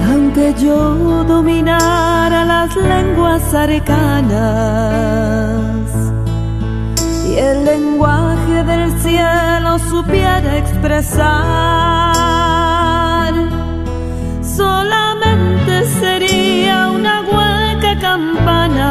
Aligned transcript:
Aunque 0.09 0.55
yo 0.63 1.25
dominara 1.25 2.45
las 2.45 2.77
lenguas 2.77 3.53
arcanas 3.53 4.31
y 7.29 7.35
el 7.35 7.65
lenguaje 7.65 8.36
del 8.65 8.91
cielo 9.01 9.79
supiera 9.79 10.57
expresar, 10.57 11.25
solamente 14.43 15.85
sería 16.01 16.89
una 16.91 17.21
hueca 17.23 17.99
campana. 18.01 18.91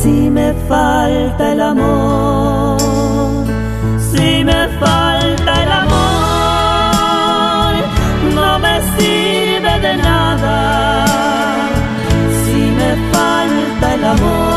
Si 0.00 0.30
me 0.30 0.54
falta 0.68 1.52
el 1.52 1.60
amor, 1.60 2.78
si 4.10 4.44
me 4.44 4.68
falta 4.80 5.62
el 5.62 5.72
amor, 5.82 7.74
no 8.34 8.58
me 8.58 8.80
sirve 8.96 9.80
de 9.80 9.96
nada. 9.98 11.04
Si 12.44 12.58
me 12.78 12.90
falta 13.12 13.94
el 13.94 14.04
amor, 14.04 14.55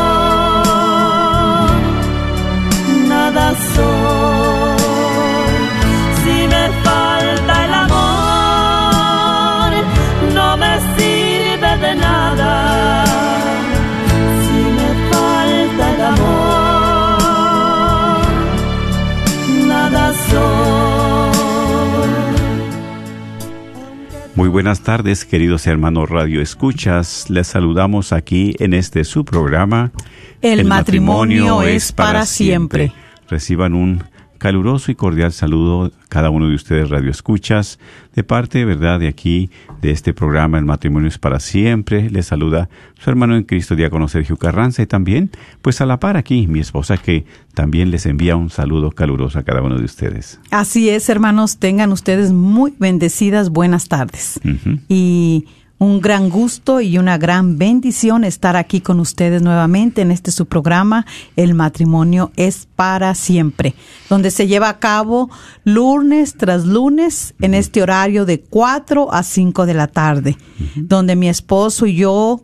Muy 24.40 24.48
buenas 24.48 24.80
tardes, 24.80 25.26
queridos 25.26 25.66
hermanos 25.66 26.08
Radio 26.08 26.40
Escuchas. 26.40 27.28
Les 27.28 27.46
saludamos 27.46 28.10
aquí 28.14 28.54
en 28.58 28.72
este 28.72 29.04
su 29.04 29.22
programa. 29.22 29.92
El 30.40 30.64
matrimonio 30.64 31.60
es 31.60 31.92
para 31.92 32.24
siempre. 32.24 32.90
Reciban 33.28 33.74
un 33.74 34.02
caluroso 34.40 34.90
y 34.90 34.94
cordial 34.94 35.32
saludo 35.32 35.92
cada 36.08 36.30
uno 36.30 36.48
de 36.48 36.54
ustedes 36.54 36.88
Radio 36.88 37.10
Escuchas 37.10 37.78
de 38.14 38.24
parte, 38.24 38.64
verdad, 38.64 38.98
de 38.98 39.06
aquí 39.06 39.50
de 39.82 39.90
este 39.90 40.14
programa 40.14 40.58
El 40.58 40.64
matrimonio 40.64 41.08
es 41.08 41.18
para 41.18 41.40
siempre. 41.40 42.08
Les 42.08 42.26
saluda 42.26 42.70
su 42.98 43.10
hermano 43.10 43.36
en 43.36 43.44
Cristo, 43.44 43.76
diácono 43.76 44.08
Sergio 44.08 44.38
Carranza 44.38 44.80
y 44.80 44.86
también, 44.86 45.30
pues 45.60 45.82
a 45.82 45.86
la 45.86 46.00
par 46.00 46.16
aquí, 46.16 46.46
mi 46.46 46.58
esposa 46.58 46.96
que 46.96 47.26
también 47.54 47.90
les 47.90 48.06
envía 48.06 48.34
un 48.34 48.48
saludo 48.48 48.90
caluroso 48.90 49.38
a 49.38 49.42
cada 49.42 49.60
uno 49.60 49.76
de 49.76 49.84
ustedes. 49.84 50.40
Así 50.50 50.88
es, 50.88 51.10
hermanos, 51.10 51.58
tengan 51.58 51.92
ustedes 51.92 52.32
muy 52.32 52.74
bendecidas 52.78 53.50
buenas 53.50 53.88
tardes. 53.88 54.40
Y 54.88 55.44
un 55.80 55.98
gran 56.02 56.28
gusto 56.28 56.82
y 56.82 56.98
una 56.98 57.16
gran 57.16 57.56
bendición 57.56 58.22
estar 58.22 58.54
aquí 58.54 58.82
con 58.82 59.00
ustedes 59.00 59.40
nuevamente 59.40 60.02
en 60.02 60.10
este 60.10 60.30
su 60.30 60.44
programa, 60.44 61.06
El 61.36 61.54
matrimonio 61.54 62.32
es 62.36 62.68
para 62.76 63.14
siempre, 63.14 63.74
donde 64.10 64.30
se 64.30 64.46
lleva 64.46 64.68
a 64.68 64.78
cabo 64.78 65.30
lunes 65.64 66.34
tras 66.36 66.66
lunes 66.66 67.34
en 67.40 67.54
este 67.54 67.82
horario 67.82 68.26
de 68.26 68.42
4 68.42 69.10
a 69.10 69.22
5 69.22 69.64
de 69.64 69.74
la 69.74 69.86
tarde, 69.86 70.36
donde 70.76 71.16
mi 71.16 71.30
esposo 71.30 71.86
y 71.86 71.96
yo 71.96 72.42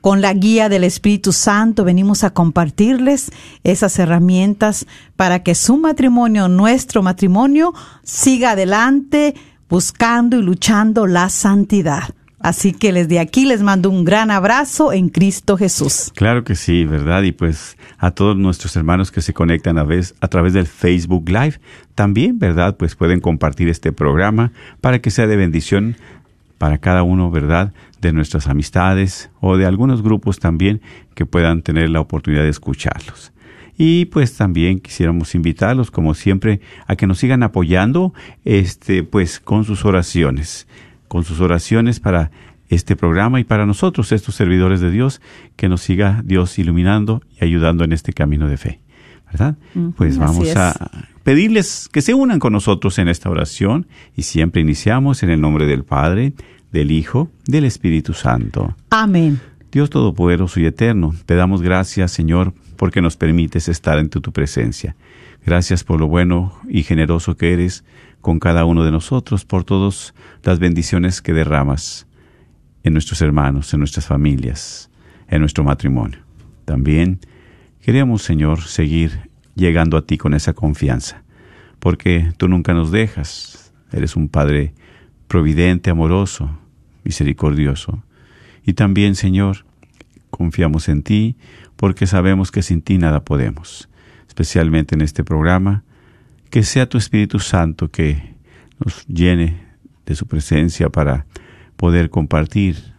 con 0.00 0.22
la 0.22 0.32
guía 0.32 0.70
del 0.70 0.84
Espíritu 0.84 1.32
Santo 1.32 1.84
venimos 1.84 2.24
a 2.24 2.30
compartirles 2.30 3.32
esas 3.64 3.98
herramientas 3.98 4.86
para 5.16 5.42
que 5.42 5.54
su 5.54 5.76
matrimonio, 5.76 6.48
nuestro 6.48 7.02
matrimonio, 7.02 7.74
siga 8.02 8.52
adelante 8.52 9.34
buscando 9.68 10.38
y 10.38 10.42
luchando 10.42 11.06
la 11.06 11.28
santidad. 11.28 12.14
Así 12.42 12.72
que 12.72 12.92
desde 12.92 13.20
aquí 13.20 13.46
les 13.46 13.62
mando 13.62 13.88
un 13.88 14.04
gran 14.04 14.30
abrazo 14.30 14.92
en 14.92 15.08
Cristo 15.08 15.56
Jesús. 15.56 16.10
Claro 16.14 16.42
que 16.42 16.56
sí, 16.56 16.84
¿verdad? 16.84 17.22
Y 17.22 17.32
pues 17.32 17.76
a 17.98 18.10
todos 18.10 18.36
nuestros 18.36 18.74
hermanos 18.74 19.12
que 19.12 19.22
se 19.22 19.32
conectan 19.32 19.78
a, 19.78 19.84
vez, 19.84 20.14
a 20.20 20.28
través 20.28 20.52
del 20.52 20.66
Facebook 20.66 21.28
Live, 21.28 21.60
también, 21.94 22.38
¿verdad? 22.38 22.76
Pues 22.76 22.96
pueden 22.96 23.20
compartir 23.20 23.68
este 23.68 23.92
programa 23.92 24.50
para 24.80 25.00
que 25.00 25.10
sea 25.10 25.26
de 25.26 25.36
bendición 25.36 25.96
para 26.58 26.78
cada 26.78 27.02
uno, 27.02 27.30
¿verdad? 27.30 27.72
De 28.00 28.12
nuestras 28.12 28.48
amistades 28.48 29.30
o 29.40 29.56
de 29.56 29.66
algunos 29.66 30.02
grupos 30.02 30.38
también 30.38 30.80
que 31.14 31.26
puedan 31.26 31.62
tener 31.62 31.90
la 31.90 32.00
oportunidad 32.00 32.42
de 32.42 32.50
escucharlos. 32.50 33.32
Y 33.78 34.06
pues 34.06 34.36
también 34.36 34.80
quisiéramos 34.80 35.34
invitarlos, 35.34 35.90
como 35.90 36.14
siempre, 36.14 36.60
a 36.86 36.96
que 36.96 37.06
nos 37.06 37.18
sigan 37.18 37.42
apoyando, 37.42 38.12
este, 38.44 39.02
pues 39.02 39.40
con 39.40 39.64
sus 39.64 39.84
oraciones, 39.84 40.66
con 41.12 41.24
sus 41.24 41.42
oraciones 41.42 42.00
para 42.00 42.30
este 42.70 42.96
programa 42.96 43.38
y 43.38 43.44
para 43.44 43.66
nosotros, 43.66 44.12
estos 44.12 44.34
servidores 44.34 44.80
de 44.80 44.90
Dios, 44.90 45.20
que 45.56 45.68
nos 45.68 45.82
siga 45.82 46.22
Dios 46.24 46.58
iluminando 46.58 47.20
y 47.38 47.44
ayudando 47.44 47.84
en 47.84 47.92
este 47.92 48.14
camino 48.14 48.48
de 48.48 48.56
fe. 48.56 48.80
¿Verdad? 49.30 49.58
Pues 49.98 50.16
vamos 50.16 50.56
a 50.56 50.90
pedirles 51.22 51.90
que 51.92 52.00
se 52.00 52.14
unan 52.14 52.38
con 52.38 52.54
nosotros 52.54 52.98
en 52.98 53.08
esta 53.08 53.28
oración 53.28 53.88
y 54.16 54.22
siempre 54.22 54.62
iniciamos 54.62 55.22
en 55.22 55.28
el 55.28 55.38
nombre 55.42 55.66
del 55.66 55.84
Padre, 55.84 56.32
del 56.72 56.90
Hijo, 56.90 57.28
del 57.44 57.66
Espíritu 57.66 58.14
Santo. 58.14 58.74
Amén. 58.88 59.38
Dios 59.70 59.90
Todopoderoso 59.90 60.60
y 60.60 60.64
Eterno, 60.64 61.14
te 61.26 61.34
damos 61.34 61.60
gracias, 61.60 62.10
Señor, 62.10 62.54
porque 62.78 63.02
nos 63.02 63.18
permites 63.18 63.68
estar 63.68 63.98
en 63.98 64.08
tu, 64.08 64.22
tu 64.22 64.32
presencia. 64.32 64.96
Gracias 65.44 65.84
por 65.84 66.00
lo 66.00 66.06
bueno 66.06 66.54
y 66.70 66.84
generoso 66.84 67.36
que 67.36 67.52
eres 67.52 67.84
con 68.22 68.38
cada 68.38 68.64
uno 68.64 68.84
de 68.84 68.90
nosotros, 68.90 69.44
por 69.44 69.64
todas 69.64 70.14
las 70.42 70.58
bendiciones 70.58 71.20
que 71.20 71.34
derramas 71.34 72.06
en 72.84 72.94
nuestros 72.94 73.20
hermanos, 73.20 73.74
en 73.74 73.80
nuestras 73.80 74.06
familias, 74.06 74.90
en 75.28 75.40
nuestro 75.40 75.64
matrimonio. 75.64 76.20
También 76.64 77.20
queremos, 77.80 78.22
Señor, 78.22 78.62
seguir 78.62 79.30
llegando 79.54 79.96
a 79.96 80.06
ti 80.06 80.16
con 80.16 80.34
esa 80.34 80.54
confianza, 80.54 81.22
porque 81.80 82.32
tú 82.36 82.48
nunca 82.48 82.72
nos 82.72 82.90
dejas. 82.90 83.72
Eres 83.92 84.16
un 84.16 84.28
Padre 84.28 84.72
providente, 85.26 85.90
amoroso, 85.90 86.58
misericordioso. 87.04 88.02
Y 88.64 88.74
también, 88.74 89.16
Señor, 89.16 89.64
confiamos 90.30 90.88
en 90.88 91.02
ti 91.02 91.36
porque 91.76 92.06
sabemos 92.06 92.52
que 92.52 92.62
sin 92.62 92.82
ti 92.82 92.98
nada 92.98 93.24
podemos, 93.24 93.88
especialmente 94.28 94.94
en 94.94 95.02
este 95.02 95.24
programa. 95.24 95.82
Que 96.52 96.64
sea 96.64 96.86
tu 96.86 96.98
Espíritu 96.98 97.38
Santo 97.38 97.90
que 97.90 98.34
nos 98.78 99.06
llene 99.06 99.68
de 100.04 100.14
su 100.14 100.26
presencia 100.26 100.90
para 100.90 101.24
poder 101.78 102.10
compartir 102.10 102.92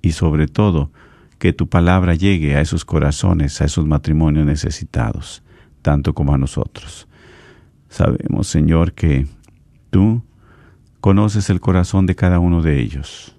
y 0.00 0.12
sobre 0.12 0.46
todo 0.46 0.90
que 1.38 1.52
tu 1.52 1.68
palabra 1.68 2.14
llegue 2.14 2.56
a 2.56 2.62
esos 2.62 2.86
corazones, 2.86 3.60
a 3.60 3.66
esos 3.66 3.86
matrimonios 3.86 4.46
necesitados, 4.46 5.42
tanto 5.82 6.14
como 6.14 6.32
a 6.32 6.38
nosotros. 6.38 7.06
Sabemos, 7.90 8.46
Señor, 8.46 8.94
que 8.94 9.26
tú 9.90 10.22
conoces 11.02 11.50
el 11.50 11.60
corazón 11.60 12.06
de 12.06 12.16
cada 12.16 12.38
uno 12.38 12.62
de 12.62 12.80
ellos. 12.80 13.36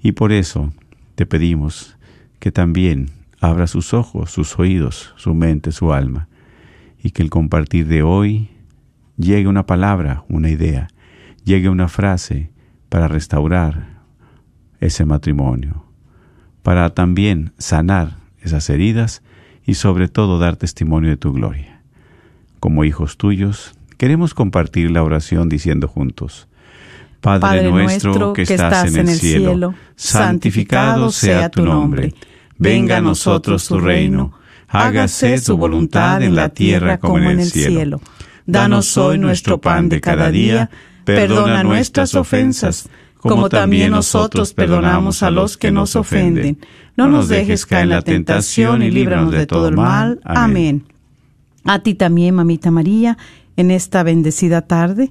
Y 0.00 0.12
por 0.12 0.30
eso 0.30 0.72
te 1.16 1.26
pedimos 1.26 1.96
que 2.38 2.52
también 2.52 3.10
abra 3.40 3.66
sus 3.66 3.92
ojos, 3.92 4.30
sus 4.30 4.56
oídos, 4.56 5.14
su 5.16 5.34
mente, 5.34 5.72
su 5.72 5.92
alma, 5.92 6.28
y 7.02 7.10
que 7.10 7.24
el 7.24 7.28
compartir 7.28 7.88
de 7.88 8.04
hoy 8.04 8.51
llegue 9.22 9.48
una 9.48 9.66
palabra, 9.66 10.24
una 10.28 10.50
idea, 10.50 10.88
llegue 11.44 11.68
una 11.68 11.88
frase 11.88 12.50
para 12.88 13.08
restaurar 13.08 14.00
ese 14.80 15.04
matrimonio, 15.04 15.86
para 16.62 16.90
también 16.90 17.52
sanar 17.58 18.16
esas 18.40 18.68
heridas 18.68 19.22
y 19.64 19.74
sobre 19.74 20.08
todo 20.08 20.38
dar 20.38 20.56
testimonio 20.56 21.10
de 21.10 21.16
tu 21.16 21.32
gloria. 21.32 21.82
Como 22.60 22.84
hijos 22.84 23.16
tuyos, 23.16 23.74
Queremos 24.02 24.34
compartir 24.34 24.90
la 24.90 25.04
oración 25.04 25.48
diciendo 25.48 25.86
juntos. 25.86 26.48
Padre, 27.20 27.70
nuestro 27.70 28.32
que 28.32 28.42
estás 28.42 28.92
en 28.92 29.08
el 29.08 29.14
cielo, 29.14 29.74
santificado 29.94 31.12
sea 31.12 31.48
tu 31.48 31.64
nombre. 31.64 32.12
Venga 32.58 32.96
a 32.96 33.00
nosotros 33.00 33.64
tu 33.68 33.78
reino. 33.78 34.32
Hágase 34.66 35.40
tu 35.40 35.56
voluntad 35.56 36.20
en 36.20 36.34
la 36.34 36.48
tierra 36.48 36.98
como 36.98 37.18
en 37.18 37.38
el 37.38 37.46
cielo. 37.46 38.00
Danos 38.46 38.96
hoy 38.96 39.18
nuestro 39.18 39.60
pan 39.60 39.88
de 39.88 40.00
cada 40.00 40.30
día. 40.30 40.70
Perdona 41.04 41.62
nuestras 41.64 42.14
ofensas, 42.14 42.88
como 43.18 43.48
también 43.48 43.90
nosotros 43.90 44.54
perdonamos 44.54 45.22
a 45.22 45.30
los 45.30 45.56
que 45.56 45.70
nos 45.72 45.96
ofenden. 45.96 46.58
No 46.96 47.08
nos 47.08 47.28
dejes 47.28 47.66
caer 47.66 47.84
en 47.84 47.88
la 47.90 48.02
tentación 48.02 48.82
y 48.82 48.90
líbranos 48.90 49.32
de 49.32 49.46
todo 49.46 49.68
el 49.68 49.76
mal. 49.76 50.20
Amén. 50.24 50.84
A 51.64 51.80
ti 51.80 51.94
también, 51.94 52.34
mamita 52.34 52.70
María, 52.70 53.16
en 53.56 53.70
esta 53.70 54.02
bendecida 54.02 54.62
tarde. 54.62 55.10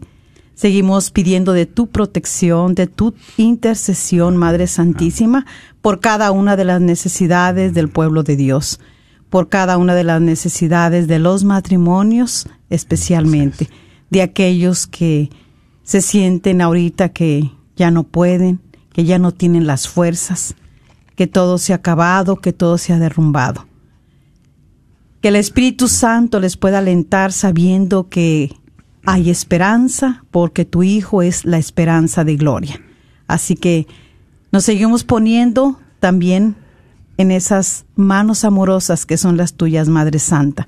Seguimos 0.54 1.12
pidiendo 1.12 1.54
de 1.54 1.66
tu 1.66 1.88
protección, 1.88 2.76
de 2.76 2.88
tu 2.88 3.16
intercesión, 3.38 4.38
Madre 4.38 4.68
Santísima, 4.68 5.46
por 5.82 6.00
cada 6.00 6.32
una 6.32 6.56
de 6.56 6.66
las 6.66 6.82
necesidades 6.82 7.74
del 7.74 7.90
pueblo 7.90 8.24
de 8.24 8.36
Dios, 8.36 8.80
por 9.32 9.48
cada 9.48 9.78
una 9.78 9.96
de 9.96 10.04
las 10.04 10.22
necesidades 10.22 11.08
de 11.08 11.18
los 11.18 11.46
matrimonios, 11.46 12.50
especialmente, 12.70 13.70
de 14.10 14.22
aquellos 14.22 14.88
que 14.88 15.30
se 15.84 16.02
sienten 16.02 16.62
ahorita 16.62 17.10
que 17.10 17.50
ya 17.78 17.92
no 17.92 18.04
pueden, 18.04 18.60
que 18.92 19.06
ya 19.06 19.20
no 19.20 19.32
tienen 19.32 19.66
las 19.66 19.88
fuerzas, 19.88 20.56
que 21.16 21.28
todo 21.28 21.58
se 21.60 21.72
ha 21.72 21.78
acabado, 21.78 22.36
que 22.36 22.52
todo 22.52 22.78
se 22.78 22.92
ha 22.92 23.00
derrumbado. 23.00 23.68
Que 25.22 25.30
el 25.30 25.38
Espíritu 25.38 25.88
Santo 25.88 26.42
les 26.42 26.58
pueda 26.58 26.80
alentar 26.80 27.32
sabiendo 27.32 28.10
que 28.10 28.54
hay 29.06 29.30
esperanza 29.30 30.26
porque 30.30 30.66
tu 30.66 30.84
Hijo 30.84 31.22
es 31.22 31.46
la 31.46 31.58
esperanza 31.58 32.26
de 32.26 32.36
gloria. 32.36 32.82
Así 33.28 33.56
que 33.56 33.88
nos 34.52 34.66
seguimos 34.66 35.06
poniendo 35.06 35.80
también 36.02 36.58
en 37.22 37.32
esas 37.32 37.86
manos 37.96 38.44
amorosas 38.44 39.06
que 39.06 39.18
son 39.18 39.38
las 39.38 39.54
tuyas, 39.54 39.88
Madre 39.88 40.20
Santa, 40.20 40.66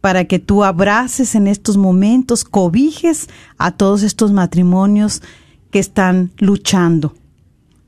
para 0.00 0.24
que 0.24 0.38
tú 0.38 0.64
abraces 0.64 1.34
en 1.34 1.46
estos 1.46 1.76
momentos, 1.76 2.44
cobijes 2.44 3.28
a 3.58 3.72
todos 3.72 4.02
estos 4.02 4.32
matrimonios 4.32 5.22
que 5.70 5.80
están 5.80 6.32
luchando, 6.38 7.14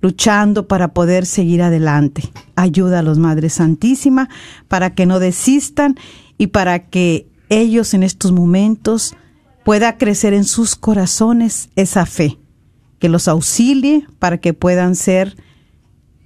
luchando 0.00 0.66
para 0.66 0.92
poder 0.92 1.24
seguir 1.24 1.62
adelante. 1.62 2.30
Ayúdalos, 2.56 3.18
Madre 3.18 3.48
Santísima, 3.48 4.28
para 4.68 4.94
que 4.94 5.06
no 5.06 5.18
desistan 5.18 5.96
y 6.36 6.48
para 6.48 6.88
que 6.88 7.28
ellos 7.48 7.94
en 7.94 8.02
estos 8.02 8.32
momentos 8.32 9.14
pueda 9.64 9.98
crecer 9.98 10.34
en 10.34 10.44
sus 10.44 10.74
corazones 10.74 11.70
esa 11.76 12.06
fe, 12.06 12.38
que 12.98 13.08
los 13.08 13.28
auxilie 13.28 14.06
para 14.18 14.38
que 14.38 14.52
puedan 14.52 14.96
ser 14.96 15.36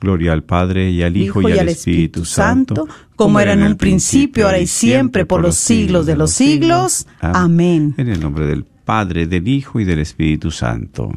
Gloria 0.00 0.32
al 0.32 0.42
Padre 0.42 0.90
y 0.90 1.02
al 1.02 1.16
Hijo 1.16 1.48
y 1.48 1.58
al 1.58 1.68
Espíritu 1.68 2.24
Santo, 2.24 2.86
como 3.14 3.40
era 3.40 3.52
en 3.52 3.62
un 3.62 3.76
principio, 3.76 4.46
ahora 4.46 4.58
y 4.58 4.66
siempre, 4.66 5.24
por 5.26 5.40
los 5.40 5.56
siglos 5.56 6.06
de 6.06 6.16
los 6.16 6.32
siglos. 6.32 7.06
Amén. 7.20 7.94
En 7.96 8.08
el 8.08 8.20
nombre 8.20 8.46
del 8.46 8.64
Padre, 8.64 9.26
del 9.26 9.48
Hijo 9.48 9.80
y 9.80 9.84
del 9.84 9.98
Espíritu 9.98 10.50
Santo. 10.50 11.12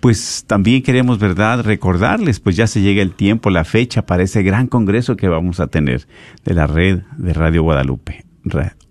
Pues 0.00 0.44
también 0.46 0.82
queremos, 0.82 1.18
¿verdad?, 1.18 1.62
recordarles, 1.64 2.38
pues 2.38 2.56
ya 2.56 2.66
se 2.66 2.82
llega 2.82 3.00
el 3.00 3.12
tiempo, 3.12 3.48
la 3.48 3.64
fecha 3.64 4.04
para 4.04 4.22
ese 4.22 4.42
gran 4.42 4.66
congreso 4.66 5.16
que 5.16 5.28
vamos 5.28 5.60
a 5.60 5.68
tener 5.68 6.06
de 6.44 6.54
la 6.54 6.66
red 6.66 7.00
de 7.16 7.32
Radio 7.32 7.62
Guadalupe, 7.62 8.24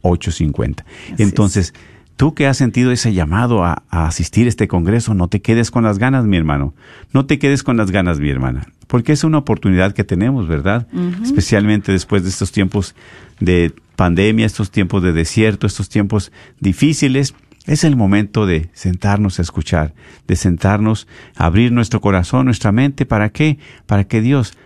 850. 0.02 0.86
Entonces, 1.20 1.74
Tú 2.16 2.36
que 2.36 2.48
has 2.48 2.58
sentido 2.58 2.92
ese 2.92 3.14
llamado 3.14 3.64
a, 3.64 3.84
asistir 3.90 4.46
a 4.46 4.50
este 4.50 4.68
Congreso, 4.68 5.14
no 5.14 5.28
te 5.28 5.42
quedes 5.42 5.72
con 5.72 5.84
las 5.84 5.98
ganas, 5.98 6.26
mi 6.26 6.38
hermano. 6.38 6.74
No 7.12 7.26
te 7.26 7.40
quedes 7.40 7.64
con 7.64 7.78
las 7.78 7.92
ganas, 7.92 8.20
mi 8.20 8.30
hermana. 8.30 8.68
Porque 8.88 9.12
es 9.12 9.24
una 9.24 9.40
oportunidad 9.40 9.94
que 9.94 10.04
tenemos, 10.04 10.48
¿verdad? 10.48 10.88
Especialmente 11.24 11.92
después 11.92 12.24
de 12.24 12.30
estos 12.30 12.52
tiempos 12.52 12.96
de 13.40 13.74
pandemia, 13.96 14.46
estos 14.46 14.70
tiempos 14.70 15.02
de 15.02 15.14
desierto, 15.14 15.66
estos 15.66 15.90
tiempos 15.90 16.32
difíciles. 16.60 17.34
Es 17.66 17.84
el 17.84 17.96
momento 17.96 18.46
de 18.46 18.70
sentarnos 18.74 19.40
a 19.40 19.42
escuchar, 19.42 19.94
de 20.28 20.36
sentarnos 20.36 21.08
a 21.36 21.46
abrir 21.46 21.72
nuestro 21.72 22.02
corazón, 22.02 22.46
nuestra 22.46 22.72
mente. 22.72 23.06
¿Para 23.06 23.30
qué? 23.30 23.58
Para 23.88 24.04
que 24.04 24.22
Dios 24.22 24.58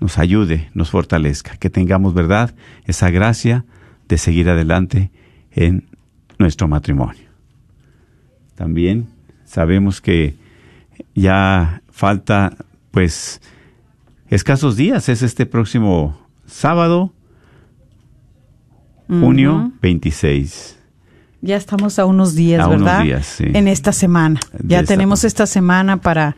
nos 0.00 0.18
ayude, 0.18 0.70
nos 0.72 0.90
fortalezca, 0.90 1.56
que 1.56 1.70
tengamos, 1.70 2.14
¿verdad? 2.14 2.54
Esa 2.84 3.10
gracia 3.10 3.64
de 4.08 4.18
seguir 4.18 4.48
adelante 4.48 5.10
en 5.50 5.84
nuestro 6.38 6.68
matrimonio. 6.68 7.26
También 8.54 9.08
sabemos 9.44 10.00
que 10.00 10.34
ya 11.14 11.82
falta 11.90 12.56
pues 12.90 13.40
escasos 14.28 14.76
días, 14.76 15.08
es 15.08 15.22
este 15.22 15.46
próximo 15.46 16.18
sábado, 16.46 17.12
junio 19.08 19.72
26. 19.82 20.78
Ya 21.42 21.56
estamos 21.56 21.98
a 21.98 22.06
unos 22.06 22.34
días, 22.34 22.68
¿verdad? 22.68 23.04
En 23.38 23.68
esta 23.68 23.92
semana. 23.92 24.40
ya 24.64 24.82
tenemos 24.82 25.24
esta 25.24 25.46
semana 25.46 25.98
para 25.98 26.36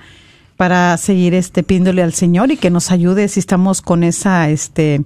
para 0.56 0.96
seguir 0.96 1.34
este 1.34 1.62
pidiéndole 1.62 2.02
al 2.02 2.12
Señor 2.12 2.50
y 2.50 2.56
que 2.56 2.68
nos 2.68 2.90
ayude 2.90 3.28
si 3.28 3.38
estamos 3.38 3.80
con 3.80 4.02
esa 4.02 4.50
este 4.50 5.04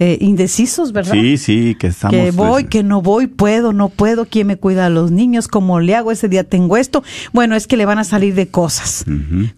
eh, 0.00 0.16
indecisos, 0.20 0.92
¿verdad? 0.92 1.12
Sí, 1.12 1.38
sí, 1.38 1.74
que 1.74 1.88
estamos. 1.88 2.14
Que 2.16 2.30
voy, 2.30 2.62
pues, 2.62 2.70
que 2.70 2.82
no 2.84 3.02
voy, 3.02 3.26
puedo, 3.26 3.72
no 3.72 3.88
puedo, 3.88 4.26
¿quién 4.26 4.46
me 4.46 4.56
cuida 4.56 4.86
a 4.86 4.90
los 4.90 5.10
niños? 5.10 5.48
¿Cómo 5.48 5.80
le 5.80 5.96
hago? 5.96 6.12
Ese 6.12 6.28
día 6.28 6.44
tengo 6.44 6.76
esto. 6.76 7.02
Bueno, 7.32 7.56
es 7.56 7.66
que 7.66 7.76
le 7.76 7.84
van 7.84 7.98
a 7.98 8.04
salir 8.04 8.34
de 8.34 8.48
cosas. 8.48 9.04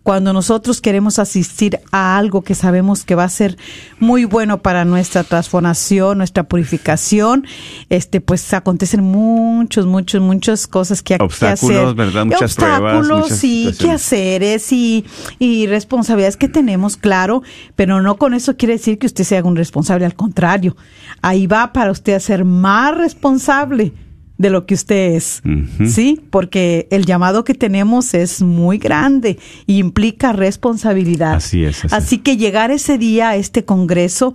Cuando 0.02 0.32
nosotros 0.32 0.80
queremos 0.80 1.18
asistir 1.18 1.80
a 1.92 2.16
algo 2.16 2.42
que 2.42 2.54
sabemos 2.54 3.04
que 3.04 3.14
va 3.14 3.24
a 3.24 3.28
ser 3.28 3.58
muy 3.98 4.24
bueno 4.24 4.62
para 4.62 4.84
nuestra 4.84 5.24
transformación, 5.24 6.18
nuestra 6.18 6.44
purificación, 6.44 7.46
este, 7.90 8.20
pues 8.20 8.52
acontecen 8.54 9.02
muchos, 9.02 9.86
muchos, 9.86 10.22
muchas 10.22 10.66
cosas 10.66 11.02
que, 11.02 11.16
Obstáculos, 11.20 11.60
que 11.60 11.78
hacer. 11.78 11.94
¿verdad? 11.94 12.24
Muchas 12.24 12.42
Obstáculos, 12.52 13.06
pruebas. 13.06 13.38
sí, 13.38 13.74
qué 13.78 13.90
haceres 13.90 14.72
y, 14.72 15.04
y 15.38 15.66
responsabilidades 15.66 16.36
que 16.36 16.48
tenemos, 16.48 16.96
claro, 16.96 17.42
pero 17.76 18.00
no 18.00 18.16
con 18.16 18.32
eso 18.32 18.56
quiere 18.56 18.74
decir 18.74 18.98
que 18.98 19.06
usted 19.06 19.24
sea 19.24 19.44
un 19.44 19.56
responsable 19.56 20.06
al 20.06 20.14
contrario, 20.14 20.29
ahí 21.22 21.46
va 21.46 21.72
para 21.72 21.90
usted 21.90 22.14
a 22.14 22.20
ser 22.20 22.44
más 22.44 22.96
responsable 22.96 23.92
de 24.40 24.48
lo 24.48 24.64
que 24.64 24.72
usted 24.72 25.16
es, 25.16 25.42
¿sí? 25.86 26.18
Porque 26.30 26.88
el 26.90 27.04
llamado 27.04 27.44
que 27.44 27.52
tenemos 27.52 28.14
es 28.14 28.40
muy 28.40 28.78
grande 28.78 29.38
y 29.66 29.76
implica 29.76 30.32
responsabilidad. 30.32 31.34
Así 31.34 31.62
es. 31.62 31.84
Así, 31.92 32.18
que 32.18 32.38
llegar 32.38 32.70
ese 32.70 32.96
día 32.96 33.28
a 33.28 33.36
este 33.36 33.66
congreso, 33.66 34.34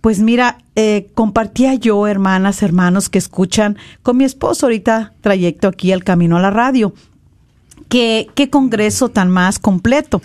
pues 0.00 0.18
mira, 0.18 0.58
eh, 0.74 1.10
compartía 1.14 1.74
yo, 1.74 2.08
hermanas, 2.08 2.60
hermanos 2.64 3.08
que 3.08 3.18
escuchan 3.18 3.78
con 4.02 4.16
mi 4.16 4.24
esposo 4.24 4.66
ahorita 4.66 5.14
trayecto 5.20 5.68
aquí 5.68 5.92
al 5.92 6.02
camino 6.02 6.36
a 6.36 6.40
la 6.40 6.50
radio, 6.50 6.92
que 7.88 8.26
qué 8.34 8.50
congreso 8.50 9.10
tan 9.10 9.30
más 9.30 9.60
completo. 9.60 10.22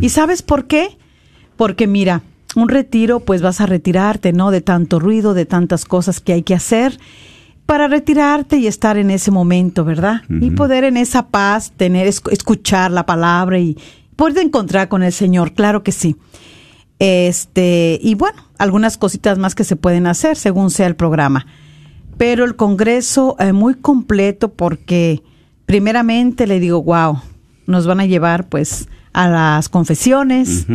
¿Y 0.00 0.08
sabes 0.08 0.42
por 0.42 0.66
qué? 0.66 0.98
Porque 1.56 1.86
mira, 1.86 2.22
un 2.56 2.68
retiro, 2.68 3.20
pues 3.20 3.42
vas 3.42 3.60
a 3.60 3.66
retirarte, 3.66 4.32
¿no? 4.32 4.50
De 4.50 4.60
tanto 4.60 4.98
ruido, 4.98 5.34
de 5.34 5.46
tantas 5.46 5.84
cosas 5.84 6.20
que 6.20 6.32
hay 6.32 6.42
que 6.42 6.54
hacer 6.54 6.98
para 7.70 7.86
retirarte 7.86 8.56
y 8.56 8.66
estar 8.66 8.98
en 8.98 9.12
ese 9.12 9.30
momento, 9.30 9.84
¿verdad? 9.84 10.22
Y 10.28 10.50
poder 10.50 10.82
en 10.82 10.96
esa 10.96 11.28
paz 11.28 11.70
tener, 11.76 12.08
escuchar 12.08 12.90
la 12.90 13.06
palabra 13.06 13.60
y 13.60 13.78
poder 14.16 14.38
encontrar 14.38 14.88
con 14.88 15.04
el 15.04 15.12
Señor, 15.12 15.52
claro 15.52 15.84
que 15.84 15.92
sí. 15.92 16.16
Este, 16.98 18.00
y 18.02 18.16
bueno, 18.16 18.42
algunas 18.58 18.98
cositas 18.98 19.38
más 19.38 19.54
que 19.54 19.62
se 19.62 19.76
pueden 19.76 20.08
hacer 20.08 20.36
según 20.36 20.70
sea 20.70 20.88
el 20.88 20.96
programa. 20.96 21.46
Pero 22.18 22.44
el 22.44 22.56
congreso 22.56 23.36
es 23.38 23.54
muy 23.54 23.74
completo 23.76 24.52
porque 24.52 25.22
primeramente 25.64 26.48
le 26.48 26.58
digo, 26.58 26.82
wow, 26.82 27.20
nos 27.66 27.86
van 27.86 28.00
a 28.00 28.06
llevar 28.06 28.48
pues 28.48 28.88
a 29.12 29.28
las 29.28 29.68
confesiones, 29.68 30.66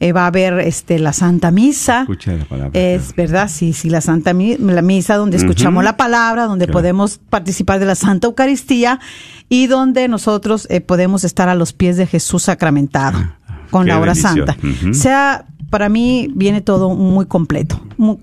eh, 0.00 0.12
va 0.12 0.24
a 0.24 0.26
haber 0.26 0.58
este 0.60 0.98
la 0.98 1.12
Santa 1.12 1.50
Misa. 1.50 2.00
Escucha 2.02 2.32
la 2.32 2.44
palabra. 2.44 2.70
Es 2.80 3.14
verdad, 3.14 3.48
sí, 3.48 3.72
sí, 3.72 3.88
la 3.90 4.00
Santa 4.00 4.32
la 4.34 4.82
Misa, 4.82 5.16
donde 5.16 5.36
escuchamos 5.36 5.84
la 5.84 5.96
palabra, 5.96 6.46
donde 6.46 6.66
Claro. 6.66 6.78
podemos 6.80 7.18
participar 7.30 7.78
de 7.78 7.86
la 7.86 7.94
Santa 7.94 8.26
Eucaristía 8.26 8.98
y 9.48 9.66
donde 9.68 10.08
nosotros 10.08 10.66
eh, 10.70 10.80
podemos 10.80 11.22
estar 11.24 11.48
a 11.48 11.54
los 11.54 11.72
pies 11.72 11.96
de 11.96 12.06
Jesús 12.06 12.42
sacramentado 12.44 13.18
con 13.70 13.82
Ah, 13.82 13.84
qué 13.84 13.88
la 13.92 14.00
hora 14.00 14.12
bendición. 14.14 14.46
santa. 14.46 14.56
O 14.90 14.94
sea, 14.94 15.44
para 15.74 15.88
mí 15.88 16.28
viene 16.36 16.60
todo 16.60 16.90
muy 16.94 17.26
completo. 17.26 17.80
Muy- 17.96 18.18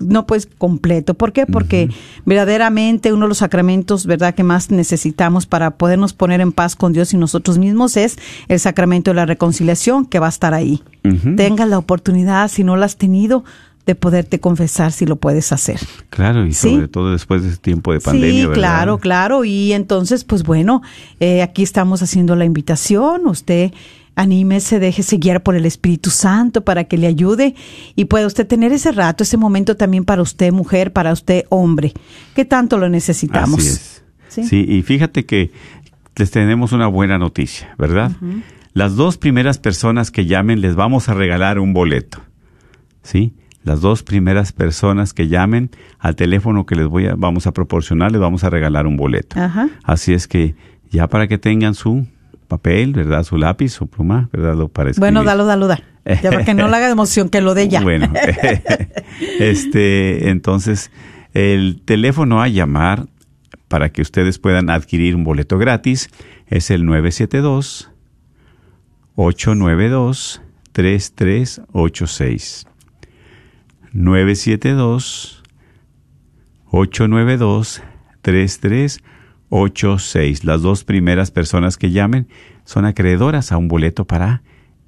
no 0.00 0.26
pues 0.26 0.48
completo. 0.56 1.12
¿Por 1.12 1.32
qué? 1.34 1.44
Porque 1.44 1.90
verdaderamente 2.24 3.12
uno 3.12 3.26
de 3.26 3.28
los 3.28 3.38
sacramentos, 3.38 4.06
¿verdad?, 4.06 4.34
que 4.34 4.42
más 4.42 4.70
necesitamos 4.70 5.44
para 5.44 5.72
podernos 5.72 6.14
poner 6.14 6.40
en 6.40 6.50
paz 6.50 6.76
con 6.76 6.94
Dios 6.94 7.12
y 7.12 7.18
nosotros 7.18 7.58
mismos 7.58 7.98
es 7.98 8.16
el 8.48 8.58
sacramento 8.58 9.10
de 9.10 9.16
la 9.16 9.26
reconciliación 9.26 10.06
que 10.06 10.18
va 10.18 10.26
a 10.26 10.30
estar 10.30 10.54
ahí. 10.54 10.82
Ujú. 11.04 11.36
Tengas 11.36 11.68
la 11.68 11.76
oportunidad, 11.76 12.48
si 12.50 12.64
no 12.64 12.74
la 12.76 12.86
has 12.86 12.96
tenido, 12.96 13.44
de 13.84 13.94
poderte 13.94 14.40
confesar 14.40 14.90
si 14.90 15.04
lo 15.04 15.16
puedes 15.16 15.52
hacer. 15.52 15.78
Claro, 16.08 16.46
y 16.46 16.54
Sí. 16.54 16.70
sobre 16.72 16.88
todo 16.88 17.12
después 17.12 17.42
de 17.42 17.50
este 17.50 17.60
tiempo 17.60 17.92
de 17.92 18.00
pandemia, 18.00 18.30
sí, 18.32 18.40
¿verdad? 18.46 18.54
claro, 18.54 18.96
claro. 18.98 19.44
Y 19.44 19.74
entonces, 19.74 20.24
pues 20.24 20.42
bueno, 20.42 20.80
eh, 21.20 21.42
aquí 21.42 21.62
estamos 21.62 22.00
haciendo 22.02 22.34
la 22.34 22.46
invitación. 22.46 23.26
Usted 23.26 23.72
anímese, 24.16 24.78
déjese 24.78 25.16
guiar 25.16 25.42
por 25.42 25.54
el 25.54 25.66
Espíritu 25.66 26.10
Santo 26.10 26.64
para 26.64 26.84
que 26.84 26.98
le 26.98 27.06
ayude 27.06 27.54
y 27.94 28.06
pueda 28.06 28.26
usted 28.26 28.46
tener 28.46 28.72
ese 28.72 28.92
rato, 28.92 29.24
ese 29.24 29.36
momento 29.36 29.76
también 29.76 30.04
para 30.04 30.22
usted, 30.22 30.52
mujer, 30.52 30.92
para 30.92 31.12
usted, 31.12 31.44
hombre, 31.48 31.92
que 32.34 32.44
tanto 32.44 32.78
lo 32.78 32.88
necesitamos. 32.88 33.60
Así 33.60 33.68
es. 33.68 34.04
Sí. 34.28 34.44
Sí. 34.44 34.66
y 34.68 34.82
fíjate 34.82 35.26
que 35.26 35.52
les 36.16 36.30
tenemos 36.30 36.72
una 36.72 36.86
buena 36.86 37.18
noticia, 37.18 37.74
¿verdad? 37.78 38.12
Las 38.72 38.96
dos 38.96 39.18
primeras 39.18 39.58
personas 39.58 40.10
que 40.10 40.26
llamen 40.26 40.60
les 40.60 40.74
vamos 40.74 41.08
a 41.08 41.14
regalar 41.14 41.58
un 41.58 41.72
boleto. 41.72 42.20
¿Sí? 43.02 43.34
Las 43.62 43.80
dos 43.80 44.02
primeras 44.02 44.52
personas 44.52 45.12
que 45.12 45.28
llamen 45.28 45.70
al 45.98 46.16
teléfono 46.16 46.66
que 46.66 46.74
les 46.74 46.86
voy 46.86 47.06
a 47.06 47.14
vamos 47.16 47.46
a 47.46 47.52
proporcionar 47.52 48.12
les 48.12 48.20
vamos 48.20 48.44
a 48.44 48.50
regalar 48.50 48.86
un 48.86 48.96
boleto. 48.96 49.40
Ajá. 49.40 49.68
Así 49.82 50.12
es 50.12 50.28
que 50.28 50.54
ya 50.90 51.08
para 51.08 51.28
que 51.28 51.38
tengan 51.38 51.74
su 51.74 52.06
papel, 52.54 52.92
¿verdad? 52.92 53.24
Su 53.24 53.36
lápiz, 53.36 53.70
su 53.70 53.88
pluma, 53.88 54.28
¿verdad? 54.32 54.54
Lo 54.54 54.68
para 54.68 54.92
Bueno, 54.96 55.24
dalo, 55.24 55.44
dalo, 55.44 55.66
da. 55.66 55.80
Ya 56.22 56.30
para 56.30 56.44
que 56.44 56.54
no 56.54 56.68
le 56.68 56.76
haga 56.76 56.86
de 56.86 56.92
emoción, 56.92 57.28
que 57.28 57.40
lo 57.40 57.54
de 57.54 57.68
ya. 57.68 57.80
Bueno, 57.80 58.12
este, 59.40 60.28
entonces, 60.28 60.92
el 61.32 61.82
teléfono 61.84 62.40
a 62.42 62.48
llamar 62.48 63.06
para 63.68 63.90
que 63.90 64.02
ustedes 64.02 64.38
puedan 64.38 64.70
adquirir 64.70 65.16
un 65.16 65.24
boleto 65.24 65.58
gratis 65.58 66.10
es 66.46 66.70
el 66.70 66.84
972 66.84 67.90
892 69.16 70.42
3386. 70.72 72.66
972 73.92 75.42
892 76.70 77.82
3386. 78.22 79.13
Las 80.42 80.62
dos 80.62 80.82
primeras 80.82 81.30
personas 81.30 81.76
que 81.76 81.92
llamen 81.92 82.26
son 82.64 82.86
acreedoras 82.86 83.52
a 83.52 83.56
un 83.56 83.68
boleto 83.68 84.04
para 84.04 84.42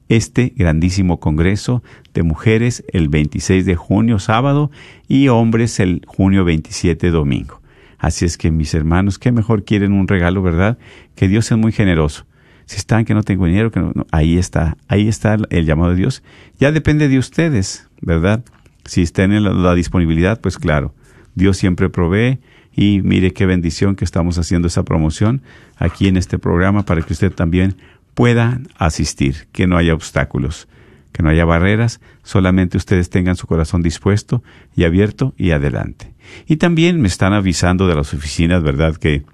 este 0.09 0.55
grandísimo 0.57 1.21
Congreso 1.21 1.85
de 2.13 2.25
Mujeres 2.25 2.85
el 2.93 3.09
26 3.09 3.65
de 3.65 3.77
junio 3.77 4.19
sábado 4.19 4.73
y 5.07 5.29
hombres 5.29 5.79
el 5.79 6.03
junio 6.09 6.45
27 6.45 7.13
domingo. 7.13 7.63
Así 7.97 8.25
es 8.25 8.37
que 8.37 8.51
mis 8.51 8.75
hermanos, 8.75 9.21
qué 9.21 9.31
mejor 9.31 9.65
quieren 9.65 9.93
un 9.93 10.09
regalo, 10.09 10.43
¿verdad? 10.43 10.79
Que 11.15 11.29
Dios 11.29 11.49
es 11.53 11.57
muy 11.57 11.71
generoso. 11.71 12.27
Si 12.65 12.77
están 12.77 13.05
que 13.05 13.15
no 13.15 13.23
tengo 13.23 13.47
dinero, 13.47 13.71
que 13.71 13.79
no, 13.79 13.93
ahí 14.11 14.37
está, 14.37 14.77
ahí 14.89 15.07
está 15.07 15.37
el 15.51 15.65
llamado 15.65 15.91
de 15.91 15.97
Dios. 15.99 16.25
Ya 16.59 16.73
depende 16.73 17.09
de 17.09 17.21
ustedes, 17.21 17.89
¿verdad? 18.01 18.45
Si 18.85 19.03
están 19.03 19.31
en 19.31 19.45
la 19.63 19.75
disponibilidad, 19.77 20.41
pues 20.41 20.59
claro, 20.59 20.93
Dios 21.37 21.57
siempre 21.57 21.89
provee 21.89 22.41
y 22.77 23.01
mire 23.03 23.33
qué 23.33 23.47
bendición 23.47 23.97
que 23.97 24.05
estamos 24.05 24.37
haciendo 24.39 24.69
esa 24.69 24.85
promoción 24.85 25.43
aquí 25.77 26.09
en 26.09 26.19
este 26.19 26.39
programa 26.39 26.85
para 26.85 27.01
que 27.01 27.15
usted 27.15 27.33
también 27.33 27.77
pueda 28.15 28.61
asistir, 28.77 29.49
que 29.51 29.67
no 29.67 29.79
haya 29.79 29.95
obstáculos, 29.95 30.69
que 31.13 31.23
no 31.23 31.31
haya 31.31 31.47
barreras, 31.47 32.01
solamente 32.23 32.77
ustedes 32.77 33.09
tengan 33.09 33.37
su 33.37 33.47
corazón 33.47 33.83
dispuesto 33.83 34.43
y 34.77 34.85
abierto 34.85 35.35
y 35.39 35.53
adelante. 35.53 36.13
Y 36.47 36.57
también 36.57 37.01
me 37.01 37.09
están 37.09 37.33
avisando 37.33 37.89
de 37.89 37.95
las 37.95 38.13
oficinas, 38.13 38.63
¿verdad? 38.63 38.97
Que 38.97 39.25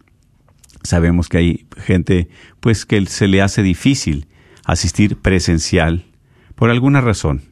sabemos 0.85 1.29
que 1.29 1.39
hay 1.39 1.67
gente 1.77 2.29
pues 2.61 2.87
que 2.87 3.05
se 3.07 3.27
le 3.27 3.43
hace 3.43 3.63
difícil 3.63 4.29
asistir 4.65 5.17
presencial 5.17 6.05
por 6.55 6.71
alguna 6.71 7.01
razón 7.01 7.43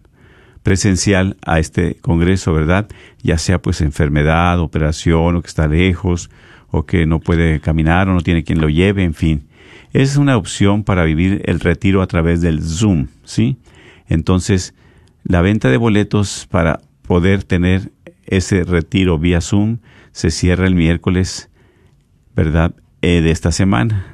presencial 0.62 1.36
a 1.44 1.58
este 1.58 1.96
congreso, 1.96 2.52
¿verdad? 2.52 2.88
Ya 3.22 3.38
sea 3.38 3.60
pues 3.60 3.80
enfermedad, 3.80 4.60
operación 4.60 5.36
o 5.36 5.42
que 5.42 5.48
está 5.48 5.66
lejos 5.66 6.30
o 6.70 6.86
que 6.86 7.06
no 7.06 7.20
puede 7.20 7.60
caminar 7.60 8.08
o 8.08 8.14
no 8.14 8.20
tiene 8.20 8.44
quien 8.44 8.60
lo 8.60 8.68
lleve, 8.68 9.04
en 9.04 9.14
fin. 9.14 9.48
Es 9.92 10.16
una 10.16 10.36
opción 10.36 10.84
para 10.84 11.04
vivir 11.04 11.42
el 11.46 11.60
retiro 11.60 12.02
a 12.02 12.06
través 12.06 12.40
del 12.40 12.62
Zoom, 12.62 13.08
¿sí? 13.24 13.56
Entonces, 14.08 14.74
la 15.24 15.40
venta 15.40 15.68
de 15.68 15.76
boletos 15.76 16.46
para 16.50 16.80
poder 17.02 17.42
tener 17.42 17.90
ese 18.26 18.62
retiro 18.64 19.18
vía 19.18 19.40
Zoom 19.40 19.78
se 20.12 20.30
cierra 20.30 20.66
el 20.66 20.74
miércoles, 20.74 21.50
¿verdad? 22.36 22.74
Eh, 23.02 23.20
de 23.20 23.30
esta 23.30 23.50
semana. 23.50 24.06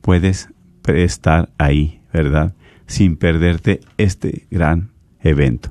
puedes 0.00 0.48
estar 0.88 1.50
ahí, 1.56 2.00
¿verdad? 2.12 2.52
Sin 2.88 3.16
perderte 3.16 3.78
este 3.96 4.48
gran 4.50 4.90
evento 5.22 5.70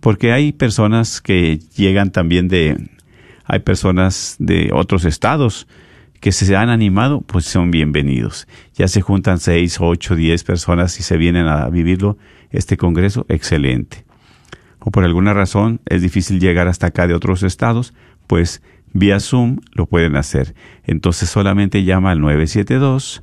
porque 0.00 0.32
hay 0.32 0.52
personas 0.52 1.20
que 1.20 1.58
llegan 1.76 2.10
también 2.10 2.48
de, 2.48 2.76
hay 3.44 3.60
personas 3.60 4.36
de 4.38 4.70
otros 4.72 5.04
estados 5.04 5.66
que 6.20 6.32
se 6.32 6.56
han 6.56 6.70
animado, 6.70 7.20
pues 7.20 7.44
son 7.44 7.70
bienvenidos. 7.70 8.48
Ya 8.74 8.88
se 8.88 9.00
juntan 9.00 9.38
seis, 9.38 9.78
ocho, 9.80 10.16
diez 10.16 10.44
personas 10.44 10.98
y 10.98 11.02
se 11.02 11.16
vienen 11.16 11.46
a 11.46 11.68
vivirlo 11.68 12.18
este 12.50 12.76
congreso, 12.76 13.26
excelente. 13.28 14.04
O 14.78 14.90
por 14.90 15.04
alguna 15.04 15.34
razón 15.34 15.80
es 15.86 16.02
difícil 16.02 16.40
llegar 16.40 16.68
hasta 16.68 16.88
acá 16.88 17.06
de 17.06 17.14
otros 17.14 17.42
estados, 17.42 17.94
pues 18.26 18.62
vía 18.92 19.20
Zoom 19.20 19.60
lo 19.72 19.86
pueden 19.86 20.16
hacer. 20.16 20.54
Entonces 20.84 21.28
solamente 21.28 21.84
llama 21.84 22.12
al 22.12 22.20
972 22.20 23.22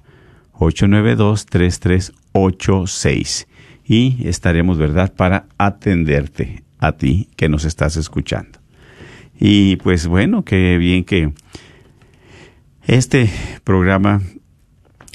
892 0.54 1.46
3386 1.48 3.48
y 3.86 4.28
estaremos, 4.28 4.78
¿verdad?, 4.78 5.14
para 5.14 5.48
atenderte 5.58 6.64
a 6.80 6.94
ti 6.94 7.30
que 7.36 7.50
nos 7.50 7.66
estás 7.66 7.98
escuchando. 7.98 8.60
Y 9.40 9.78
pues 9.78 10.08
bueno, 10.08 10.44
qué 10.44 10.78
bien 10.78 11.04
que 11.04 11.34
este 12.86 13.30
programa 13.64 14.22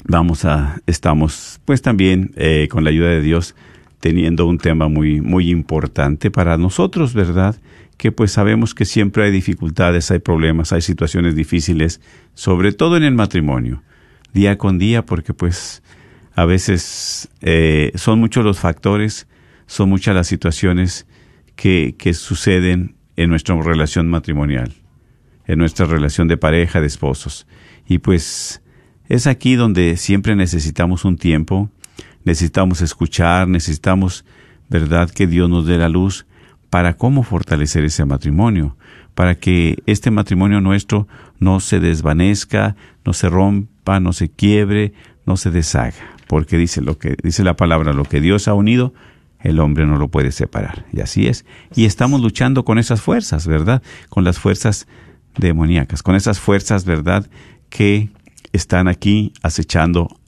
vamos 0.05 0.45
a, 0.45 0.81
estamos 0.87 1.61
pues 1.65 1.81
también 1.81 2.31
eh, 2.35 2.67
con 2.69 2.83
la 2.83 2.89
ayuda 2.89 3.09
de 3.09 3.21
Dios 3.21 3.55
teniendo 3.99 4.45
un 4.45 4.57
tema 4.57 4.87
muy, 4.87 5.21
muy 5.21 5.49
importante 5.49 6.31
para 6.31 6.57
nosotros, 6.57 7.13
¿verdad? 7.13 7.55
Que 7.97 8.11
pues 8.11 8.31
sabemos 8.31 8.73
que 8.73 8.85
siempre 8.85 9.23
hay 9.23 9.31
dificultades, 9.31 10.09
hay 10.09 10.19
problemas, 10.19 10.71
hay 10.71 10.81
situaciones 10.81 11.35
difíciles, 11.35 12.01
sobre 12.33 12.71
todo 12.71 12.97
en 12.97 13.03
el 13.03 13.13
matrimonio, 13.13 13.83
día 14.33 14.57
con 14.57 14.79
día, 14.79 15.05
porque 15.05 15.33
pues 15.33 15.83
a 16.39 16.45
veces 16.45 17.27
eh, 17.41 17.91
son 17.95 18.19
muchos 18.19 18.45
los 18.45 18.59
factores, 18.59 19.27
son 19.67 19.89
muchas 19.89 20.15
las 20.15 20.27
situaciones 20.27 21.05
que, 21.57 21.95
que 21.97 22.13
suceden 22.13 22.95
en 23.17 23.29
nuestra 23.29 23.61
relación 23.61 24.07
matrimonial, 24.07 24.73
en 25.47 25.59
nuestra 25.59 25.85
relación 25.85 26.29
de 26.29 26.37
pareja, 26.37 26.79
de 26.79 26.87
esposos. 26.87 27.45
Y 27.89 27.97
pues 27.97 28.61
es 29.09 29.27
aquí 29.27 29.55
donde 29.55 29.97
siempre 29.97 30.37
necesitamos 30.37 31.03
un 31.03 31.17
tiempo, 31.17 31.69
necesitamos 32.23 32.81
escuchar, 32.81 33.49
necesitamos, 33.49 34.23
¿verdad?, 34.69 35.09
que 35.09 35.27
Dios 35.27 35.49
nos 35.49 35.65
dé 35.65 35.77
la 35.77 35.89
luz 35.89 36.25
para 36.69 36.95
cómo 36.95 37.23
fortalecer 37.23 37.83
ese 37.83 38.05
matrimonio, 38.05 38.77
para 39.13 39.35
que 39.35 39.83
este 39.87 40.09
matrimonio 40.09 40.61
nuestro 40.61 41.05
no 41.37 41.59
se 41.59 41.81
desvanezca, 41.81 42.77
no 43.03 43.11
se 43.11 43.27
rompa, 43.27 43.99
no 43.99 44.13
se 44.13 44.29
quiebre, 44.29 44.93
no 45.25 45.35
se 45.35 45.51
deshaga, 45.51 46.15
porque 46.29 46.59
dice 46.59 46.79
lo 46.83 46.99
que 46.99 47.17
dice 47.23 47.43
la 47.43 47.55
palabra, 47.55 47.91
lo 47.91 48.03
que 48.03 48.21
Dios 48.21 48.47
ha 48.47 48.53
unido, 48.53 48.93
el 49.39 49.59
hombre 49.59 49.87
no 49.87 49.97
lo 49.97 50.09
puede 50.09 50.31
separar. 50.31 50.85
Y 50.93 51.01
así 51.01 51.25
es. 51.25 51.43
Y 51.75 51.85
estamos 51.85 52.21
luchando 52.21 52.63
con 52.63 52.77
esas 52.77 53.01
fuerzas, 53.01 53.47
¿verdad? 53.47 53.81
Con 54.09 54.23
las 54.23 54.37
fuerzas 54.37 54.85
demoníacas, 55.39 56.03
con 56.03 56.13
esas 56.13 56.39
fuerzas, 56.39 56.85
¿verdad? 56.85 57.27
Que 57.69 58.09
están 58.53 58.87
aquí 58.87 59.33
acechando 59.41 60.19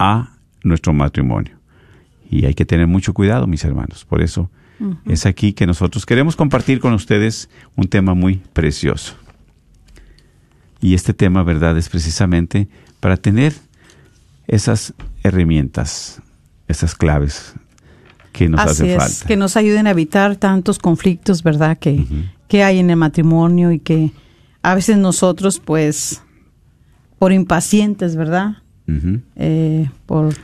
a 0.00 0.32
nuestro 0.64 0.92
matrimonio. 0.92 1.56
Y 2.28 2.44
hay 2.44 2.54
que 2.54 2.64
tener 2.64 2.88
mucho 2.88 3.14
cuidado, 3.14 3.46
mis 3.46 3.64
hermanos. 3.64 4.04
Por 4.04 4.22
eso 4.22 4.50
es 5.06 5.24
aquí 5.24 5.52
que 5.52 5.68
nosotros 5.68 6.04
queremos 6.04 6.34
compartir 6.34 6.80
con 6.80 6.94
ustedes 6.94 7.48
un 7.76 7.86
tema 7.86 8.14
muy 8.14 8.42
precioso. 8.54 9.14
Y 10.80 10.94
este 10.94 11.14
tema, 11.14 11.44
¿verdad?, 11.44 11.78
es 11.78 11.88
precisamente 11.88 12.66
para 12.98 13.16
tener 13.16 13.54
esas 14.48 14.94
herramientas, 15.22 16.20
esas 16.68 16.94
claves 16.94 17.54
que 18.32 18.48
nos 18.48 18.60
Así 18.60 18.70
hacen 18.70 18.90
es, 18.90 18.96
falta. 18.96 19.26
que 19.26 19.36
nos 19.36 19.56
ayuden 19.56 19.86
a 19.86 19.90
evitar 19.90 20.36
tantos 20.36 20.78
conflictos, 20.78 21.42
¿verdad? 21.42 21.78
Que, 21.78 22.04
que 22.46 22.62
hay 22.62 22.78
en 22.78 22.90
el 22.90 22.96
matrimonio 22.96 23.72
y 23.72 23.78
que 23.78 24.12
a 24.62 24.74
veces 24.74 24.98
nosotros, 24.98 25.60
pues, 25.64 26.22
por 27.18 27.32
impacientes, 27.32 28.16
¿verdad? 28.16 28.58
Eh, 29.36 29.90
por 30.06 30.34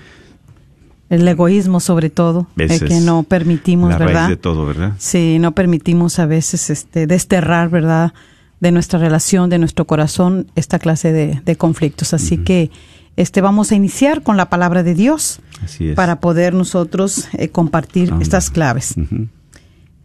el 1.08 1.26
egoísmo 1.28 1.80
sobre 1.80 2.10
todo, 2.10 2.46
eh, 2.58 2.66
Esa 2.68 2.86
que 2.86 3.00
no 3.00 3.22
permitimos, 3.22 3.90
la 3.90 3.98
¿verdad? 3.98 4.14
raíz 4.14 4.28
de 4.30 4.36
todo, 4.36 4.66
¿verdad? 4.66 4.92
Sí, 4.98 5.38
no 5.38 5.52
permitimos 5.52 6.18
a 6.18 6.26
veces 6.26 6.70
este, 6.70 7.06
desterrar, 7.06 7.68
¿verdad? 7.70 8.12
De 8.60 8.72
nuestra 8.72 8.98
relación, 8.98 9.50
de 9.50 9.58
nuestro 9.58 9.86
corazón, 9.86 10.50
esta 10.56 10.78
clase 10.78 11.12
de, 11.12 11.40
de 11.44 11.56
conflictos. 11.56 12.12
Así 12.14 12.38
que 12.38 12.70
este, 13.16 13.40
vamos 13.40 13.70
a 13.72 13.76
iniciar 13.76 14.22
con 14.22 14.36
la 14.36 14.50
palabra 14.50 14.82
de 14.82 14.94
Dios 14.94 15.40
Así 15.62 15.88
es. 15.88 15.94
para 15.94 16.20
poder 16.20 16.54
nosotros 16.54 17.28
eh, 17.34 17.48
compartir 17.48 18.12
estas 18.20 18.50
claves. 18.50 18.94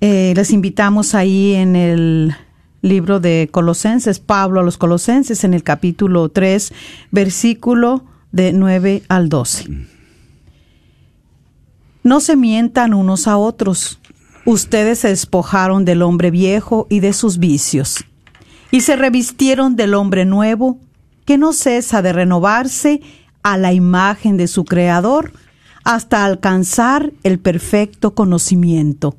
Eh, 0.01 0.33
les 0.35 0.51
invitamos 0.51 1.15
ahí 1.15 1.53
en 1.53 1.75
el 1.75 2.35
libro 2.81 3.19
de 3.19 3.49
Colosenses, 3.51 4.19
Pablo 4.19 4.59
a 4.59 4.63
los 4.63 4.77
Colosenses, 4.77 5.43
en 5.43 5.53
el 5.53 5.63
capítulo 5.63 6.29
3, 6.29 6.73
versículo 7.11 8.05
de 8.31 8.53
9 8.53 9.03
al 9.09 9.29
12. 9.29 9.65
No 12.03 12.19
se 12.21 12.35
mientan 12.35 12.93
unos 12.93 13.27
a 13.27 13.37
otros. 13.37 13.99
Ustedes 14.45 14.99
se 14.99 15.09
despojaron 15.09 15.83
del 15.83 16.01
hombre 16.01 16.31
viejo 16.31 16.87
y 16.89 17.01
de 17.01 17.13
sus 17.13 17.37
vicios, 17.39 18.05
y 18.71 18.81
se 18.81 18.95
revistieron 18.95 19.75
del 19.75 19.93
hombre 19.93 20.25
nuevo, 20.25 20.79
que 21.29 21.37
no 21.37 21.53
cesa 21.53 22.01
de 22.01 22.11
renovarse 22.11 23.01
a 23.43 23.55
la 23.59 23.71
imagen 23.71 24.35
de 24.35 24.47
su 24.47 24.65
Creador, 24.65 25.31
hasta 25.83 26.25
alcanzar 26.25 27.13
el 27.21 27.37
perfecto 27.37 28.15
conocimiento. 28.15 29.15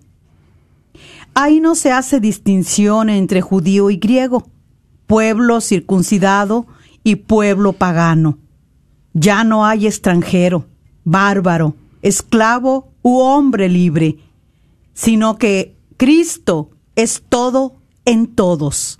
Ahí 1.35 1.61
no 1.61 1.77
se 1.77 1.93
hace 1.93 2.19
distinción 2.19 3.11
entre 3.11 3.43
judío 3.43 3.91
y 3.91 3.99
griego, 3.99 4.49
pueblo 5.07 5.61
circuncidado 5.61 6.67
y 7.05 7.15
pueblo 7.15 7.75
pagano. 7.75 8.39
Ya 9.13 9.45
no 9.45 9.65
hay 9.65 9.87
extranjero, 9.87 10.67
bárbaro, 11.05 11.77
esclavo 12.03 12.89
u 13.03 13.21
hombre 13.21 13.69
libre, 13.69 14.19
sino 14.95 15.39
que 15.39 15.77
Cristo 15.97 16.71
es 16.97 17.23
todo 17.29 17.77
en 18.05 18.27
todos. 18.27 19.00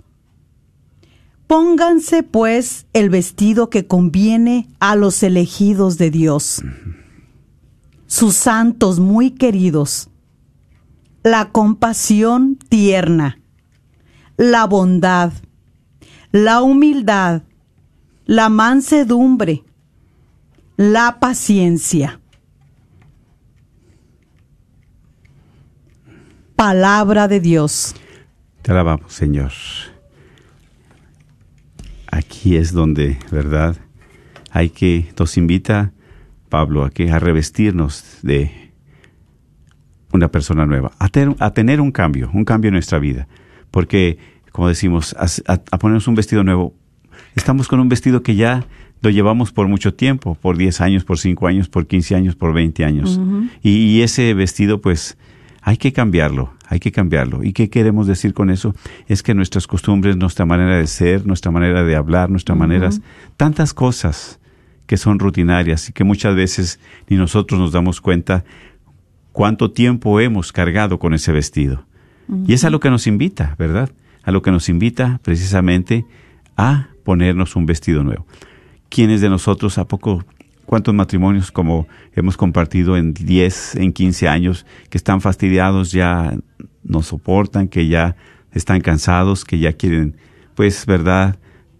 Pónganse 1.51 2.23
pues 2.23 2.87
el 2.93 3.09
vestido 3.09 3.69
que 3.69 3.85
conviene 3.85 4.69
a 4.79 4.95
los 4.95 5.21
elegidos 5.21 5.97
de 5.97 6.09
Dios, 6.09 6.63
sus 8.07 8.35
santos 8.35 9.01
muy 9.01 9.31
queridos, 9.31 10.09
la 11.23 11.49
compasión 11.49 12.55
tierna, 12.55 13.41
la 14.37 14.65
bondad, 14.65 15.33
la 16.31 16.61
humildad, 16.61 17.41
la 18.23 18.47
mansedumbre, 18.47 19.65
la 20.77 21.19
paciencia. 21.19 22.21
Palabra 26.55 27.27
de 27.27 27.41
Dios. 27.41 27.93
Te 28.61 28.71
alabamos, 28.71 29.11
Señor. 29.11 29.51
Aquí 32.11 32.55
es 32.57 32.73
donde, 32.73 33.17
¿verdad? 33.31 33.77
Hay 34.51 34.69
que, 34.69 35.09
nos 35.17 35.37
invita 35.37 35.93
Pablo 36.49 36.83
a 36.83 36.89
que 36.89 37.09
a 37.11 37.19
revestirnos 37.19 38.17
de 38.21 38.51
una 40.13 40.29
persona 40.29 40.65
nueva, 40.65 40.91
a, 40.99 41.07
ter- 41.07 41.35
a 41.39 41.51
tener 41.53 41.79
un 41.79 41.91
cambio, 41.91 42.29
un 42.33 42.43
cambio 42.43 42.67
en 42.69 42.73
nuestra 42.73 42.99
vida. 42.99 43.27
Porque, 43.71 44.17
como 44.51 44.67
decimos, 44.67 45.15
a, 45.17 45.77
ponernos 45.77 46.07
un 46.07 46.15
vestido 46.15 46.43
nuevo, 46.43 46.73
estamos 47.35 47.67
con 47.69 47.79
un 47.79 47.87
vestido 47.87 48.21
que 48.21 48.35
ya 48.35 48.65
lo 49.01 49.09
llevamos 49.09 49.51
por 49.53 49.67
mucho 49.69 49.93
tiempo, 49.93 50.35
por 50.35 50.57
10 50.57 50.81
años, 50.81 51.05
por 51.05 51.17
5 51.17 51.47
años, 51.47 51.69
por 51.69 51.87
15 51.87 52.15
años, 52.15 52.35
por 52.35 52.53
20 52.53 52.83
años. 52.83 53.19
y, 53.63 53.69
y 53.71 54.01
ese 54.01 54.33
vestido, 54.33 54.81
pues, 54.81 55.17
hay 55.61 55.77
que 55.77 55.93
cambiarlo, 55.93 56.53
hay 56.71 56.79
que 56.79 56.93
cambiarlo. 56.93 57.43
¿Y 57.43 57.51
qué 57.51 57.69
queremos 57.69 58.07
decir 58.07 58.33
con 58.33 58.49
eso? 58.49 58.73
Es 59.09 59.23
que 59.23 59.33
nuestras 59.33 59.67
costumbres, 59.67 60.15
nuestra 60.15 60.45
manera 60.45 60.77
de 60.77 60.87
ser, 60.87 61.27
nuestra 61.27 61.51
manera 61.51 61.83
de 61.83 61.97
hablar, 61.97 62.29
nuestras 62.29 62.57
maneras, 62.57 63.01
tantas 63.35 63.73
cosas 63.73 64.39
que 64.87 64.95
son 64.95 65.19
rutinarias 65.19 65.89
y 65.89 65.91
que 65.91 66.05
muchas 66.05 66.33
veces 66.33 66.79
ni 67.09 67.17
nosotros 67.17 67.59
nos 67.59 67.73
damos 67.73 67.99
cuenta 67.99 68.45
cuánto 69.33 69.71
tiempo 69.71 70.21
hemos 70.21 70.53
cargado 70.53 70.97
con 70.97 71.13
ese 71.13 71.33
vestido. 71.33 71.83
Y 72.47 72.53
es 72.53 72.63
a 72.63 72.69
lo 72.69 72.79
que 72.79 72.89
nos 72.89 73.05
invita, 73.05 73.57
¿verdad? 73.59 73.91
A 74.23 74.31
lo 74.31 74.41
que 74.41 74.51
nos 74.51 74.69
invita 74.69 75.19
precisamente 75.23 76.05
a 76.55 76.87
ponernos 77.03 77.57
un 77.57 77.65
vestido 77.65 78.01
nuevo. 78.01 78.25
¿Quiénes 78.87 79.19
de 79.19 79.29
nosotros 79.29 79.77
a 79.77 79.89
poco, 79.89 80.23
cuántos 80.65 80.93
matrimonios 80.93 81.51
como 81.51 81.87
hemos 82.15 82.37
compartido 82.37 82.97
en 82.97 83.13
10, 83.13 83.75
en 83.75 83.93
15 83.93 84.27
años, 84.27 84.65
que 84.89 84.97
están 84.97 85.21
fastidiados, 85.21 85.91
ya 85.91 86.35
no 86.83 87.01
soportan, 87.01 87.67
que 87.67 87.87
ya 87.87 88.15
están 88.53 88.81
cansados, 88.81 89.45
que 89.45 89.59
ya 89.59 89.73
quieren, 89.73 90.15
pues, 90.55 90.85
¿verdad? 90.85 91.37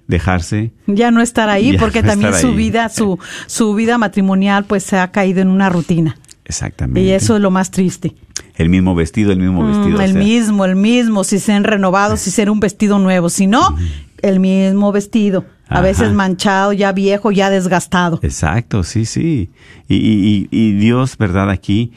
Dejarse. 0.08 0.72
Ya 0.88 1.12
no 1.12 1.22
estar 1.22 1.50
ahí 1.50 1.78
porque 1.78 2.02
no 2.02 2.10
también 2.10 2.34
su 2.34 2.48
ahí. 2.48 2.56
vida, 2.56 2.90
su, 2.90 3.18
su 3.48 3.74
vida 3.74 3.98
matrimonial 3.98 4.66
pues 4.66 4.84
se 4.84 4.98
ha 4.98 5.12
caído 5.12 5.42
en 5.42 5.48
una 5.48 5.70
rutina. 5.70 6.18
Exactamente. 6.44 7.02
Y 7.02 7.12
eso 7.12 7.36
es 7.36 7.42
lo 7.42 7.50
más 7.50 7.72
triste. 7.72 8.14
El 8.56 8.70
mismo 8.70 8.94
vestido, 8.94 9.32
el 9.32 9.40
mismo 9.40 9.66
vestido. 9.66 9.98
Mm, 9.98 10.00
o 10.00 10.02
el 10.02 10.12
sea, 10.12 10.22
mismo, 10.22 10.66
el 10.66 10.76
mismo, 10.76 11.24
si 11.24 11.40
se 11.40 11.54
han 11.54 11.64
renovado, 11.64 12.18
si 12.18 12.30
será 12.30 12.52
un 12.52 12.60
vestido 12.60 13.00
nuevo, 13.00 13.30
si 13.30 13.48
no, 13.48 13.78
el 14.22 14.40
mismo 14.40 14.92
vestido, 14.92 15.46
a 15.68 15.82
veces 15.82 16.12
manchado, 16.14 16.74
ya 16.74 16.92
viejo, 16.92 17.32
ya 17.32 17.50
desgastado. 17.50 18.20
Exacto, 18.24 18.84
sí, 18.84 19.06
sí. 19.06 19.50
Y, 19.88 19.96
y- 19.96 20.48
y- 20.52 20.68
y 20.68 20.72
Dios, 20.74 21.18
¿verdad? 21.18 21.50
Aquí 21.50 21.92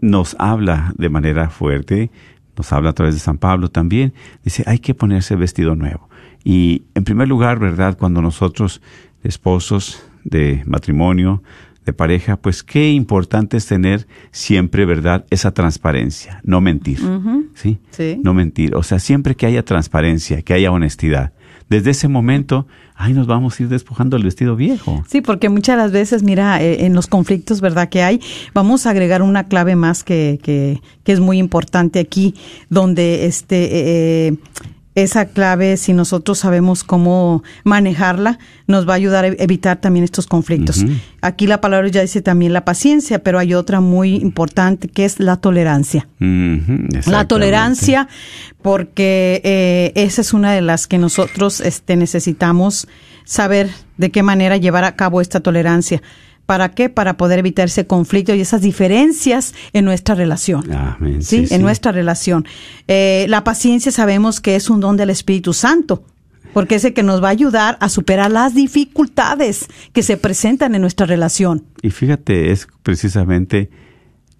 nos 0.00 0.36
habla 0.38 0.92
de 0.96 1.08
manera 1.08 1.48
fuerte, 1.50 2.10
nos 2.56 2.72
habla 2.72 2.90
a 2.90 2.92
través 2.92 3.14
de 3.14 3.20
San 3.20 3.38
Pablo 3.38 3.68
también. 3.70 4.12
Dice, 4.44 4.64
hay 4.66 4.78
que 4.80 4.94
ponerse 4.94 5.36
vestido 5.36 5.74
nuevo. 5.76 6.08
Y 6.44 6.82
en 6.94 7.04
primer 7.04 7.28
lugar, 7.28 7.58
¿verdad? 7.58 7.96
Cuando 7.98 8.20
nosotros, 8.22 8.80
esposos 9.22 10.02
de 10.24 10.62
matrimonio, 10.66 11.42
de 11.84 11.92
pareja, 11.92 12.36
pues 12.36 12.62
qué 12.62 12.90
importante 12.90 13.56
es 13.56 13.66
tener 13.66 14.06
siempre, 14.32 14.84
¿verdad? 14.84 15.24
Esa 15.30 15.52
transparencia, 15.52 16.40
no 16.44 16.60
mentir. 16.60 17.00
¿sí? 17.54 17.78
Sí. 17.90 18.20
No 18.22 18.34
mentir. 18.34 18.74
O 18.74 18.82
sea, 18.82 18.98
siempre 18.98 19.34
que 19.34 19.46
haya 19.46 19.64
transparencia, 19.64 20.42
que 20.42 20.54
haya 20.54 20.70
honestidad. 20.70 21.32
Desde 21.70 21.90
ese 21.90 22.08
momento, 22.08 22.66
ay, 22.96 23.12
nos 23.12 23.28
vamos 23.28 23.58
a 23.58 23.62
ir 23.62 23.68
despojando 23.68 24.16
el 24.16 24.24
vestido 24.24 24.56
viejo. 24.56 25.04
Sí, 25.08 25.20
porque 25.20 25.48
muchas 25.48 25.76
de 25.76 25.82
las 25.84 25.92
veces, 25.92 26.24
mira, 26.24 26.60
eh, 26.60 26.84
en 26.84 26.94
los 26.94 27.06
conflictos, 27.06 27.60
¿verdad? 27.60 27.88
Que 27.88 28.02
hay, 28.02 28.20
vamos 28.52 28.86
a 28.86 28.90
agregar 28.90 29.22
una 29.22 29.46
clave 29.46 29.76
más 29.76 30.02
que, 30.02 30.40
que, 30.42 30.82
que 31.04 31.12
es 31.12 31.20
muy 31.20 31.38
importante 31.38 32.00
aquí, 32.00 32.34
donde 32.70 33.26
este, 33.26 33.68
eh, 34.26 34.36
esa 35.02 35.26
clave, 35.26 35.76
si 35.76 35.92
nosotros 35.92 36.38
sabemos 36.38 36.84
cómo 36.84 37.42
manejarla, 37.64 38.38
nos 38.66 38.88
va 38.88 38.92
a 38.92 38.96
ayudar 38.96 39.24
a 39.24 39.28
evitar 39.28 39.80
también 39.80 40.04
estos 40.04 40.26
conflictos. 40.26 40.84
Aquí 41.20 41.46
la 41.46 41.60
palabra 41.60 41.88
ya 41.88 42.02
dice 42.02 42.22
también 42.22 42.52
la 42.52 42.64
paciencia, 42.64 43.22
pero 43.22 43.38
hay 43.38 43.54
otra 43.54 43.80
muy 43.80 44.16
importante 44.16 44.88
que 44.88 45.04
es 45.04 45.20
la 45.20 45.36
tolerancia. 45.36 46.08
La 47.06 47.26
tolerancia, 47.28 48.08
porque 48.62 49.40
eh, 49.44 49.92
esa 49.94 50.20
es 50.20 50.32
una 50.32 50.52
de 50.52 50.60
las 50.60 50.86
que 50.86 50.98
nosotros 50.98 51.60
este, 51.60 51.96
necesitamos 51.96 52.88
saber 53.24 53.70
de 53.96 54.10
qué 54.10 54.22
manera 54.22 54.56
llevar 54.56 54.84
a 54.84 54.96
cabo 54.96 55.20
esta 55.20 55.40
tolerancia. 55.40 56.02
¿Para 56.50 56.72
qué? 56.72 56.88
Para 56.88 57.16
poder 57.16 57.38
evitar 57.38 57.66
ese 57.66 57.86
conflicto 57.86 58.34
y 58.34 58.40
esas 58.40 58.60
diferencias 58.60 59.54
en 59.72 59.84
nuestra 59.84 60.16
relación. 60.16 60.64
Amén, 60.72 61.22
¿sí? 61.22 61.46
sí, 61.46 61.54
en 61.54 61.62
nuestra 61.62 61.92
relación. 61.92 62.44
Eh, 62.88 63.26
la 63.28 63.44
paciencia 63.44 63.92
sabemos 63.92 64.40
que 64.40 64.56
es 64.56 64.68
un 64.68 64.80
don 64.80 64.96
del 64.96 65.10
Espíritu 65.10 65.52
Santo, 65.52 66.02
porque 66.52 66.74
es 66.74 66.84
el 66.84 66.92
que 66.92 67.04
nos 67.04 67.22
va 67.22 67.28
a 67.28 67.30
ayudar 67.30 67.78
a 67.78 67.88
superar 67.88 68.32
las 68.32 68.52
dificultades 68.52 69.68
que 69.92 70.02
se 70.02 70.16
presentan 70.16 70.74
en 70.74 70.80
nuestra 70.80 71.06
relación. 71.06 71.62
Y 71.82 71.90
fíjate, 71.90 72.50
es 72.50 72.66
precisamente 72.82 73.70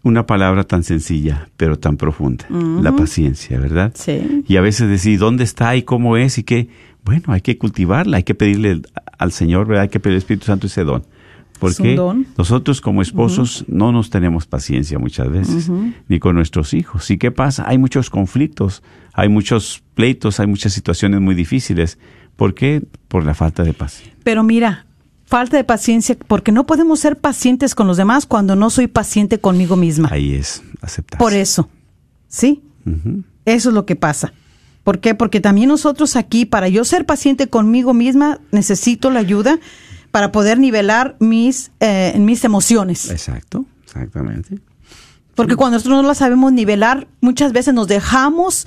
una 0.02 0.26
palabra 0.26 0.64
tan 0.64 0.82
sencilla, 0.82 1.48
pero 1.56 1.78
tan 1.78 1.96
profunda, 1.96 2.44
la 2.50 2.90
paciencia, 2.90 3.60
¿verdad? 3.60 3.92
Sí. 3.94 4.42
Y 4.48 4.56
a 4.56 4.60
veces 4.60 4.88
decir 4.88 5.20
dónde 5.20 5.44
está 5.44 5.76
y 5.76 5.84
cómo 5.84 6.16
es 6.16 6.38
y 6.38 6.42
qué, 6.42 6.70
bueno, 7.04 7.26
hay 7.28 7.40
que 7.40 7.56
cultivarla, 7.56 8.16
hay 8.16 8.24
que 8.24 8.34
pedirle 8.34 8.82
al 9.16 9.30
Señor, 9.30 9.68
¿verdad? 9.68 9.82
Hay 9.82 9.90
que 9.90 10.00
pedirle 10.00 10.16
al 10.16 10.22
Espíritu 10.22 10.46
Santo 10.46 10.66
ese 10.66 10.82
don. 10.82 11.04
Porque 11.60 11.96
nosotros 12.38 12.80
como 12.80 13.02
esposos 13.02 13.64
no 13.68 13.92
nos 13.92 14.10
tenemos 14.10 14.46
paciencia 14.46 14.98
muchas 14.98 15.30
veces, 15.30 15.70
ni 16.08 16.18
con 16.18 16.34
nuestros 16.34 16.74
hijos. 16.74 17.10
¿Y 17.10 17.18
qué 17.18 17.30
pasa? 17.30 17.64
Hay 17.68 17.78
muchos 17.78 18.10
conflictos, 18.10 18.82
hay 19.12 19.28
muchos 19.28 19.82
pleitos, 19.94 20.40
hay 20.40 20.46
muchas 20.46 20.72
situaciones 20.72 21.20
muy 21.20 21.34
difíciles. 21.34 21.98
¿Por 22.36 22.54
qué? 22.54 22.82
Por 23.08 23.24
la 23.26 23.34
falta 23.34 23.62
de 23.62 23.74
paciencia. 23.74 24.16
Pero 24.24 24.42
mira, 24.42 24.86
falta 25.26 25.58
de 25.58 25.64
paciencia, 25.64 26.16
porque 26.26 26.50
no 26.50 26.66
podemos 26.66 26.98
ser 26.98 27.18
pacientes 27.18 27.74
con 27.74 27.86
los 27.86 27.98
demás 27.98 28.24
cuando 28.24 28.56
no 28.56 28.70
soy 28.70 28.86
paciente 28.86 29.38
conmigo 29.38 29.76
misma. 29.76 30.08
Ahí 30.10 30.34
es 30.34 30.62
aceptar. 30.80 31.18
Por 31.18 31.34
eso, 31.34 31.68
¿sí? 32.26 32.62
Eso 33.44 33.68
es 33.68 33.74
lo 33.74 33.84
que 33.84 33.96
pasa. 33.96 34.32
¿Por 34.82 35.00
qué? 35.00 35.14
Porque 35.14 35.40
también 35.40 35.68
nosotros 35.68 36.16
aquí, 36.16 36.46
para 36.46 36.68
yo 36.68 36.84
ser 36.84 37.04
paciente 37.04 37.48
conmigo 37.48 37.92
misma, 37.92 38.40
necesito 38.50 39.10
la 39.10 39.20
ayuda 39.20 39.60
para 40.10 40.32
poder 40.32 40.58
nivelar 40.58 41.16
mis, 41.20 41.70
eh, 41.80 42.14
mis 42.18 42.44
emociones. 42.44 43.10
Exacto, 43.10 43.64
exactamente. 43.84 44.58
Porque 45.34 45.56
cuando 45.56 45.76
nosotros 45.76 46.02
no 46.02 46.08
las 46.08 46.18
sabemos 46.18 46.52
nivelar, 46.52 47.08
muchas 47.20 47.52
veces 47.52 47.72
nos 47.72 47.88
dejamos 47.88 48.66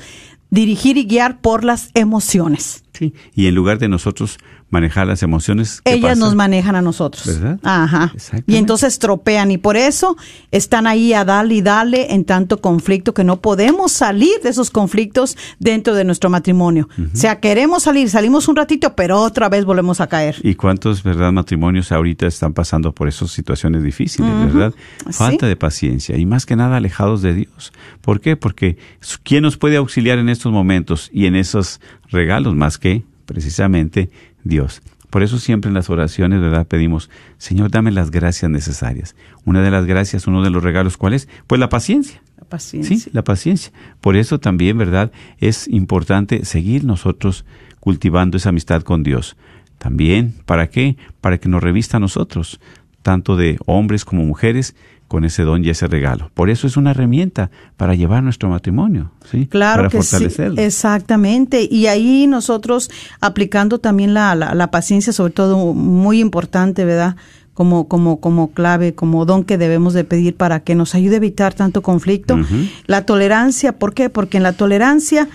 dirigir 0.50 0.98
y 0.98 1.06
guiar 1.06 1.42
por 1.42 1.64
las 1.64 1.90
emociones. 1.94 2.84
Sí, 2.94 3.14
y 3.34 3.48
en 3.48 3.56
lugar 3.56 3.80
de 3.80 3.90
nosotros 3.90 4.38
manejar 4.74 5.06
las 5.08 5.22
emociones, 5.24 5.82
¿qué 5.86 5.94
Ellas 5.94 6.18
nos 6.18 6.34
manejan 6.36 6.76
a 6.76 6.82
nosotros. 6.82 7.26
¿Verdad? 7.28 7.60
Ajá. 7.64 8.12
Y 8.48 8.56
entonces 8.58 8.98
tropean 9.00 9.52
y 9.52 9.58
por 9.60 9.78
eso 9.78 10.18
están 10.52 10.88
ahí 10.88 11.14
a 11.14 11.24
darle 11.24 11.54
y 11.56 11.62
darle 11.62 12.14
en 12.14 12.26
tanto 12.26 12.60
conflicto 12.60 13.14
que 13.14 13.24
no 13.24 13.40
podemos 13.40 13.92
salir 13.92 14.34
de 14.44 14.50
esos 14.50 14.72
conflictos 14.72 15.38
dentro 15.60 15.94
de 15.94 16.04
nuestro 16.04 16.30
matrimonio. 16.32 16.90
O 17.14 17.16
sea, 17.16 17.40
queremos 17.40 17.84
salir, 17.84 18.10
salimos 18.10 18.48
un 18.48 18.56
ratito, 18.56 18.96
pero 18.96 19.22
otra 19.22 19.48
vez 19.48 19.64
volvemos 19.64 20.02
a 20.02 20.08
caer. 20.08 20.38
¿Y 20.42 20.56
cuántos, 20.56 21.04
verdad, 21.04 21.32
matrimonios 21.32 21.92
ahorita 21.92 22.26
están 22.26 22.54
pasando 22.54 22.92
por 22.94 23.08
esas 23.08 23.30
situaciones 23.32 23.84
difíciles, 23.84 24.32
verdad? 24.46 24.74
Falta 25.12 25.46
Sí. 25.46 25.50
de 25.50 25.56
paciencia 25.56 26.18
y 26.18 26.26
más 26.26 26.48
que 26.48 26.56
nada 26.56 26.78
alejados 26.78 27.22
de 27.22 27.36
Dios. 27.36 27.72
¿Por 28.02 28.22
qué? 28.22 28.36
Porque 28.36 28.78
¿quién 29.22 29.44
nos 29.44 29.58
puede 29.58 29.78
auxiliar 29.78 30.18
en 30.18 30.30
estos 30.30 30.52
momentos 30.52 31.12
y 31.14 31.28
en 31.28 31.36
esos 31.36 31.80
regalos 32.10 32.56
más 32.56 32.80
que 32.80 33.04
precisamente 33.26 34.10
Dios? 34.44 34.82
Por 35.10 35.22
eso 35.22 35.38
siempre 35.38 35.70
en 35.70 35.76
las 35.76 35.92
oraciones, 35.92 36.42
¿verdad? 36.42 36.66
Pedimos, 36.66 37.10
Señor, 37.38 37.70
dame 37.70 37.92
las 37.92 38.10
gracias 38.10 38.50
necesarias. 38.50 39.16
Una 39.46 39.62
de 39.62 39.70
las 39.70 39.86
gracias, 39.86 40.26
uno 40.26 40.42
de 40.42 40.50
los 40.50 40.64
regalos, 40.64 40.98
¿cuál 40.98 41.14
es? 41.14 41.30
Pues 41.46 41.60
la 41.60 41.70
paciencia. 41.70 42.22
La 42.40 42.46
paciencia. 42.46 42.98
Sí, 42.98 43.10
la 43.14 43.24
paciencia. 43.24 43.72
Por 44.02 44.16
eso 44.16 44.40
también, 44.40 44.76
¿verdad? 44.78 45.12
Es 45.38 45.68
importante 45.68 46.46
seguir 46.46 46.84
nosotros 46.84 47.46
cultivando 47.80 48.38
esa 48.38 48.50
amistad 48.50 48.82
con 48.82 49.04
Dios. 49.04 49.38
También, 49.78 50.34
¿para 50.46 50.70
qué? 50.70 50.98
Para 51.22 51.38
que 51.38 51.48
nos 51.48 51.62
revista 51.62 51.98
a 51.98 52.00
nosotros, 52.00 52.60
tanto 53.04 53.36
de 53.36 53.60
hombres 53.66 54.06
como 54.06 54.26
mujeres, 54.26 54.76
con 55.14 55.26
ese 55.26 55.44
don 55.44 55.64
y 55.64 55.70
ese 55.70 55.88
regalo. 55.88 56.32
Por 56.34 56.50
eso 56.50 56.66
es 56.66 56.76
una 56.76 56.90
herramienta 56.90 57.52
para 57.78 57.94
llevar 57.94 58.24
nuestro 58.24 58.50
matrimonio, 58.50 59.12
¿sí? 59.30 59.46
Claro 59.46 59.84
para 59.84 59.90
que 59.90 60.02
sí, 60.02 60.10
fortalecerlo. 60.10 60.60
exactamente. 60.60 61.68
Y 61.70 61.86
ahí 61.86 62.26
nosotros 62.26 62.90
aplicando 63.22 63.78
también 63.78 64.16
la, 64.16 64.34
la, 64.34 64.56
la 64.56 64.72
paciencia, 64.72 65.14
sobre 65.14 65.32
todo 65.32 65.76
muy 65.76 66.20
importante, 66.20 66.84
¿verdad? 66.84 67.16
Como, 67.54 67.88
como, 67.88 68.20
como 68.22 68.54
clave, 68.54 68.96
como 68.96 69.24
don 69.26 69.44
que 69.44 69.60
debemos 69.60 69.94
de 69.94 70.04
pedir 70.04 70.36
para 70.36 70.62
que 70.62 70.74
nos 70.74 70.96
ayude 70.96 71.14
a 71.14 71.18
evitar 71.18 71.54
tanto 71.54 71.84
conflicto. 71.84 72.40
La 72.88 73.06
tolerancia, 73.06 73.74
¿por 73.74 73.94
qué? 73.94 74.10
Porque 74.10 74.38
en 74.38 74.44
la 74.44 74.54
tolerancia 74.54 75.28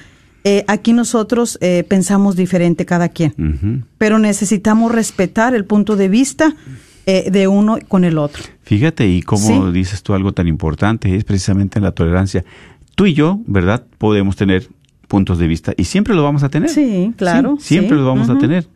eh, 0.43 0.65
aquí 0.67 0.93
nosotros 0.93 1.57
eh, 1.61 1.85
pensamos 1.87 2.35
diferente 2.35 2.85
cada 2.85 3.11
quien, 3.11 3.85
pero 3.97 4.19
necesitamos 4.19 4.91
respetar 4.91 5.55
el 5.55 5.65
punto 5.65 5.95
de 5.95 6.09
vista 6.09 6.57
eh, 7.11 7.31
de 7.31 7.49
uno 7.49 7.79
con 7.89 8.05
el 8.05 8.19
otro. 8.19 8.43
Fíjate, 8.63 9.09
y 9.09 9.23
como 9.23 9.47
Sí. 9.47 9.73
dices 9.73 10.03
tú 10.03 10.13
algo 10.13 10.33
tan 10.33 10.47
importante, 10.47 11.17
es 11.17 11.25
precisamente 11.25 11.81
la 11.81 11.93
tolerancia. 11.93 12.45
Tú 12.95 13.07
y 13.07 13.15
yo, 13.15 13.41
¿verdad? 13.47 13.87
Podemos 13.97 14.37
tener 14.37 14.69
puntos 15.07 15.39
de 15.39 15.47
vista 15.47 15.73
y 15.79 15.85
siempre 15.85 16.15
lo 16.15 16.23
vamos 16.23 16.43
a 16.43 16.51
tener. 16.51 16.69
Sí, 16.69 17.15
claro, 17.17 17.57
siempre 17.61 17.97
sí, 17.97 18.03
lo 18.03 18.07
vamos 18.07 18.29
a 18.29 18.37
tener. 18.37 18.69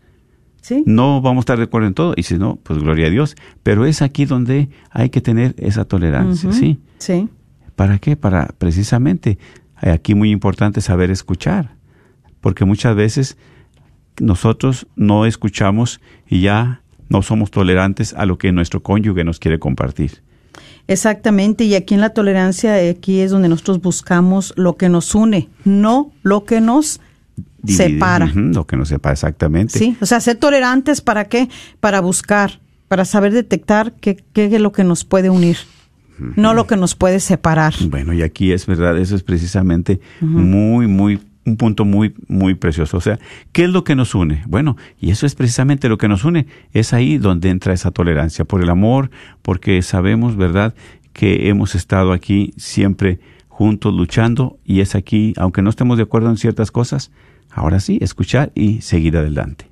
¿Sí? 0.62 0.82
No 0.86 1.20
vamos 1.20 1.40
a 1.40 1.44
estar 1.44 1.58
de 1.58 1.64
acuerdo 1.64 1.88
en 1.88 1.94
todo, 1.94 2.14
y 2.16 2.22
si 2.22 2.38
no, 2.38 2.56
pues 2.62 2.78
gloria 2.78 3.08
a 3.08 3.10
Dios. 3.10 3.36
Pero 3.62 3.84
es 3.84 4.00
aquí 4.00 4.24
donde 4.24 4.70
hay 4.90 5.10
que 5.10 5.20
tener 5.20 5.54
esa 5.58 5.84
tolerancia. 5.84 6.52
¿sí? 6.52 6.78
Sí. 6.98 7.28
¿Para 7.76 7.98
qué? 7.98 8.16
Para 8.16 8.46
precisamente, 8.56 9.38
aquí 9.74 10.14
muy 10.14 10.30
importante 10.30 10.80
saber 10.80 11.10
escuchar. 11.10 11.74
Porque 12.40 12.64
muchas 12.64 12.94
veces 12.96 13.36
nosotros 14.20 14.86
no 14.96 15.26
escuchamos 15.26 16.00
y 16.28 16.40
ya 16.40 16.80
no 17.12 17.22
somos 17.22 17.50
tolerantes 17.50 18.14
a 18.14 18.26
lo 18.26 18.38
que 18.38 18.50
nuestro 18.52 18.82
cónyuge 18.82 19.22
nos 19.24 19.38
quiere 19.38 19.58
compartir. 19.58 20.22
Exactamente, 20.88 21.64
y 21.64 21.74
aquí 21.74 21.94
en 21.94 22.00
la 22.00 22.10
tolerancia, 22.10 22.82
eh, 22.82 22.90
aquí 22.90 23.20
es 23.20 23.30
donde 23.30 23.48
nosotros 23.48 23.80
buscamos 23.80 24.52
lo 24.56 24.76
que 24.76 24.88
nos 24.88 25.14
une, 25.14 25.48
no 25.64 26.10
lo 26.22 26.44
que 26.44 26.60
nos 26.60 27.00
Divide. 27.62 27.90
separa. 27.90 28.30
Lo 28.34 28.66
que 28.66 28.76
nos 28.76 28.88
separa 28.88 29.12
exactamente. 29.12 29.78
Sí, 29.78 29.96
o 30.00 30.06
sea, 30.06 30.20
ser 30.20 30.36
tolerantes 30.36 31.00
para 31.00 31.26
qué? 31.26 31.48
Para 31.78 32.00
buscar, 32.00 32.60
para 32.88 33.04
saber 33.04 33.32
detectar 33.32 33.92
qué, 34.00 34.16
qué 34.32 34.46
es 34.46 34.60
lo 34.60 34.72
que 34.72 34.82
nos 34.82 35.04
puede 35.04 35.30
unir, 35.30 35.56
no 36.18 36.52
lo 36.52 36.66
que 36.66 36.76
nos 36.76 36.94
puede 36.96 37.20
separar. 37.20 37.74
Bueno, 37.88 38.12
y 38.12 38.22
aquí 38.22 38.52
es 38.52 38.66
verdad, 38.66 38.98
eso 38.98 39.14
es 39.14 39.22
precisamente 39.22 40.00
muy, 40.20 40.88
muy, 40.88 41.20
un 41.44 41.56
punto 41.56 41.84
muy, 41.84 42.14
muy 42.28 42.54
precioso. 42.54 42.96
O 42.96 43.00
sea, 43.00 43.18
¿qué 43.52 43.64
es 43.64 43.70
lo 43.70 43.84
que 43.84 43.94
nos 43.94 44.14
une? 44.14 44.42
Bueno, 44.46 44.76
y 45.00 45.10
eso 45.10 45.26
es 45.26 45.34
precisamente 45.34 45.88
lo 45.88 45.98
que 45.98 46.08
nos 46.08 46.24
une. 46.24 46.46
Es 46.72 46.92
ahí 46.92 47.18
donde 47.18 47.50
entra 47.50 47.72
esa 47.72 47.90
tolerancia, 47.90 48.44
por 48.44 48.62
el 48.62 48.70
amor, 48.70 49.10
porque 49.42 49.82
sabemos, 49.82 50.36
¿verdad?, 50.36 50.74
que 51.12 51.48
hemos 51.48 51.74
estado 51.74 52.12
aquí 52.12 52.54
siempre 52.56 53.20
juntos 53.48 53.92
luchando 53.92 54.58
y 54.64 54.80
es 54.80 54.94
aquí, 54.94 55.34
aunque 55.36 55.62
no 55.62 55.70
estemos 55.70 55.98
de 55.98 56.04
acuerdo 56.04 56.30
en 56.30 56.38
ciertas 56.38 56.70
cosas, 56.70 57.10
ahora 57.50 57.80
sí, 57.80 57.98
escuchar 58.00 58.50
y 58.54 58.80
seguir 58.80 59.16
adelante. 59.16 59.66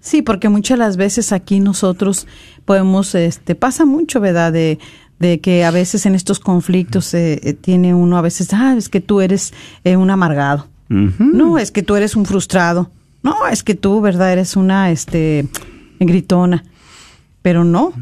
Sí, 0.00 0.22
porque 0.22 0.48
muchas 0.48 0.78
las 0.78 0.96
veces 0.96 1.32
aquí 1.32 1.60
nosotros 1.60 2.26
podemos, 2.64 3.14
este, 3.14 3.54
pasa 3.54 3.84
mucho, 3.84 4.20
¿verdad? 4.20 4.52
De, 4.52 4.78
de 5.18 5.40
que 5.40 5.64
a 5.64 5.70
veces 5.70 6.06
en 6.06 6.14
estos 6.14 6.40
conflictos 6.40 7.12
eh, 7.14 7.40
eh, 7.42 7.52
tiene 7.54 7.94
uno 7.94 8.16
a 8.16 8.22
veces, 8.22 8.52
ah, 8.52 8.74
es 8.76 8.88
que 8.88 9.00
tú 9.00 9.20
eres 9.20 9.52
eh, 9.84 9.96
un 9.96 10.10
amargado. 10.10 10.68
No, 10.88 11.58
es 11.58 11.70
que 11.70 11.82
tú 11.82 11.96
eres 11.96 12.16
un 12.16 12.26
frustrado. 12.26 12.90
No, 13.22 13.46
es 13.50 13.62
que 13.62 13.74
tú, 13.74 14.00
¿verdad? 14.00 14.32
Eres 14.32 14.56
una, 14.56 14.90
este, 14.90 15.46
gritona. 16.00 16.64
Pero 17.42 17.64
no, 17.64 17.92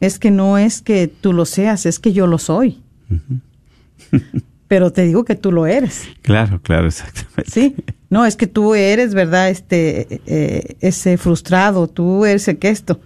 es 0.00 0.18
que 0.18 0.30
no 0.30 0.58
es 0.58 0.82
que 0.82 1.08
tú 1.08 1.32
lo 1.32 1.44
seas, 1.44 1.86
es 1.86 1.98
que 1.98 2.12
yo 2.12 2.26
lo 2.26 2.38
soy. 2.38 2.78
Pero 4.68 4.92
te 4.92 5.02
digo 5.02 5.24
que 5.24 5.34
tú 5.34 5.50
lo 5.50 5.66
eres, 5.66 6.08
Claro, 6.22 6.60
claro, 6.62 6.86
exactamente. 6.86 7.50
¿sí? 7.50 7.74
No, 8.08 8.24
es 8.24 8.36
que 8.36 8.46
tú 8.46 8.74
eres, 8.74 9.14
¿verdad? 9.14 9.50
Este, 9.50 10.20
eh, 10.26 10.76
ese 10.80 11.16
frustrado, 11.16 11.88
tú 11.88 12.24
eres 12.24 12.46
el 12.46 12.58
que 12.58 12.68
esto. 12.68 13.00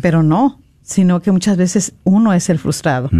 Pero 0.00 0.22
no, 0.22 0.58
sino 0.82 1.20
que 1.20 1.32
muchas 1.32 1.58
veces 1.58 1.92
uno 2.04 2.32
es 2.32 2.48
el 2.48 2.58
frustrado. 2.58 3.10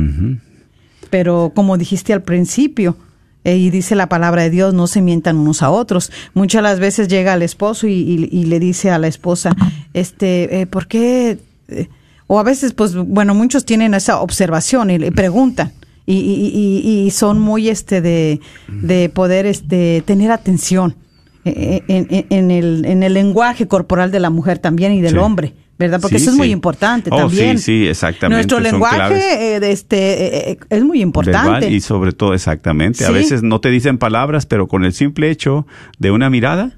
Pero 1.10 1.52
como 1.54 1.76
dijiste 1.76 2.14
al 2.14 2.22
principio, 2.22 2.96
eh, 3.44 3.56
y 3.56 3.70
dice 3.70 3.94
la 3.94 4.08
palabra 4.08 4.42
de 4.42 4.50
Dios, 4.50 4.74
no 4.74 4.86
se 4.86 5.00
mientan 5.02 5.36
unos 5.38 5.62
a 5.62 5.70
otros. 5.70 6.10
Muchas 6.34 6.62
las 6.62 6.78
veces 6.80 7.08
llega 7.08 7.34
el 7.34 7.42
esposo 7.42 7.86
y, 7.86 7.92
y- 7.92 8.28
y 8.30 8.44
le 8.44 8.58
dice 8.60 8.90
a 8.90 8.98
la 8.98 9.06
esposa, 9.08 9.54
este, 9.94 10.60
eh, 10.60 10.66
¿por 10.66 10.86
qué? 10.86 11.38
eh, 11.68 11.88
o 12.26 12.38
a 12.38 12.42
veces, 12.44 12.74
pues, 12.74 12.94
bueno, 12.94 13.34
muchos 13.34 13.64
tienen 13.64 13.92
esa 13.94 14.20
observación 14.20 14.90
y 14.90 14.98
le 14.98 15.10
preguntan. 15.10 15.72
Y, 16.06 17.08
son 17.12 17.38
muy 17.40 17.68
este 17.68 18.00
de, 18.00 18.40
de 18.68 19.08
poder 19.08 19.46
este 19.46 20.02
tener 20.04 20.30
atención 20.32 20.96
en, 21.44 22.06
en- 22.10 22.26
en 22.30 22.50
el, 22.50 22.84
en 22.84 23.02
el 23.02 23.14
lenguaje 23.14 23.66
corporal 23.68 24.10
de 24.10 24.20
la 24.20 24.30
mujer 24.30 24.58
también 24.58 24.92
y 24.92 25.00
del 25.00 25.12
Sí. 25.12 25.18
hombre, 25.18 25.54
¿verdad? 25.80 25.98
Porque 26.00 26.18
Sí, 26.18 26.24
eso 26.24 26.30
es 26.32 26.36
muy 26.36 26.50
importante 26.52 27.10
Oh, 27.12 27.16
también. 27.16 27.58
sí, 27.58 27.64
sí, 27.82 27.88
exactamente, 27.88 28.36
Nuestro 28.36 28.60
lenguaje 28.60 29.56
eh, 29.56 29.60
este, 29.72 29.96
eh, 29.96 30.50
eh, 30.52 30.58
es 30.68 30.84
muy 30.84 31.00
importante. 31.02 31.48
Verbal 31.50 31.72
y 31.72 31.80
sobre 31.80 32.12
todo 32.12 32.34
exactamente. 32.34 33.04
A 33.06 33.10
veces 33.10 33.42
no 33.42 33.60
te 33.60 33.70
dicen 33.70 33.96
palabras, 33.98 34.44
pero 34.46 34.68
con 34.68 34.84
el 34.84 34.92
simple 34.92 35.30
hecho 35.30 35.66
de 35.98 36.12
una 36.12 36.30
mirada, 36.30 36.76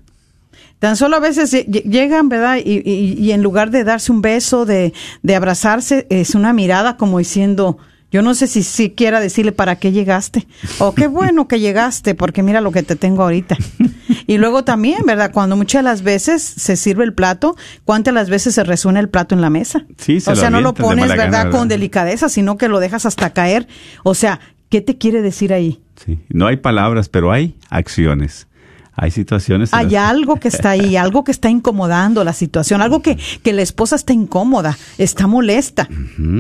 Tan 0.79 0.97
solo 0.97 1.15
a 1.17 1.21
veces 1.21 1.53
lle- 1.55 1.65
lle- 1.67 1.85
llegan, 1.85 2.29
¿verdad? 2.29 2.57
Y, 2.65 2.83
y- 2.85 3.13
y 3.17 3.31
en 3.31 3.41
lugar 3.41 3.71
de 3.71 3.85
darse 3.85 4.11
un 4.11 4.21
beso, 4.21 4.65
de, 4.67 4.93
de 5.23 5.37
abrazarse, 5.37 6.09
es 6.11 6.35
una 6.35 6.53
mirada 6.53 6.97
como 6.97 7.19
diciendo, 7.21 7.79
yo 8.11 8.21
no 8.23 8.35
sé 8.35 8.49
si 8.49 8.65
siquiera 8.65 9.21
decirle 9.21 9.53
para 9.53 9.77
qué 9.77 9.93
llegaste. 9.93 10.45
O 10.81 10.93
qué 10.93 11.07
bueno 11.19 11.47
que 11.47 11.61
llegaste, 11.61 12.17
porque 12.17 12.43
mira 12.43 12.61
lo 12.61 12.73
que 12.73 12.83
te 12.83 12.97
tengo 12.97 13.23
ahorita. 13.23 13.57
Y 14.27 14.39
luego 14.39 14.65
también, 14.65 15.03
¿verdad? 15.07 15.31
Cuando 15.33 15.57
muchas 15.57 15.81
de 15.83 15.91
las 15.91 16.03
veces 16.03 16.43
se 16.43 16.77
sirve 16.77 17.05
el 17.05 17.15
plato, 17.15 17.57
¿cuántas 17.85 18.15
las 18.15 18.31
veces 18.31 18.55
se 18.55 18.65
resuena 18.65 19.01
el 19.01 19.09
plato 19.09 19.35
en 19.35 19.41
la 19.41 19.51
mesa? 19.51 19.85
Sí, 19.99 20.21
se 20.21 20.31
o 20.31 20.35
lo 20.35 20.41
sea, 20.41 20.51
no 20.51 20.61
lo 20.61 20.75
pones, 20.75 21.09
¿verdad? 21.09 21.31
gana, 21.31 21.43
Con 21.51 21.53
¿verdad? 21.53 21.67
delicadeza, 21.69 22.29
sino 22.29 22.57
que 22.57 22.69
lo 22.69 22.81
dejas 22.81 23.07
hasta 23.07 23.31
caer. 23.31 23.67
O 24.05 24.15
sea, 24.15 24.41
¿Qué 24.73 24.81
te 24.81 24.97
quiere 24.97 25.21
decir 25.21 25.53
ahí? 25.53 25.83
Sí. 26.03 26.19
No 26.31 26.47
hay 26.47 26.57
palabras, 26.57 27.11
pero 27.11 27.31
hay 27.31 27.59
acciones. 27.69 28.49
Hay 28.95 29.11
situaciones. 29.11 29.73
Hay 29.73 29.91
las- 29.91 30.11
algo 30.11 30.37
que 30.37 30.49
está 30.49 30.71
ahí, 30.71 30.97
algo 30.97 31.25
que 31.25 31.33
está 31.33 31.49
incomodando 31.49 32.23
la 32.25 32.35
situación, 32.35 32.83
algo 32.83 33.01
que, 33.01 33.17
que 33.43 33.53
la 33.55 33.63
esposa 33.63 33.97
está 33.97 34.13
incómoda, 34.13 34.77
está 34.99 35.27
molesta, 35.27 35.89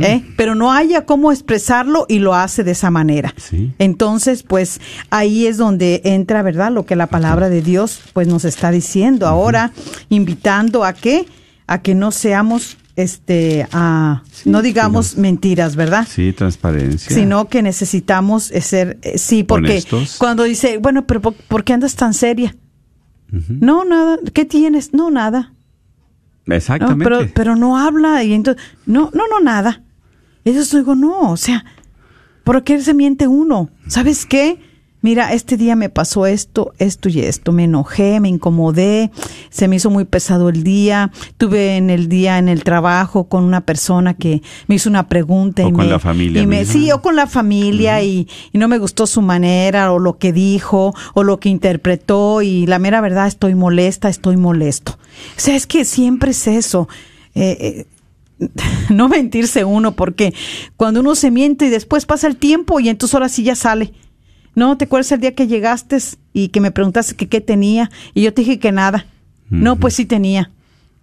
¿eh? 0.02 0.22
pero 0.36 0.54
no 0.54 0.70
haya 0.70 1.06
cómo 1.06 1.32
expresarlo 1.32 2.04
y 2.08 2.18
lo 2.18 2.34
hace 2.34 2.62
de 2.62 2.72
esa 2.72 2.90
manera. 2.90 3.32
Sí. 3.38 3.72
Entonces, 3.78 4.42
pues 4.42 4.80
ahí 5.08 5.46
es 5.46 5.56
donde 5.56 6.02
entra, 6.04 6.42
¿verdad? 6.42 6.70
Lo 6.72 6.84
que 6.84 6.94
la 6.94 7.06
palabra 7.06 7.48
de 7.48 7.62
Dios 7.62 8.00
pues 8.12 8.28
nos 8.28 8.44
está 8.44 8.70
diciendo 8.70 9.26
ahora, 9.26 9.72
invitando 10.10 10.84
a 10.84 10.92
que 10.92 11.26
a 11.66 11.80
que 11.80 11.94
no 11.94 12.10
seamos 12.10 12.76
este 13.02 13.66
a 13.72 14.22
no 14.44 14.62
digamos 14.62 15.16
mentiras, 15.16 15.76
¿verdad? 15.76 16.06
Sí, 16.08 16.32
transparencia. 16.32 17.14
sino 17.14 17.48
que 17.48 17.62
necesitamos 17.62 18.50
eh, 18.50 18.60
ser, 18.60 18.98
eh, 19.02 19.18
sí, 19.18 19.42
porque 19.44 19.72
Honestos. 19.72 20.16
cuando 20.18 20.44
dice, 20.44 20.78
bueno, 20.78 21.06
pero 21.06 21.20
¿por, 21.20 21.34
por 21.34 21.64
qué 21.64 21.72
andas 21.74 21.94
tan 21.96 22.14
seria? 22.14 22.56
No, 23.48 23.84
nada, 23.84 24.18
¿qué 24.34 24.44
tienes? 24.44 24.92
No, 24.92 25.10
nada. 25.10 25.54
No, 26.44 26.54
Exactamente. 26.54 27.04
pero, 27.04 27.20
pero 27.34 27.56
no 27.56 27.78
habla 27.78 28.22
y 28.24 28.34
entonces, 28.34 28.62
no, 28.84 29.10
no, 29.14 29.26
no, 29.28 29.40
nada. 29.40 29.82
Entonces 30.44 30.72
digo, 30.74 30.94
no, 30.94 31.30
o 31.32 31.36
sea, 31.36 31.64
¿por 32.44 32.62
qué 32.62 32.80
se 32.82 32.92
miente 32.94 33.26
uno? 33.28 33.70
¿Sabes 33.86 34.26
qué? 34.26 34.58
Mira, 35.02 35.32
este 35.32 35.56
día 35.56 35.74
me 35.74 35.88
pasó 35.88 36.26
esto, 36.26 36.72
esto 36.78 37.08
y 37.08 37.20
esto. 37.20 37.50
Me 37.52 37.64
enojé, 37.64 38.20
me 38.20 38.28
incomodé, 38.28 39.10
se 39.50 39.66
me 39.66 39.76
hizo 39.76 39.90
muy 39.90 40.04
pesado 40.04 40.48
el 40.48 40.62
día. 40.62 41.10
Tuve 41.38 41.76
en 41.76 41.90
el 41.90 42.08
día 42.08 42.38
en 42.38 42.48
el 42.48 42.62
trabajo 42.62 43.24
con 43.24 43.42
una 43.42 43.62
persona 43.62 44.14
que 44.14 44.42
me 44.68 44.76
hizo 44.76 44.88
una 44.88 45.08
pregunta. 45.08 45.64
O 45.64 45.68
y 45.68 45.72
con 45.72 45.84
me, 45.86 45.90
la 45.90 45.98
familia 45.98 46.42
y 46.42 46.46
me- 46.46 46.64
sí, 46.64 46.92
o 46.92 47.02
con 47.02 47.16
la 47.16 47.26
familia 47.26 48.00
y, 48.02 48.28
y 48.52 48.58
no 48.58 48.68
me 48.68 48.78
gustó 48.78 49.06
su 49.08 49.22
manera 49.22 49.92
o 49.92 49.98
lo 49.98 50.18
que 50.18 50.32
dijo 50.32 50.94
o 51.14 51.24
lo 51.24 51.40
que 51.40 51.48
interpretó 51.48 52.40
y 52.42 52.66
la 52.66 52.78
mera 52.78 53.00
verdad 53.00 53.26
estoy 53.26 53.54
molesta, 53.56 54.08
estoy 54.08 54.36
molesto. 54.36 54.92
O 55.36 55.40
sea, 55.40 55.56
es 55.56 55.66
que 55.66 55.84
siempre 55.84 56.30
es 56.30 56.46
eso. 56.46 56.88
Eh, 57.34 57.86
eh, 58.40 58.48
no 58.90 59.08
mentirse 59.08 59.64
uno, 59.64 59.96
porque 59.96 60.32
cuando 60.76 61.00
uno 61.00 61.14
se 61.16 61.30
miente 61.30 61.66
y 61.66 61.70
después 61.70 62.06
pasa 62.06 62.26
el 62.28 62.36
tiempo 62.36 62.78
y 62.80 62.88
entonces 62.88 63.14
ahora 63.14 63.28
sí 63.28 63.42
ya 63.42 63.54
sale. 63.56 63.92
No, 64.54 64.76
¿te 64.76 64.84
acuerdas 64.84 65.12
el 65.12 65.20
día 65.20 65.34
que 65.34 65.46
llegaste 65.46 65.98
y 66.32 66.48
que 66.48 66.60
me 66.60 66.70
preguntaste 66.70 67.14
que 67.14 67.28
qué 67.28 67.40
tenía? 67.40 67.90
Y 68.14 68.22
yo 68.22 68.34
te 68.34 68.42
dije 68.42 68.58
que 68.58 68.72
nada. 68.72 69.06
No, 69.50 69.76
pues 69.76 69.94
sí 69.94 70.06
tenía. 70.06 70.50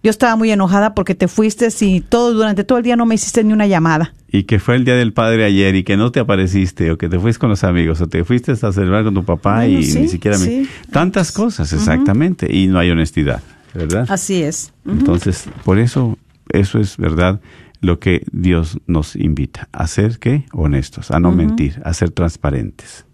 Yo 0.02 0.10
estaba 0.10 0.34
muy 0.34 0.50
enojada 0.50 0.94
porque 0.94 1.14
te 1.14 1.28
fuiste 1.28 1.68
y 1.80 2.00
todo 2.00 2.32
durante 2.32 2.64
todo 2.64 2.78
el 2.78 2.84
día 2.84 2.96
no 2.96 3.04
me 3.04 3.14
hiciste 3.14 3.44
ni 3.44 3.52
una 3.52 3.66
llamada. 3.66 4.14
Y 4.28 4.44
que 4.44 4.58
fue 4.58 4.76
el 4.76 4.84
día 4.84 4.94
del 4.94 5.12
padre 5.12 5.44
ayer 5.44 5.74
y 5.74 5.84
que 5.84 5.96
no 5.96 6.10
te 6.10 6.20
apareciste 6.20 6.90
o 6.90 6.98
que 6.98 7.08
te 7.08 7.18
fuiste 7.18 7.38
con 7.38 7.50
los 7.50 7.64
amigos 7.64 8.00
o 8.00 8.08
te 8.08 8.24
fuiste 8.24 8.52
a 8.52 8.72
celebrar 8.72 9.04
con 9.04 9.14
tu 9.14 9.24
papá 9.24 9.56
Bueno, 9.56 9.78
y 9.78 9.84
sí, 9.84 10.00
ni 10.00 10.08
siquiera 10.08 10.38
me... 10.38 10.44
sí. 10.44 10.68
Tantas 10.90 11.32
cosas, 11.32 11.72
exactamente. 11.72 12.48
Y 12.50 12.68
no 12.68 12.78
hay 12.78 12.90
honestidad, 12.90 13.42
¿verdad? 13.74 14.06
Así 14.08 14.42
es. 14.42 14.72
Entonces, 14.86 15.46
por 15.64 15.78
eso, 15.78 16.18
eso 16.48 16.80
es 16.80 16.96
verdad 16.96 17.40
lo 17.80 17.98
que 17.98 18.24
Dios 18.32 18.78
nos 18.86 19.16
invita. 19.16 19.68
A 19.72 19.86
ser, 19.86 20.18
¿qué? 20.18 20.46
Honestos, 20.52 21.10
a 21.10 21.20
no 21.20 21.30
mentir, 21.30 21.80
a 21.84 21.92
ser 21.92 22.10
transparentes. 22.10 23.04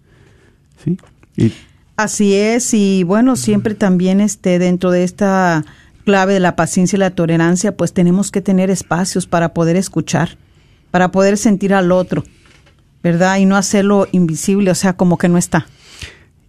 ¿Sí? 0.83 0.99
Y 1.37 1.53
Así 1.97 2.35
es, 2.35 2.75
y 2.75 3.05
bueno, 3.05 3.37
siempre 3.37 3.75
también 3.75 4.21
este, 4.21 4.59
dentro 4.59 4.91
de 4.91 5.03
esta 5.03 5.65
clave 6.05 6.35
de 6.35 6.41
la 6.41 6.55
paciencia 6.55 6.97
y 6.97 7.01
la 7.01 7.11
tolerancia, 7.11 7.75
pues 7.75 7.95
tenemos 7.95 8.31
que 8.31 8.43
tener 8.43 8.69
espacios 8.69 9.27
para 9.27 9.55
poder 9.55 9.77
escuchar, 9.77 10.37
para 10.91 11.11
poder 11.11 11.39
sentir 11.39 11.73
al 11.73 11.91
otro, 11.93 12.23
¿verdad? 13.03 13.39
Y 13.39 13.47
no 13.47 13.57
hacerlo 13.57 14.09
invisible, 14.13 14.71
o 14.71 14.75
sea, 14.75 14.93
como 14.93 15.17
que 15.17 15.31
no 15.31 15.39
está. 15.39 15.67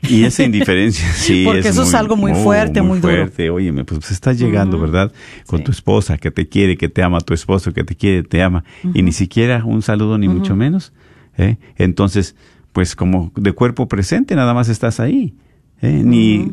Y 0.01 0.25
esa 0.25 0.43
indiferencia, 0.43 1.07
sí. 1.15 1.43
Porque 1.45 1.69
eso 1.69 1.83
es 1.83 1.93
algo 1.93 2.17
muy 2.17 2.33
fuerte, 2.33 2.81
muy 2.81 2.99
duro. 2.99 3.13
fuerte. 3.13 3.49
Óyeme, 3.49 3.85
pues 3.85 4.11
estás 4.11 4.37
llegando, 4.37 4.77
¿verdad? 4.77 5.13
Con 5.45 5.63
tu 5.63 5.71
esposa 5.71 6.17
que 6.17 6.29
te 6.29 6.49
quiere, 6.49 6.75
que 6.75 6.89
te 6.89 7.03
ama, 7.03 7.21
tu 7.21 7.33
esposo 7.33 7.73
que 7.73 7.85
te 7.85 7.95
quiere, 7.95 8.23
te 8.23 8.43
ama, 8.43 8.65
y 8.93 9.01
ni 9.01 9.13
siquiera 9.13 9.63
un 9.63 9.81
saludo, 9.81 10.17
ni 10.17 10.27
mucho 10.27 10.57
menos. 10.57 10.91
¿eh? 11.37 11.55
Entonces, 11.77 12.35
pues 12.73 12.95
como 12.95 13.31
de 13.35 13.51
cuerpo 13.53 13.87
presente, 13.87 14.35
nada 14.35 14.53
más 14.53 14.69
estás 14.69 14.99
ahí. 14.99 15.33
¿eh? 15.81 16.01
Ni 16.03 16.51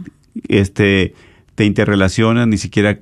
este 0.48 1.14
te 1.54 1.64
interrelacionas, 1.64 2.48
ni 2.48 2.58
siquiera 2.58 2.98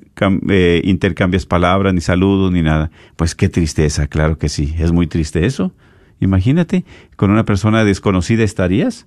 eh, 0.51 0.83
intercambias 0.85 1.47
palabras, 1.47 1.95
ni 1.95 2.01
saludos, 2.01 2.53
ni 2.53 2.63
nada. 2.63 2.91
Pues 3.17 3.35
qué 3.35 3.49
tristeza, 3.49 4.07
claro 4.09 4.39
que 4.39 4.49
sí. 4.49 4.75
Es 4.79 4.93
muy 4.93 5.07
triste 5.07 5.47
eso. 5.47 5.73
Imagínate, 6.21 6.85
con 7.17 7.31
una 7.31 7.45
persona 7.45 7.85
desconocida 7.85 8.45
estarías. 8.45 9.07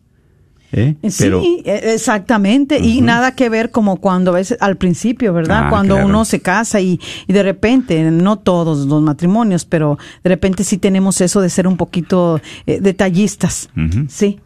¿Eh? 0.75 0.95
Pero, 1.17 1.41
sí, 1.41 1.61
e- 1.65 1.93
exactamente. 1.93 2.79
Y 2.79 3.01
nada 3.01 3.33
que 3.33 3.49
ver 3.49 3.71
como 3.71 3.97
cuando 3.97 4.31
a 4.31 4.35
veces 4.35 4.57
al 4.61 4.77
principio, 4.77 5.33
¿verdad? 5.33 5.63
Ah, 5.65 5.69
cuando 5.69 5.95
claro. 5.95 6.07
uno 6.09 6.25
se 6.25 6.41
casa 6.41 6.79
y, 6.81 6.99
y 7.27 7.33
de 7.33 7.43
repente, 7.43 8.01
no 8.11 8.38
todos 8.38 8.85
los 8.85 9.01
matrimonios, 9.01 9.65
pero 9.65 9.97
de 10.23 10.29
repente 10.29 10.63
sí 10.63 10.77
tenemos 10.77 11.21
eso 11.21 11.41
de 11.41 11.49
ser 11.49 11.67
un 11.67 11.77
poquito 11.77 12.39
eh, 12.67 12.79
detallistas. 12.81 13.69
Sí. 14.09 14.39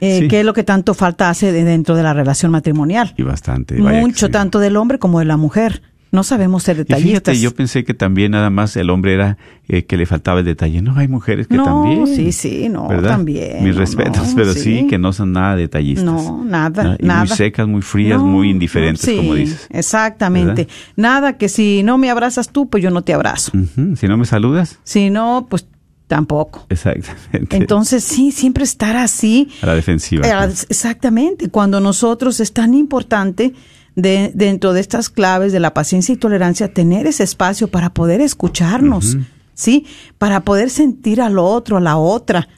Eh, 0.00 0.18
Sí. 0.20 0.28
¿Qué 0.28 0.40
es 0.40 0.44
lo 0.44 0.52
que 0.52 0.62
tanto 0.62 0.92
falta 0.92 1.30
hace 1.30 1.52
de- 1.52 1.64
dentro 1.64 1.96
de 1.96 2.02
la 2.02 2.12
relación 2.12 2.52
matrimonial? 2.52 3.14
y 3.16 3.22
bastante. 3.22 3.76
que 3.76 3.80
Mucho, 3.80 4.26
sí. 4.26 4.32
tanto 4.32 4.58
del 4.58 4.76
hombre 4.76 4.98
como 4.98 5.20
de 5.20 5.24
la 5.24 5.38
mujer. 5.38 5.80
No 6.16 6.22
sabemos 6.22 6.62
ser 6.62 6.76
Y 6.76 6.78
detallistas. 6.80 7.10
fíjate, 7.34 7.38
yo 7.40 7.54
pensé 7.54 7.84
que 7.84 7.92
también 7.94 8.32
nada 8.32 8.48
más 8.48 8.74
el 8.76 8.88
hombre 8.90 9.12
era 9.14 9.36
eh, 9.68 9.84
que 9.84 9.96
le 9.98 10.06
faltaba 10.06 10.40
el 10.40 10.46
detalle. 10.46 10.80
No, 10.80 10.96
hay 10.96 11.08
mujeres 11.08 11.46
que 11.46 11.56
No, 11.56 11.64
también. 11.64 12.06
sí, 12.06 12.32
sí, 12.32 12.68
no, 12.70 12.88
¿verdad? 12.88 13.10
también, 13.10 13.62
Mis 13.62 13.74
no, 13.74 13.80
respetos, 13.80 14.28
no, 14.30 14.34
pero 14.36 14.52
sí. 14.54 14.60
sí. 14.80 14.86
que 14.88 14.96
no 14.98 15.12
son 15.12 15.32
nada 15.32 15.56
detallistas. 15.56 16.04
No, 16.06 16.42
nada, 16.42 16.96
Y 16.98 17.04
nada. 17.04 17.20
muy 17.26 17.28
secas, 17.28 17.68
muy 17.68 17.82
frías, 17.82 18.20
muy 18.20 18.48
indiferentes, 18.50 19.04
sí, 19.04 19.16
como 19.16 19.34
dices. 19.34 19.66
Exactamente. 19.70 20.62
¿Verdad? 20.64 20.74
Nada 20.96 21.36
que 21.36 21.48
si 21.50 21.82
no 21.82 21.98
me 21.98 22.10
abrazas 22.10 22.48
tú, 22.50 22.68
pues 22.70 22.82
yo 22.82 22.90
no 22.90 23.02
te 23.02 23.12
abrazo. 23.12 23.52
Si 23.96 24.08
no 24.08 24.16
me 24.16 24.24
saludas, 24.24 24.78
Si 24.84 25.10
no, 25.10 25.46
pues 25.50 25.66
tampoco. 26.06 26.64
exactamente. 26.70 27.56
Entonces, 27.56 28.04
sí, 28.04 28.32
siempre 28.32 28.64
estar 28.64 28.96
así. 28.96 29.48
a 29.60 29.66
la 29.66 29.74
defensiva. 29.74 30.26
Eh, 30.26 30.52
Exactamente. 30.70 31.50
Cuando 31.50 31.80
nosotros 31.80 32.40
es 32.40 32.52
tan 32.52 32.74
importante 32.74 33.52
de, 33.96 34.30
dentro 34.34 34.72
de 34.72 34.80
estas 34.80 35.10
claves 35.10 35.50
de 35.52 35.58
la 35.60 35.74
paciencia 35.74 36.12
y 36.12 36.16
tolerancia 36.16 36.72
tener 36.72 37.06
ese 37.08 37.24
espacio 37.24 37.66
para 37.68 37.90
poder 37.92 38.20
escucharnos, 38.20 39.16
¿sí? 39.54 39.84
Para 40.18 40.40
poder 40.40 40.70
sentir 40.70 41.20
al 41.20 41.38
otro, 41.38 41.78
a 41.78 41.80
la 41.80 41.96
otra. 41.96 42.48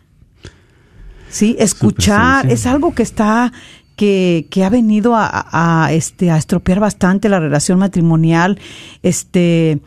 Sí, 1.30 1.56
escuchar 1.58 2.50
es 2.50 2.66
algo 2.66 2.94
que 2.94 3.02
está 3.02 3.52
que, 3.96 4.46
que 4.50 4.64
ha 4.64 4.70
venido 4.70 5.14
a, 5.16 5.26
a- 5.26 5.86
a, 5.86 5.92
este 5.92 6.30
a 6.30 6.36
estropear 6.38 6.80
bastante 6.80 7.28
la 7.28 7.40
relación 7.40 7.78
matrimonial, 7.78 8.58
este 9.02 9.80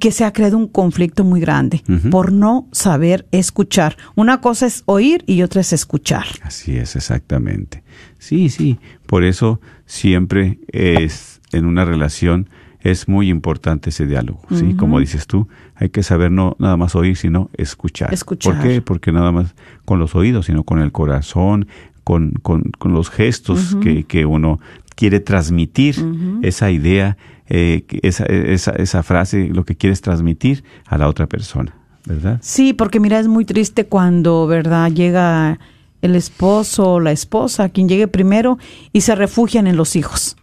que 0.00 0.10
se 0.10 0.24
ha 0.24 0.32
creado 0.32 0.56
un 0.56 0.68
conflicto 0.68 1.22
muy 1.24 1.40
grande 1.40 1.82
por 2.10 2.32
no 2.32 2.66
saber 2.72 3.26
escuchar. 3.30 3.96
Una 4.14 4.40
cosa 4.40 4.64
es 4.66 4.82
oír 4.86 5.22
y 5.26 5.42
otra 5.42 5.60
es 5.60 5.72
escuchar. 5.74 6.24
Así 6.42 6.76
es, 6.78 6.96
exactamente. 6.96 7.82
Sí, 8.18 8.48
sí. 8.48 8.78
Por 9.06 9.22
eso 9.24 9.60
siempre 9.86 10.58
es 10.68 11.40
en 11.52 11.64
una 11.64 11.84
relación 11.84 12.48
es 12.80 13.08
muy 13.08 13.30
importante 13.30 13.90
ese 13.90 14.06
diálogo, 14.06 14.42
sí. 14.50 14.74
Como 14.74 15.00
dices 15.00 15.26
tú, 15.26 15.48
hay 15.74 15.88
que 15.88 16.04
saber 16.04 16.30
no 16.30 16.54
nada 16.60 16.76
más 16.76 16.94
oír, 16.94 17.16
sino 17.16 17.50
escuchar. 17.56 18.14
Escuchar. 18.14 18.54
¿Por 18.54 18.62
qué? 18.62 18.80
Porque 18.80 19.10
nada 19.10 19.32
más 19.32 19.54
con 19.84 19.98
los 19.98 20.14
oídos, 20.14 20.46
sino 20.46 20.62
con 20.62 20.80
el 20.80 20.92
corazón, 20.92 21.66
con, 22.04 22.32
con, 22.42 22.62
con 22.78 22.92
los 22.92 23.10
gestos 23.10 23.76
que, 23.82 24.04
que 24.04 24.24
uno 24.24 24.60
quiere 24.94 25.18
transmitir 25.18 25.96
esa 26.42 26.70
idea, 26.70 27.16
eh, 27.48 27.84
esa, 28.02 28.24
esa, 28.26 28.70
esa 28.72 29.02
frase, 29.02 29.48
lo 29.48 29.64
que 29.64 29.74
quieres 29.74 30.00
transmitir 30.00 30.62
a 30.86 30.96
la 30.96 31.08
otra 31.08 31.26
persona, 31.26 31.74
¿verdad? 32.06 32.38
Sí, 32.40 32.72
porque 32.72 33.00
mira, 33.00 33.18
es 33.18 33.26
muy 33.26 33.44
triste 33.44 33.86
cuando, 33.86 34.46
¿verdad? 34.46 34.92
Llega 34.92 35.58
el 36.02 36.14
esposo 36.16 36.92
o 36.94 37.00
la 37.00 37.12
esposa, 37.12 37.68
quien 37.68 37.88
llegue 37.88 38.08
primero, 38.08 38.58
y 38.92 39.00
se 39.02 39.14
refugian 39.14 39.66
en 39.66 39.76
los 39.76 39.96
hijos. 39.96 40.36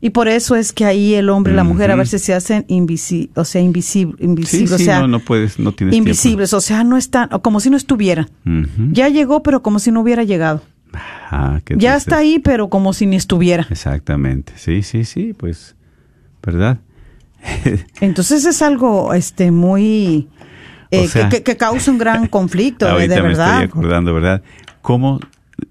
Y 0.00 0.10
por 0.10 0.26
eso 0.26 0.56
es 0.56 0.72
que 0.72 0.84
ahí 0.84 1.14
el 1.14 1.30
hombre 1.30 1.52
y 1.52 1.56
la 1.56 1.62
mujer 1.62 1.92
a 1.92 1.94
veces 1.96 2.22
se 2.22 2.34
hacen 2.34 2.64
invisi 2.66 3.30
o 3.36 3.44
sea, 3.44 3.60
invisible, 3.60 4.16
invisibles, 4.18 4.70
sí, 4.70 4.74
o 4.74 4.78
sea, 4.84 4.98
no, 5.00 5.06
no 5.06 5.20
puedes, 5.20 5.60
no 5.60 5.70
tienes 5.70 5.92
tiempo. 5.92 6.08
invisibles, 6.08 6.52
o 6.54 6.60
sea, 6.60 6.82
no 6.82 6.96
están, 6.96 7.28
como 7.40 7.60
si 7.60 7.70
no 7.70 7.76
estuvieran. 7.76 8.28
Ujú. 8.44 8.88
Ya 8.90 9.08
llegó, 9.08 9.44
pero 9.44 9.62
como 9.62 9.78
si 9.78 9.92
no 9.92 10.00
hubiera 10.00 10.24
llegado. 10.24 10.60
Ah, 11.30 11.60
Ya 11.76 11.94
está 11.96 12.16
ahí, 12.18 12.40
pero 12.40 12.68
como 12.68 12.92
si 12.92 13.06
ni 13.06 13.14
estuviera. 13.16 13.66
Exactamente, 13.70 14.52
sí, 14.56 14.82
sí, 14.82 15.04
sí, 15.04 15.34
pues, 15.34 15.76
¿verdad? 16.44 16.78
Entonces 18.00 18.44
es 18.44 18.60
algo 18.62 19.14
este 19.14 19.50
muy 19.52 20.28
eh, 20.90 21.04
O 21.04 21.08
sea- 21.08 21.28
que, 21.28 21.42
que- 21.42 21.56
causa 21.56 21.90
un 21.90 21.98
gran 21.98 22.26
conflicto, 22.28 22.86
de, 22.86 22.90
Ahorita 22.92 23.14
de 23.14 23.22
me 23.22 23.28
verdad. 23.28 23.62
estoy 23.62 23.64
acordando, 23.68 24.12
¿verdad? 24.14 24.42
¿Cómo, 24.82 25.20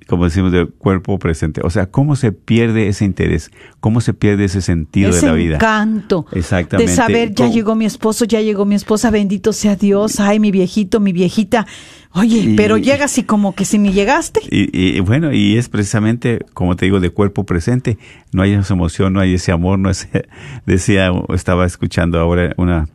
como 0.08 0.24
decimos, 0.26 0.52
de 0.52 0.66
cuerpo 0.68 1.20
presente? 1.20 1.62
O 1.64 1.70
sea, 1.70 1.88
¿cómo 1.92 2.16
se 2.16 2.32
pierde 2.32 2.88
ese 2.88 3.04
interés? 3.06 3.52
¿Cómo 3.80 4.00
se 4.02 4.14
pierde 4.14 4.46
ese 4.46 4.62
sentido 4.62 5.10
ese 5.10 5.22
de 5.22 5.28
la 5.28 5.34
vida? 5.34 5.56
encanto 5.56 6.26
Exactamente. 6.32 6.90
de 6.92 6.96
saber 6.96 7.30
ya 7.30 7.46
¿Cómo? 7.46 7.54
llegó 7.54 7.76
mi 7.76 7.86
esposo, 7.86 8.26
ya 8.26 8.40
llegó 8.42 8.66
mi 8.66 8.76
esposa, 8.76 9.12
bendito 9.12 9.52
sea 9.54 9.76
Dios, 9.76 10.20
ay 10.20 10.40
mi 10.40 10.52
viejito, 10.52 11.00
mi 11.00 11.12
viejita, 11.14 11.68
Oye, 12.14 12.40
Y- 12.40 12.56
pero 12.58 12.76
llegas 12.78 13.18
y 13.20 13.24
como 13.24 13.56
que 13.56 13.64
si 13.64 13.78
ni 13.80 13.94
llegaste. 13.94 14.42
Y, 14.50 14.98
y, 14.98 15.00
bueno, 15.00 15.32
y 15.32 15.58
es 15.58 15.70
precisamente, 15.70 16.40
como 16.54 16.76
te 16.76 16.84
digo, 16.84 17.00
de 17.00 17.10
cuerpo 17.10 17.46
presente. 17.46 17.98
No 18.34 18.42
hay 18.42 18.52
esa 18.52 18.74
emoción, 18.74 19.14
no 19.14 19.22
hay 19.22 19.36
ese 19.36 19.54
amor, 19.54 19.80
no 19.80 19.90
es, 19.90 20.10
decía, 20.66 21.10
estaba 21.34 21.66
escuchando 21.66 22.20
ahora 22.20 22.54
una, 22.58 22.90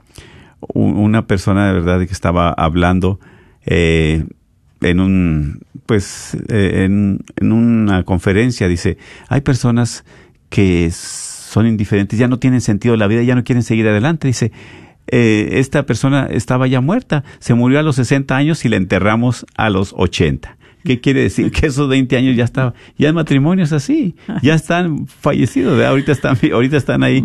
un- 0.74 0.96
una 0.98 1.26
persona 1.26 1.66
de 1.66 1.72
verdad 1.72 2.00
que 2.06 2.12
estaba 2.12 2.50
hablando 2.50 3.18
eh, 3.64 4.24
en 4.82 5.00
un, 5.00 5.60
pues, 5.86 6.36
eh, 6.48 6.84
en, 6.84 7.20
en 7.36 7.52
una 7.52 8.02
conferencia, 8.02 8.68
dice, 8.68 8.98
hay 9.28 9.40
personas 9.40 10.04
que 10.48 10.90
son 10.90 11.66
indiferentes, 11.66 12.18
ya 12.18 12.28
no 12.28 12.38
tienen 12.38 12.60
sentido 12.60 12.92
de 12.92 12.98
la 12.98 13.06
vida, 13.06 13.22
ya 13.22 13.34
no 13.34 13.44
quieren 13.44 13.62
seguir 13.62 13.88
adelante, 13.88 14.28
dice, 14.28 14.52
eh, 15.08 15.48
esta 15.52 15.86
persona 15.86 16.26
estaba 16.30 16.66
ya 16.66 16.80
muerta, 16.80 17.24
se 17.38 17.54
murió 17.54 17.78
a 17.78 17.82
los 17.82 17.96
60 17.96 18.36
años 18.36 18.64
y 18.64 18.68
la 18.68 18.76
enterramos 18.76 19.46
a 19.56 19.70
los 19.70 19.94
80. 19.96 20.56
¿Qué 20.84 21.00
quiere 21.02 21.22
decir? 21.22 21.50
Que 21.52 21.66
esos 21.66 21.88
20 21.88 22.16
años 22.16 22.36
ya 22.36 22.44
estaba, 22.44 22.74
ya 22.98 23.08
el 23.08 23.14
matrimonio 23.14 23.64
es 23.64 23.72
así, 23.72 24.16
ya 24.42 24.54
están 24.54 25.06
fallecidos, 25.06 25.74
¿verdad? 25.76 25.90
ahorita 25.90 26.12
están, 26.12 26.36
ahorita 26.52 26.76
están 26.76 27.02
ahí, 27.02 27.24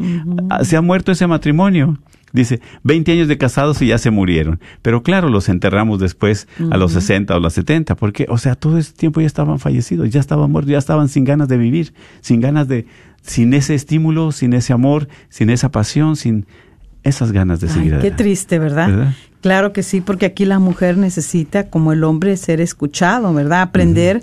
Ah, 0.49 0.63
se 0.63 0.77
ha 0.77 0.81
muerto 0.81 1.11
ese 1.11 1.27
matrimonio. 1.27 1.97
Dice, 2.33 2.61
20 2.83 3.11
años 3.11 3.27
de 3.27 3.37
casados 3.37 3.81
y 3.81 3.87
ya 3.87 3.97
se 3.97 4.11
murieron. 4.11 4.59
Pero 4.81 5.03
claro, 5.03 5.29
los 5.29 5.49
enterramos 5.49 5.99
después 5.99 6.47
a 6.69 6.77
los 6.77 6.93
60 6.93 7.35
o 7.35 7.39
los 7.39 7.53
70, 7.53 7.95
porque, 7.95 8.25
o 8.29 8.37
sea, 8.37 8.55
todo 8.55 8.77
ese 8.77 8.93
tiempo 8.93 9.21
ya 9.21 9.27
estaban 9.27 9.59
fallecidos, 9.59 10.09
ya 10.09 10.19
estaban 10.19 10.51
muertos, 10.51 10.71
ya 10.71 10.77
estaban 10.77 11.09
sin 11.09 11.23
ganas 11.25 11.47
de 11.47 11.57
vivir, 11.57 11.93
sin 12.21 12.39
ganas 12.39 12.67
de, 12.67 12.85
sin 13.21 13.53
ese 13.53 13.75
estímulo, 13.75 14.31
sin 14.31 14.53
ese 14.53 14.73
amor, 14.73 15.07
sin 15.29 15.49
esa 15.49 15.69
pasión, 15.69 16.15
sin 16.15 16.45
esas 17.03 17.31
ganas 17.31 17.59
de 17.59 17.67
Ay, 17.67 17.73
seguir 17.73 17.89
qué 17.89 17.95
adelante. 17.97 18.23
triste, 18.23 18.59
¿verdad? 18.59 18.87
¿Verdad? 18.89 19.13
Claro 19.41 19.73
que 19.73 19.81
sí, 19.81 20.01
porque 20.01 20.27
aquí 20.27 20.45
la 20.45 20.59
mujer 20.59 20.97
necesita, 20.97 21.69
como 21.69 21.93
el 21.93 22.03
hombre, 22.03 22.37
ser 22.37 22.61
escuchado, 22.61 23.33
¿verdad? 23.33 23.61
Aprender 23.61 24.21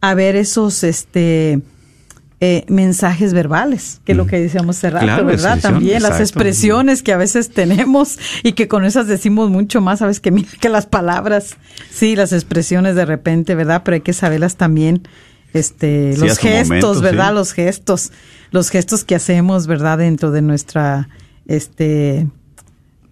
a 0.00 0.14
ver 0.14 0.36
esos, 0.36 0.84
este, 0.84 1.60
eh, 2.46 2.66
mensajes 2.68 3.32
verbales, 3.32 4.02
que 4.04 4.12
es 4.12 4.18
lo 4.18 4.26
que 4.26 4.38
decíamos 4.38 4.76
hace 4.76 4.90
rato, 4.90 5.06
Claro, 5.06 5.24
¿verdad? 5.24 5.58
También 5.60 6.02
las 6.02 6.20
expresiones 6.20 7.02
que 7.02 7.14
a 7.14 7.16
veces 7.16 7.48
tenemos 7.48 8.18
y 8.42 8.52
que 8.52 8.68
con 8.68 8.84
esas 8.84 9.06
decimos 9.06 9.48
mucho 9.48 9.80
más, 9.80 10.00
sabes 10.00 10.20
que 10.20 10.30
mira 10.30 10.50
que 10.60 10.68
las 10.68 10.84
palabras, 10.84 11.56
sí, 11.90 12.16
las 12.16 12.34
expresiones 12.34 12.96
de 12.96 13.06
repente, 13.06 13.54
¿verdad? 13.54 13.80
Pero 13.82 13.94
hay 13.94 14.00
que 14.02 14.12
saberlas 14.12 14.56
también, 14.56 15.08
este, 15.54 16.12
Sí, 16.12 16.20
los 16.20 16.36
gestos, 16.36 16.68
momento, 16.68 17.00
¿verdad? 17.00 17.28
sí. 17.28 17.34
Los 17.34 17.52
gestos, 17.54 18.12
los 18.50 18.68
gestos 18.68 19.04
que 19.04 19.14
hacemos, 19.14 19.66
¿verdad? 19.66 19.96
Dentro 19.96 20.30
de 20.30 20.42
nuestra, 20.42 21.08
este, 21.46 22.26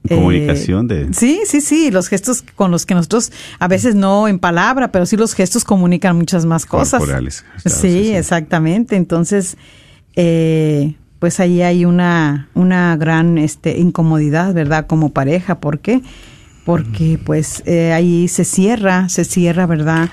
Comunicación 0.08 0.90
eh, 0.90 1.06
de... 1.06 1.14
Sí, 1.14 1.42
sí, 1.46 1.60
sí, 1.60 1.90
los 1.90 2.08
gestos 2.08 2.42
con 2.56 2.70
los 2.70 2.86
que 2.86 2.94
nosotros, 2.94 3.30
a 3.58 3.68
veces 3.68 3.94
no 3.94 4.26
en 4.26 4.38
palabra, 4.38 4.90
pero 4.90 5.06
sí 5.06 5.16
los 5.16 5.34
gestos 5.34 5.64
comunican 5.64 6.16
muchas 6.16 6.44
más 6.44 6.66
cosas. 6.66 6.98
Corporales, 7.00 7.42
claro, 7.42 7.60
sí, 7.62 7.70
sí, 7.70 8.04
sí. 8.04 8.14
exactamente. 8.14 8.96
Entonces, 8.96 9.56
eh, 10.16 10.94
pues 11.18 11.38
ahí 11.38 11.62
hay 11.62 11.84
una, 11.84 12.48
una 12.54 12.96
gran 12.96 13.38
este, 13.38 13.78
incomodidad, 13.78 14.52
¿verdad? 14.54 14.86
Como 14.88 15.10
pareja. 15.10 15.60
¿Por 15.60 15.78
qué? 15.78 16.02
Porque 16.64 17.18
pues 17.24 17.62
eh, 17.66 17.92
ahí 17.92 18.26
se 18.26 18.44
cierra, 18.44 19.08
se 19.08 19.24
cierra, 19.24 19.66
¿verdad? 19.66 20.08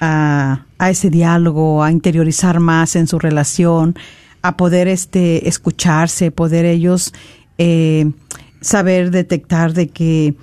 A, 0.00 0.66
a 0.78 0.90
ese 0.90 1.10
diálogo, 1.10 1.84
a 1.84 1.92
interiorizar 1.92 2.58
más 2.58 2.96
en 2.96 3.06
su 3.06 3.18
relación, 3.20 3.94
a 4.42 4.56
poder 4.56 4.88
este, 4.88 5.48
escucharse, 5.48 6.30
poder 6.30 6.64
ellos 6.64 7.12
eh, 7.58 8.10
saber 8.60 9.10
detectar 9.10 9.72
de 9.72 9.88
que 9.88 10.34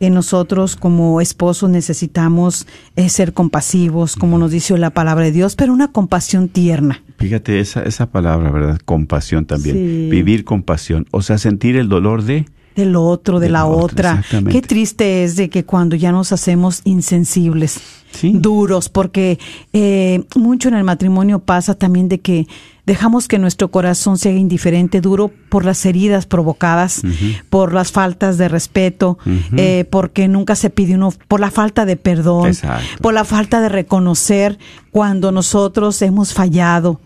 en 0.00 0.14
nosotros 0.14 0.76
como 0.76 1.20
esposos 1.20 1.70
necesitamos 1.70 2.66
eh, 2.96 3.08
ser 3.08 3.32
compasivos, 3.32 4.16
como 4.16 4.38
nos 4.38 4.50
dice 4.50 4.76
la 4.76 4.90
palabra 4.90 5.24
de 5.24 5.32
Dios, 5.32 5.56
pero 5.56 5.72
una 5.72 5.92
compasión 5.92 6.48
tierna. 6.48 7.02
Fíjate 7.18 7.60
esa, 7.60 7.82
esa 7.82 8.10
palabra, 8.10 8.50
¿verdad? 8.50 8.78
Compasión 8.84 9.46
también. 9.46 9.76
Sí. 9.76 10.08
Vivir 10.10 10.44
compasión. 10.44 11.06
O 11.10 11.22
sea, 11.22 11.38
sentir 11.38 11.76
el 11.76 11.88
dolor 11.88 12.22
de... 12.22 12.46
del 12.76 12.96
otro, 12.96 13.40
de, 13.40 13.46
De 13.46 13.52
la 13.52 13.66
otra, 13.66 14.22
otra. 14.26 14.50
Qué 14.50 14.60
triste 14.62 15.24
es 15.24 15.36
de 15.36 15.48
que 15.50 15.64
cuando 15.64 15.96
ya 15.96 16.12
nos 16.12 16.32
hacemos 16.32 16.80
insensibles, 16.84 17.80
Sí. 18.12 18.30
duros, 18.32 18.88
porque 18.88 19.40
eh, 19.72 20.22
mucho 20.36 20.68
en 20.68 20.74
el 20.74 20.84
matrimonio 20.84 21.40
pasa 21.40 21.74
también 21.74 22.08
de 22.08 22.20
que 22.20 22.46
dejamos 22.86 23.26
que 23.26 23.40
nuestro 23.40 23.72
corazón 23.72 24.18
sea 24.18 24.30
indiferente, 24.30 25.00
duro 25.00 25.32
por 25.48 25.64
las 25.64 25.84
heridas 25.84 26.24
provocadas, 26.24 27.02
por 27.50 27.72
las 27.72 27.90
faltas 27.90 28.38
de 28.38 28.46
respeto, 28.48 29.18
eh, 29.56 29.84
porque 29.90 30.28
nunca 30.28 30.54
se 30.54 30.70
pide 30.70 30.94
uno, 30.94 31.12
por 31.26 31.40
la 31.40 31.50
falta 31.50 31.84
de 31.86 31.96
perdón, 31.96 32.46
Exacto. 32.50 32.84
por 33.02 33.14
la 33.14 33.24
falta 33.24 33.60
de 33.60 33.68
reconocer 33.68 34.60
cuando 34.92 35.32
nosotros 35.32 36.00
hemos 36.02 36.34
fallado. 36.34 37.00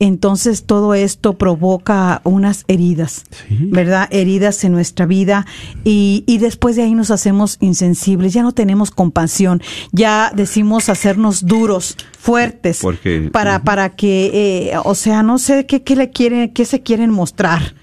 Entonces 0.00 0.64
todo 0.64 0.94
esto 0.94 1.38
provoca 1.38 2.22
unas 2.24 2.64
heridas, 2.68 3.24
Sí. 3.30 3.68
¿verdad? 3.70 4.08
Heridas 4.10 4.64
en 4.64 4.72
nuestra 4.72 5.04
vida 5.06 5.46
y, 5.84 6.24
y 6.26 6.38
después 6.38 6.74
de 6.74 6.82
ahí 6.82 6.94
nos 6.94 7.10
hacemos 7.10 7.58
insensibles, 7.60 8.32
ya 8.32 8.42
no 8.42 8.52
tenemos 8.52 8.90
compasión, 8.90 9.62
ya 9.92 10.32
decimos 10.34 10.88
hacernos 10.88 11.44
duros, 11.46 11.96
fuertes, 12.18 12.80
Porque- 12.80 13.28
para, 13.30 13.62
para 13.62 13.90
que, 13.90 14.70
eh, 14.72 14.78
o 14.84 14.94
sea, 14.94 15.22
no 15.22 15.38
sé 15.38 15.66
qué, 15.66 15.82
qué 15.82 15.94
le 15.96 16.10
quieren, 16.10 16.52
qué 16.52 16.64
se 16.64 16.82
quieren 16.82 17.10
mostrar. 17.10 17.74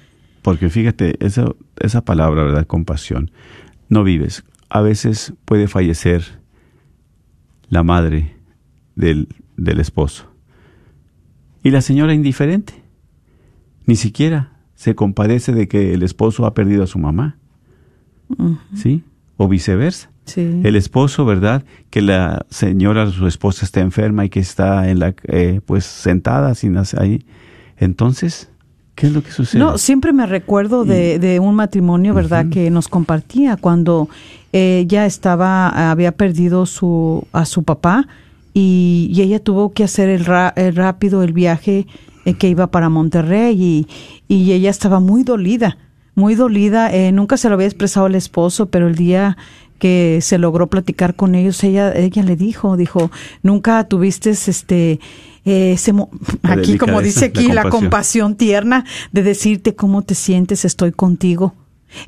Porque 0.41 0.69
fíjate, 0.69 1.23
esa, 1.25 1.45
esa 1.80 2.01
palabra, 2.01 2.43
¿verdad? 2.43 2.65
Compasión. 2.65 3.32
No 3.89 4.03
vives. 4.03 4.43
A 4.69 4.82
veces 4.82 5.34
puede 5.45 5.67
fallecer 5.67 6.41
la 7.69 7.84
madre 7.84 8.36
del, 8.95 9.27
del 9.56 9.80
esposo. 9.80 10.25
Y 11.67 11.69
la 11.69 11.82
señora 11.82 12.13
indiferente. 12.13 12.73
Ni 13.88 13.97
siquiera 13.97 14.53
se 14.75 14.95
compadece 14.95 15.51
de 15.51 15.67
que 15.67 15.93
el 15.93 16.01
esposo 16.01 16.45
ha 16.45 16.53
perdido 16.53 16.82
a 16.82 16.88
su 16.88 16.97
mamá. 16.97 17.36
¿Sí? 18.73 19.03
O 19.36 19.49
viceversa. 19.49 20.10
Sí. 20.23 20.62
El 20.63 20.77
esposo, 20.77 21.25
¿verdad? 21.25 21.65
Que 21.89 22.01
la 22.01 22.45
señora, 22.49 23.12
su 23.12 23.27
esposa 23.27 23.65
está 23.65 23.82
enferma 23.82 24.23
y 24.23 24.30
que 24.30 24.39
está 24.39 24.89
en 24.89 24.99
la, 24.99 25.13
eh, 25.23 25.60
pues 25.65 25.84
sentada 25.84 26.56
sin 26.56 26.77
hacer 26.77 27.01
ahí. 27.01 27.25
Entonces, 27.75 28.49
¿qué 28.95 29.08
es 29.08 29.12
lo 29.12 29.21
que 29.21 29.32
sucede? 29.32 29.60
No, 29.60 29.77
siempre 29.77 30.13
me 30.13 30.25
recuerdo 30.25 30.86
de, 30.86 31.19
de 31.19 31.41
un 31.41 31.53
matrimonio, 31.56 32.13
¿verdad?, 32.13 32.45
que 32.49 32.69
nos 32.69 32.88
compartía 32.88 33.58
cuando 33.58 34.08
ella 34.53 35.06
estaba, 35.06 35.91
había 35.91 36.13
perdido 36.13 36.65
su, 36.65 37.27
a 37.34 37.43
su 37.43 37.63
papá 37.63 38.08
y, 38.57 39.09
y 39.13 39.21
ella 39.21 39.39
tuvo 39.39 39.71
que 39.73 39.83
hacer 39.83 40.09
el, 40.09 40.25
ra- 40.25 40.53
el 40.55 40.75
rápido 40.75 41.21
el 41.21 41.33
viaje 41.33 41.85
eh, 42.25 42.33
que 42.33 42.49
iba 42.49 42.67
para 42.67 42.89
Monterrey 42.89 43.55
y, 43.61 43.87
y 44.27 44.51
ella 44.53 44.69
estaba 44.71 44.99
muy 44.99 45.23
dolida, 45.23 45.77
muy 46.15 46.33
dolida. 46.35 46.91
eh, 46.93 47.11
nunca 47.11 47.37
se 47.37 47.49
lo 47.49 47.55
había 47.55 47.67
expresado 47.67 48.05
al 48.07 48.15
esposo, 48.15 48.65
pero 48.65 48.87
el 48.87 48.95
día 48.95 49.37
que 49.79 50.19
se 50.21 50.39
logró 50.39 50.67
platicar 50.67 51.15
con 51.15 51.35
ellos, 51.35 51.63
ella, 51.63 51.93
ella 51.95 52.23
le 52.23 52.35
dijo, 52.35 52.77
dijo, 52.77 53.11
nunca 53.43 53.83
tuviste 53.87 54.31
este, 54.31 54.99
eh, 55.45 55.73
ese 55.73 55.93
mo- 55.93 56.09
La 56.41 56.53
aquí 56.53 56.77
como 56.79 57.01
dice 57.03 57.25
aquí, 57.25 57.47
la 57.49 57.53
la 57.53 57.61
compasión. 57.63 57.81
compasión 57.83 58.35
tierna 58.37 58.85
de 59.11 59.21
decirte 59.21 59.75
cómo 59.75 60.01
te 60.01 60.15
sientes, 60.15 60.65
estoy 60.65 60.91
contigo, 60.93 61.53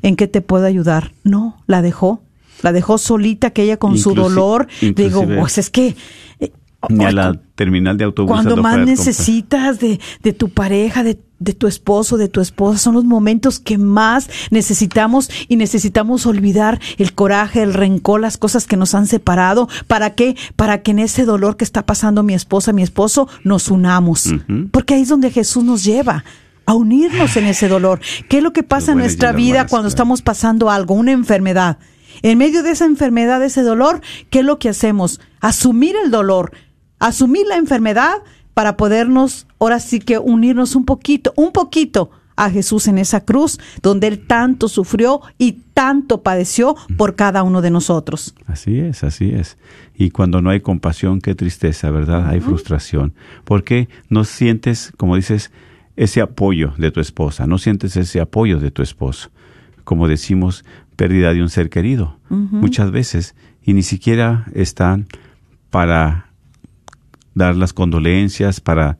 en 0.02 0.16
qué 0.16 0.26
te 0.26 0.40
puedo 0.40 0.66
ayudar. 0.66 1.12
No, 1.22 1.56
la 1.68 1.80
dejó, 1.80 2.20
la 2.62 2.72
dejó 2.72 2.98
solita 2.98 3.50
que 3.50 3.62
ella 3.62 3.76
con 3.78 3.98
su 3.98 4.14
dolor. 4.14 4.68
Digo, 4.80 5.26
pues 5.26 5.58
es 5.58 5.70
que 5.70 5.96
eh, 6.38 6.52
Ni 6.88 7.04
a 7.04 7.12
la 7.12 7.40
terminal 7.54 7.96
de 7.98 8.04
autobús. 8.04 8.30
cuando 8.30 8.56
más 8.56 8.78
necesitas 8.78 9.78
de, 9.80 10.00
de 10.22 10.32
tu 10.32 10.48
pareja, 10.48 11.02
de, 11.02 11.18
de 11.38 11.52
tu 11.52 11.66
esposo, 11.66 12.16
de 12.16 12.28
tu 12.28 12.40
esposa, 12.40 12.78
son 12.78 12.94
los 12.94 13.04
momentos 13.04 13.60
que 13.60 13.76
más 13.78 14.28
necesitamos 14.50 15.30
y 15.48 15.56
necesitamos 15.56 16.24
olvidar 16.26 16.80
el 16.96 17.12
coraje, 17.14 17.62
el 17.62 17.74
rencor, 17.74 18.20
las 18.20 18.38
cosas 18.38 18.66
que 18.66 18.76
nos 18.76 18.94
han 18.94 19.06
separado. 19.06 19.68
¿Para 19.86 20.14
qué? 20.14 20.36
Para 20.56 20.82
que 20.82 20.92
en 20.92 21.00
ese 21.00 21.24
dolor 21.24 21.56
que 21.56 21.64
está 21.64 21.84
pasando 21.84 22.22
mi 22.22 22.34
esposa, 22.34 22.72
mi 22.72 22.82
esposo, 22.82 23.28
nos 23.44 23.68
unamos. 23.68 24.32
Porque 24.70 24.94
ahí 24.94 25.02
es 25.02 25.08
donde 25.08 25.30
Jesús 25.30 25.64
nos 25.64 25.84
lleva 25.84 26.24
a 26.66 26.74
unirnos 26.74 27.36
en 27.36 27.46
ese 27.46 27.68
dolor. 27.68 28.00
¿Qué 28.28 28.38
es 28.38 28.42
lo 28.42 28.52
que 28.52 28.62
pasa 28.62 28.92
en 28.92 28.98
nuestra 28.98 29.32
vida 29.32 29.66
cuando 29.66 29.88
estamos 29.88 30.22
pasando 30.22 30.70
algo, 30.70 30.94
una 30.94 31.12
enfermedad? 31.12 31.78
En 32.22 32.38
medio 32.38 32.62
de 32.62 32.70
esa 32.70 32.84
enfermedad, 32.84 33.40
de 33.40 33.46
ese 33.46 33.62
dolor, 33.62 34.00
¿qué 34.30 34.40
es 34.40 34.44
lo 34.44 34.58
que 34.58 34.68
hacemos? 34.68 35.20
Asumir 35.40 35.94
el 36.02 36.10
dolor, 36.10 36.52
asumir 36.98 37.46
la 37.46 37.56
enfermedad 37.56 38.14
para 38.54 38.76
podernos, 38.76 39.46
ahora 39.58 39.80
sí 39.80 40.00
que 40.00 40.18
unirnos 40.18 40.76
un 40.76 40.84
poquito, 40.84 41.32
un 41.36 41.52
poquito 41.52 42.10
a 42.36 42.50
Jesús 42.50 42.88
en 42.88 42.98
esa 42.98 43.24
cruz, 43.24 43.58
donde 43.82 44.06
Él 44.06 44.26
tanto 44.26 44.68
sufrió 44.68 45.20
y 45.36 45.60
tanto 45.74 46.22
padeció 46.22 46.74
por 46.96 47.14
cada 47.14 47.42
uno 47.42 47.60
de 47.60 47.70
nosotros. 47.70 48.34
Así 48.46 48.78
es, 48.78 49.04
así 49.04 49.30
es. 49.30 49.58
Y 49.94 50.10
cuando 50.10 50.40
no 50.40 50.48
hay 50.48 50.60
compasión, 50.60 51.20
qué 51.20 51.34
tristeza, 51.34 51.90
¿verdad? 51.90 52.28
Hay 52.28 52.40
frustración. 52.40 53.12
Porque 53.44 53.90
no 54.08 54.24
sientes, 54.24 54.92
como 54.96 55.16
dices, 55.16 55.50
ese 55.96 56.22
apoyo 56.22 56.72
de 56.78 56.90
tu 56.90 57.00
esposa, 57.00 57.46
no 57.46 57.58
sientes 57.58 57.96
ese 57.96 58.20
apoyo 58.20 58.58
de 58.58 58.70
tu 58.70 58.80
esposo. 58.80 59.30
Como 59.90 60.06
decimos, 60.06 60.64
pérdida 60.94 61.34
de 61.34 61.42
un 61.42 61.48
ser 61.48 61.68
querido, 61.68 62.16
muchas 62.28 62.92
veces, 62.92 63.34
y 63.60 63.72
ni 63.72 63.82
siquiera 63.82 64.46
están 64.54 65.08
para 65.68 66.26
dar 67.34 67.56
las 67.56 67.72
condolencias, 67.72 68.60
para, 68.60 68.98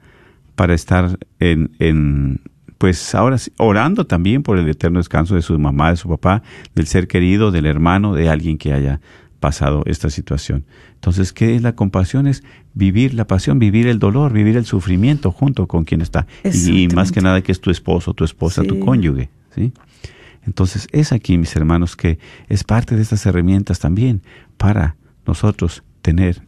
para 0.57 0.75
estar 0.75 1.17
en, 1.39 1.71
en, 1.79 2.41
pues 2.77 3.15
ahora 3.15 3.37
orando 3.59 4.05
también 4.05 4.43
por 4.43 4.59
el 4.59 4.69
eterno 4.69 4.99
descanso 4.99 5.37
de 5.37 5.43
su 5.43 5.57
mamá, 5.61 5.91
de 5.91 5.97
su 5.97 6.09
papá, 6.09 6.43
del 6.75 6.89
ser 6.89 7.07
querido, 7.07 7.53
del 7.53 7.67
hermano, 7.67 8.13
de 8.13 8.29
alguien 8.29 8.59
que 8.59 8.73
haya 8.73 9.01
pasado 9.39 9.85
esta 9.87 10.11
situación. 10.11 10.65
Entonces, 10.95 11.33
¿qué 11.33 11.55
es 11.55 11.63
la 11.63 11.77
compasión? 11.77 12.27
Es 12.27 12.43
vivir 12.75 13.15
la 13.15 13.29
pasión, 13.29 13.61
vivir 13.61 13.87
el 13.87 14.01
dolor, 14.01 14.33
vivir 14.33 14.57
el 14.57 14.65
sufrimiento 14.65 15.31
junto 15.31 15.69
con 15.69 15.85
quien 15.85 16.01
está. 16.01 16.27
Y, 16.43 16.89
más 16.89 17.13
que 17.13 17.21
nada 17.21 17.43
que 17.43 17.53
es 17.53 17.61
tu 17.61 17.71
esposo, 17.71 18.13
tu 18.13 18.25
esposa, 18.25 18.65
tu 18.65 18.81
cónyuge. 18.81 19.31
¿sí? 19.55 19.73
Entonces, 20.47 20.89
es 20.93 21.13
aquí, 21.13 21.39
mis 21.39 21.55
hermanos, 21.57 21.97
que 21.97 22.19
es 22.49 22.65
parte 22.65 22.97
de 22.97 23.03
estas 23.03 23.25
herramientas 23.27 23.79
también 23.79 24.23
para 24.57 24.97
nosotros 25.27 25.83
tener 26.03 26.43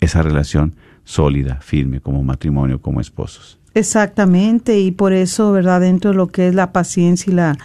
esa 0.00 0.22
relación 0.22 0.76
sólida, 1.04 1.58
firme, 1.60 2.00
como 2.00 2.22
matrimonio, 2.22 2.80
como 2.80 3.00
esposos. 3.00 3.58
Exactamente, 3.74 4.78
y 4.78 4.90
por 4.90 5.12
eso, 5.12 5.52
¿verdad? 5.52 5.80
Dentro 5.80 6.10
de 6.10 6.16
lo 6.16 6.28
que 6.28 6.48
es 6.48 6.54
la 6.54 6.72
paciencia 6.72 7.30
y 7.30 7.34
la, 7.34 7.58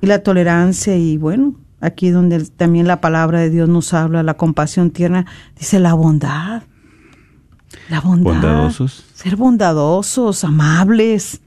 y 0.00 0.06
la 0.06 0.22
tolerancia, 0.22 0.96
y 0.96 1.16
bueno, 1.16 1.54
aquí 1.80 2.10
donde 2.10 2.44
también 2.44 2.86
la 2.86 3.00
palabra 3.00 3.40
de 3.40 3.50
Dios 3.50 3.68
nos 3.68 3.92
habla, 3.92 4.22
la 4.22 4.34
compasión 4.34 4.90
tierna, 4.90 5.26
dice 5.58 5.80
la 5.80 5.94
bondad. 5.94 6.62
La 7.88 8.00
bondad. 8.00 8.32
Bondadosos. 8.32 9.04
Ser 9.14 9.36
bondadosos, 9.36 10.44
amables. 10.44 11.40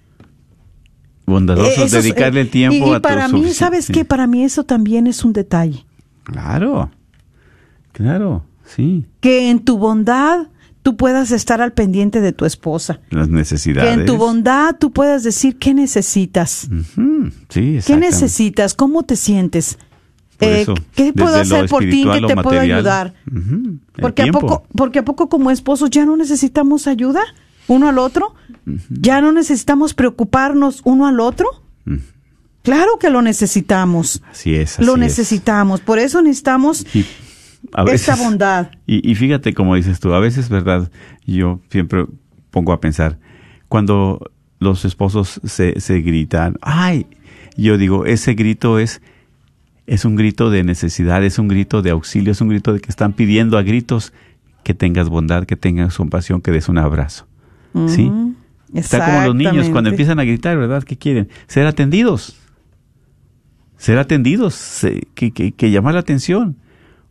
Bondadosos, 1.26 1.92
Eh, 1.94 1.98
dedicarle 2.02 2.42
el 2.42 2.48
y- 2.48 2.52
tiempo 2.52 2.88
y, 2.88 2.92
a 2.92 2.96
tu 2.96 3.02
para 3.02 3.28
mí, 3.28 3.52
¿sabes 3.52 3.86
sí. 3.86 3.94
qué? 3.94 4.06
Para 4.06 4.28
mí 4.28 4.44
eso 4.44 4.64
también 4.64 5.08
es 5.08 5.24
un 5.26 5.34
detalle. 5.34 5.86
Claro, 6.24 6.92
claro, 7.92 8.44
sí. 8.66 9.06
Que 9.22 9.50
en 9.50 9.60
tu 9.60 9.78
bondad 9.78 10.48
tú 10.84 10.98
puedas 10.98 11.32
estar 11.32 11.62
al 11.62 11.74
pendiente 11.74 12.22
de 12.22 12.32
tu 12.32 12.46
esposa. 12.46 13.00
Las 13.10 13.28
Que 13.28 13.34
necesidades. 13.34 13.98
en 13.98 14.06
tu 14.06 14.18
bondad 14.18 14.76
tú 14.80 14.92
puedas 14.92 15.24
decir 15.24 15.58
qué 15.58 15.74
necesitas. 15.74 16.68
Ujú, 16.72 17.32
sí, 17.50 17.80
¿Qué 17.86 17.98
necesitas? 17.98 18.74
¿Cómo 18.76 19.04
te 19.04 19.16
sientes? 19.16 19.78
Eh, 20.42 20.66
¿Qué 20.96 21.14
puedo 21.14 21.38
hacer 21.38 21.70
por 21.70 21.80
ti? 21.80 21.86
¿En 21.86 22.10
espiritual, 22.10 22.16
qué 22.16 22.22
lo 22.22 22.28
te 22.28 22.36
puedo 22.44 22.60
ayudar? 22.60 23.14
Porque 24.00 24.24
a, 24.24 24.32
poco, 24.32 24.66
porque 24.76 25.00
a 25.00 25.06
poco 25.06 25.30
como 25.30 25.50
esposos 25.50 25.90
ya 25.90 26.06
no 26.06 26.18
necesitamos 26.18 26.88
ayuda 26.88 27.22
uno 27.68 27.90
al 27.90 27.98
otro. 27.98 28.36
Ya 28.90 29.22
no 29.22 29.32
necesitamos 29.32 29.94
preocuparnos 29.94 30.82
uno 30.84 31.08
al 31.08 31.20
otro. 31.20 31.48
Claro 32.64 32.98
que 33.00 33.12
lo 33.12 33.22
necesitamos. 33.22 34.24
Así 34.32 34.56
es. 34.56 34.80
así 34.80 34.86
Lo 34.86 34.94
es. 34.94 35.00
necesitamos. 35.00 35.82
Por 35.82 36.00
eso 36.00 36.22
necesitamos 36.24 36.86
Y 36.96 37.06
a 37.74 37.84
esta 37.84 38.16
bondad. 38.16 38.72
Y, 38.88 39.10
y 39.10 39.16
fíjate 39.16 39.54
como 39.54 39.76
dices 39.76 40.00
tú, 40.00 40.14
a 40.14 40.20
veces, 40.20 40.50
¿verdad? 40.50 40.92
Yo 41.28 41.60
siempre 41.70 42.06
pongo 42.50 42.74
a 42.74 42.80
pensar, 42.80 43.20
cuando 43.68 44.32
los 44.60 44.86
esposos 44.86 45.42
se, 45.44 45.80
se 45.80 46.00
gritan, 46.02 46.56
ay, 46.62 47.06
yo 47.58 47.78
digo, 47.78 48.06
ese 48.06 48.34
grito 48.34 48.80
es, 48.80 49.02
es 49.86 50.06
un 50.06 50.16
grito 50.16 50.50
de 50.50 50.64
necesidad, 50.64 51.24
es 51.24 51.38
un 51.38 51.48
grito 51.48 51.82
de 51.82 51.92
auxilio, 51.92 52.32
es 52.32 52.42
un 52.42 52.50
grito 52.50 52.74
de 52.74 52.80
que 52.80 52.90
están 52.90 53.14
pidiendo 53.14 53.58
a 53.58 53.64
gritos 53.64 54.14
que 54.64 54.74
tengas 54.74 55.10
bondad, 55.10 55.46
que 55.46 55.56
tengas 55.56 55.98
compasión, 55.98 56.42
que 56.42 56.52
des 56.52 56.70
un 56.70 56.78
abrazo. 56.80 57.28
¿Sí? 57.88 58.12
Está 58.74 59.06
como 59.06 59.26
los 59.28 59.36
niños 59.36 59.70
cuando 59.70 59.90
empiezan 59.90 60.20
a 60.20 60.24
gritar, 60.24 60.58
¿verdad? 60.58 60.84
¿Qué 60.84 60.98
quieren? 60.98 61.30
Ser 61.48 61.66
atendidos. 61.66 62.38
Ser 63.78 63.98
atendidos, 63.98 64.82
que, 65.14 65.32
que, 65.32 65.52
que 65.52 65.72
llamar 65.72 65.94
la 65.94 66.00
atención, 66.00 66.58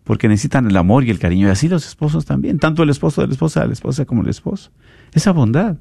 porque 0.03 0.29
necesitan 0.29 0.67
el 0.67 0.77
amor 0.77 1.05
y 1.05 1.11
el 1.11 1.19
cariño. 1.19 1.49
Y 1.49 1.51
así 1.51 1.69
los 1.69 1.87
esposos 1.87 2.25
también, 2.25 2.59
tanto 2.59 2.83
el 2.83 2.91
esposo 2.91 3.21
de 3.21 3.29
la 3.29 3.33
esposa, 3.35 3.67
la 3.67 3.73
esposa 3.73 4.05
como 4.05 4.23
el 4.23 4.29
esposo. 4.29 4.71
Esa 5.13 5.33
bondad. 5.33 5.77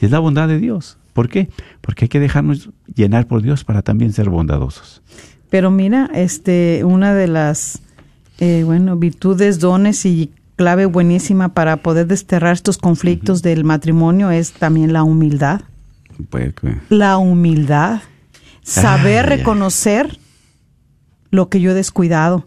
Y 0.00 0.06
es 0.06 0.10
la 0.10 0.18
bondad 0.18 0.48
de 0.48 0.58
Dios. 0.58 0.98
¿Por 1.12 1.28
qué? 1.28 1.48
Porque 1.80 2.06
hay 2.06 2.08
que 2.08 2.20
dejarnos 2.20 2.70
llenar 2.92 3.26
por 3.26 3.42
Dios 3.42 3.64
para 3.64 3.82
también 3.82 4.12
ser 4.12 4.28
bondadosos. 4.28 5.02
Pero 5.48 5.70
mira, 5.70 6.10
este, 6.12 6.82
una 6.84 7.14
de 7.14 7.28
las, 7.28 7.82
eh, 8.40 8.62
bueno, 8.64 8.96
virtudes, 8.96 9.60
dones 9.60 10.04
y 10.04 10.32
clave 10.56 10.86
buenísima 10.86 11.54
para 11.54 11.78
poder 11.78 12.06
desterrar 12.06 12.52
estos 12.52 12.78
conflictos 12.78 13.42
del 13.42 13.64
matrimonio 13.64 14.30
es 14.30 14.52
también 14.52 14.92
la 14.92 15.02
humildad. 15.02 15.62
Pues, 16.30 16.54
La 16.88 17.18
humildad. 17.18 18.02
Saber 18.62 19.26
reconocer 19.26 20.18
lo 21.30 21.48
que 21.48 21.60
yo 21.60 21.72
he 21.72 21.74
descuidado. 21.74 22.46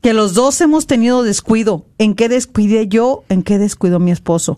Que 0.00 0.14
los 0.14 0.34
dos 0.34 0.60
hemos 0.60 0.86
tenido 0.86 1.22
descuido. 1.22 1.86
¿En 1.98 2.14
qué 2.14 2.28
descuidé 2.28 2.88
yo? 2.88 3.24
¿En 3.28 3.42
qué 3.42 3.58
descuidó 3.58 3.98
mi 3.98 4.10
esposo? 4.10 4.56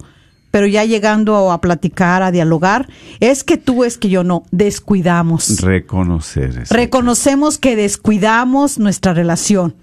Pero 0.52 0.66
ya 0.66 0.84
llegando 0.84 1.50
a 1.50 1.60
platicar, 1.60 2.22
a 2.22 2.30
dialogar, 2.30 2.88
es 3.20 3.42
que 3.42 3.56
tú, 3.56 3.84
es 3.84 3.96
que 3.96 4.10
yo 4.10 4.22
no, 4.22 4.44
descuidamos. 4.50 5.60
Reconocer. 5.62 6.64
Reconocemos 6.70 7.58
que 7.58 7.74
descuidamos 7.74 8.78
nuestra 8.78 9.14
relación. 9.14 9.74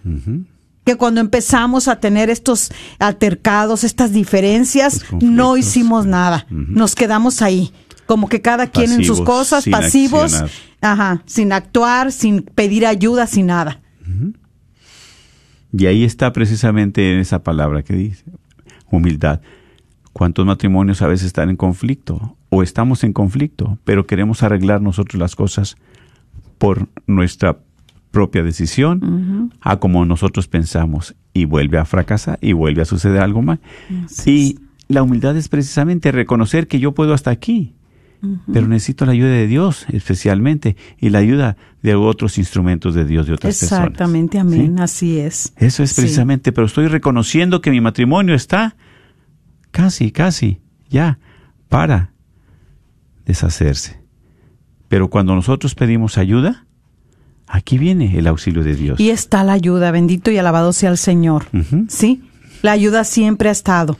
Que 0.89 0.97
cuando 0.97 1.21
empezamos 1.21 1.87
a 1.87 1.99
tener 1.99 2.31
estos 2.31 2.71
altercados, 2.97 3.83
estas 3.83 4.11
diferencias, 4.11 5.05
no 5.21 5.55
hicimos 5.55 6.07
nada. 6.07 6.47
Nos 6.49 6.95
quedamos 6.95 7.43
ahí. 7.43 7.71
Como 8.07 8.27
que 8.27 8.41
cada 8.41 8.65
quien 8.65 8.91
en 8.93 9.03
sus 9.03 9.21
cosas, 9.21 9.65
sin 9.65 9.71
pasivos, 9.71 10.33
accionar. 10.33 10.49
ajá, 10.81 11.23
sin 11.27 11.53
actuar, 11.53 12.11
sin 12.11 12.41
pedir 12.41 12.87
ayuda, 12.87 13.27
sin 13.27 13.45
nada. 13.45 13.81
Y 15.71 15.85
ahí 15.85 16.03
está 16.03 16.33
precisamente 16.33 17.13
en 17.13 17.19
esa 17.19 17.43
palabra 17.43 17.83
que 17.83 17.93
dice, 17.93 18.23
humildad. 18.89 19.41
¿Cuántos 20.11 20.43
matrimonios 20.43 21.03
a 21.03 21.07
veces 21.07 21.27
están 21.27 21.51
en 21.51 21.55
conflicto 21.55 22.35
o 22.49 22.63
estamos 22.63 23.03
en 23.03 23.13
conflicto, 23.13 23.77
pero 23.83 24.07
queremos 24.07 24.41
arreglar 24.41 24.81
nosotros 24.81 25.19
las 25.19 25.35
cosas 25.35 25.75
por 26.57 26.87
nuestra 27.05 27.59
propia 28.11 28.43
decisión, 28.43 29.51
a 29.61 29.77
como 29.77 30.05
nosotros 30.05 30.47
pensamos, 30.47 31.15
y 31.33 31.45
vuelve 31.45 31.77
a 31.77 31.85
fracasar 31.85 32.37
y 32.41 32.53
vuelve 32.53 32.81
a 32.81 32.85
suceder 32.85 33.21
algo 33.21 33.41
mal? 33.41 33.59
Y 34.25 34.59
la 34.87 35.03
humildad 35.03 35.37
es 35.37 35.47
precisamente 35.49 36.11
reconocer 36.11 36.67
que 36.67 36.79
yo 36.79 36.93
puedo 36.93 37.13
hasta 37.13 37.29
aquí, 37.31 37.75
pero 38.51 38.67
necesito 38.67 39.05
la 39.05 39.13
ayuda 39.13 39.29
de 39.29 39.47
Dios 39.47 39.85
especialmente 39.93 40.75
y 40.99 41.09
la 41.09 41.19
ayuda 41.19 41.55
de 41.81 41.95
otros 41.95 42.37
instrumentos 42.37 42.93
de 42.93 43.05
Dios, 43.05 43.27
de 43.27 43.33
otras 43.33 43.57
personas. 43.57 43.85
Exactamente, 43.85 44.33
¿Sí? 44.33 44.39
amén, 44.41 44.79
así 44.79 45.19
es. 45.19 45.53
Eso 45.55 45.83
es 45.83 45.91
Sí. 45.91 46.01
precisamente, 46.01 46.51
pero 46.51 46.67
estoy 46.67 46.87
reconociendo 46.87 47.61
que 47.61 47.71
mi 47.71 47.79
matrimonio 47.79 48.35
está 48.35 48.75
casi, 49.71 50.11
casi, 50.11 50.59
ya, 50.89 51.19
para 51.69 52.11
deshacerse. 53.25 54.01
Pero 54.89 55.09
cuando 55.09 55.35
nosotros 55.35 55.75
pedimos 55.75 56.17
ayuda, 56.17 56.65
aquí 57.49 57.77
viene 57.77 58.17
el 58.17 58.27
auxilio 58.27 58.63
de 58.63 58.75
Dios. 58.75 58.99
Y 58.99 59.09
está 59.09 59.43
la 59.43 59.53
ayuda, 59.53 59.91
bendito 59.91 60.31
y 60.31 60.37
alabado 60.37 60.71
sea 60.71 60.89
el 60.91 60.97
Señor. 60.97 61.47
Sí, 61.87 62.23
la 62.61 62.71
ayuda 62.71 63.03
siempre 63.03 63.49
ha 63.49 63.51
estado. 63.51 63.97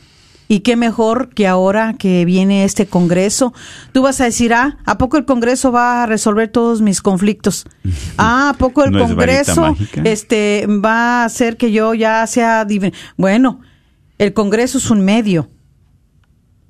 Y 0.52 0.62
qué 0.62 0.76
mejor 0.76 1.30
que 1.30 1.48
ahora 1.48 1.94
que 1.94 2.26
viene 2.26 2.64
este 2.64 2.88
Congreso, 2.88 3.54
tú 3.92 4.02
vas 4.02 4.20
a 4.20 4.26
decir, 4.26 4.52
ah, 4.54 4.78
¿a 4.84 4.98
poco 4.98 5.18
el 5.18 5.26
Congreso 5.26 5.72
va 5.72 6.02
a 6.02 6.06
resolver 6.08 6.48
todos 6.48 6.82
mis 6.82 7.02
conflictos? 7.02 7.66
Ah, 8.18 8.50
¿a 8.50 8.54
poco 8.58 8.84
el 8.84 8.92
No 8.92 9.08
Congreso 9.08 9.76
este, 10.04 10.68
va 10.68 11.22
a 11.22 11.26
hacer 11.26 11.56
que 11.56 11.72
yo 11.72 11.94
ya 11.94 12.26
sea... 12.28 12.68
Bueno, 13.16 13.62
el 14.18 14.34
Congreso 14.34 14.78
es 14.78 14.92
un 14.92 15.02
medio. 15.02 15.50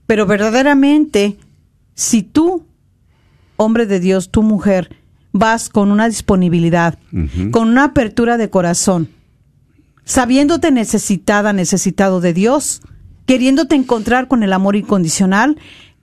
Pero 0.05 0.27
verdaderamente, 0.27 1.38
si 1.95 2.21
tú, 2.21 2.67
hombre 3.55 3.88
de 3.88 3.99
Dios, 3.99 4.30
tu 4.30 4.43
mujer, 4.43 4.99
vas 5.40 5.70
con 5.70 5.92
una 5.92 6.08
disponibilidad, 6.08 7.00
con 7.52 7.70
una 7.70 7.86
apertura 7.86 8.38
de 8.38 8.50
corazón, 8.50 9.10
sabiéndote 10.06 10.72
necesitada, 10.72 11.54
necesitado 11.54 12.22
de 12.22 12.34
Dios, 12.34 12.82
queriéndote 13.26 13.76
encontrar 13.76 14.28
con 14.28 14.44
el 14.44 14.54
amor 14.54 14.76
incondicional, 14.76 15.58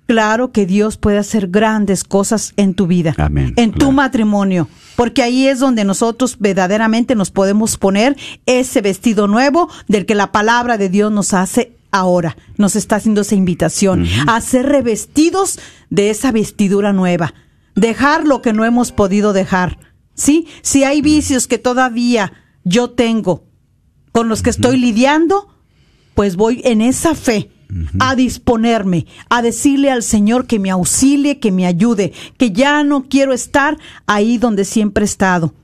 claro 0.06 0.52
que 0.52 0.66
Dios 0.66 0.96
puede 0.96 1.18
hacer 1.18 1.48
grandes 1.48 2.02
cosas 2.04 2.54
en 2.56 2.74
tu 2.74 2.86
vida, 2.86 3.14
Amén, 3.18 3.52
en 3.56 3.72
tu 3.72 3.92
matrimonio, 3.92 4.68
porque 4.96 5.22
ahí 5.22 5.46
es 5.46 5.58
donde 5.58 5.84
nosotros 5.84 6.36
verdaderamente 6.38 7.14
nos 7.14 7.30
podemos 7.30 7.76
poner 7.76 8.16
ese 8.46 8.80
vestido 8.80 9.28
nuevo 9.28 9.68
del 9.88 10.06
que 10.06 10.14
la 10.14 10.32
palabra 10.32 10.78
de 10.78 10.88
Dios 10.88 11.12
nos 11.12 11.34
hace 11.34 11.76
ahora, 11.90 12.36
nos 12.56 12.76
está 12.76 12.96
haciendo 12.96 13.22
esa 13.22 13.34
invitación 13.34 14.06
a 14.26 14.40
ser 14.40 14.66
revestidos 14.66 15.58
de 15.90 16.10
esa 16.10 16.32
vestidura 16.32 16.92
nueva, 16.92 17.34
dejar 17.76 18.26
lo 18.26 18.42
que 18.42 18.52
no 18.52 18.64
hemos 18.64 18.90
podido 18.90 19.32
dejar. 19.32 19.78
¿Sí? 20.14 20.48
Si 20.62 20.82
hay 20.82 21.02
vicios 21.02 21.46
que 21.46 21.58
todavía 21.58 22.32
yo 22.64 22.90
tengo 22.90 23.44
con 24.12 24.28
los 24.28 24.42
que 24.42 24.50
estoy 24.50 24.78
lidiando, 24.78 25.46
pues 26.14 26.36
voy 26.36 26.62
en 26.64 26.80
esa 26.80 27.14
fe 27.14 27.50
a 27.98 28.14
disponerme, 28.14 29.06
a 29.28 29.42
decirle 29.42 29.90
al 29.90 30.02
Señor 30.02 30.46
que 30.46 30.58
me 30.58 30.70
auxilie, 30.70 31.38
que 31.38 31.52
me 31.52 31.66
ayude, 31.66 32.12
que 32.38 32.50
ya 32.52 32.82
no 32.82 33.08
quiero 33.08 33.32
estar 33.32 33.76
ahí 34.06 34.38
donde 34.38 34.64
siempre 34.64 35.04
he 35.04 35.04
estado. 35.04 35.54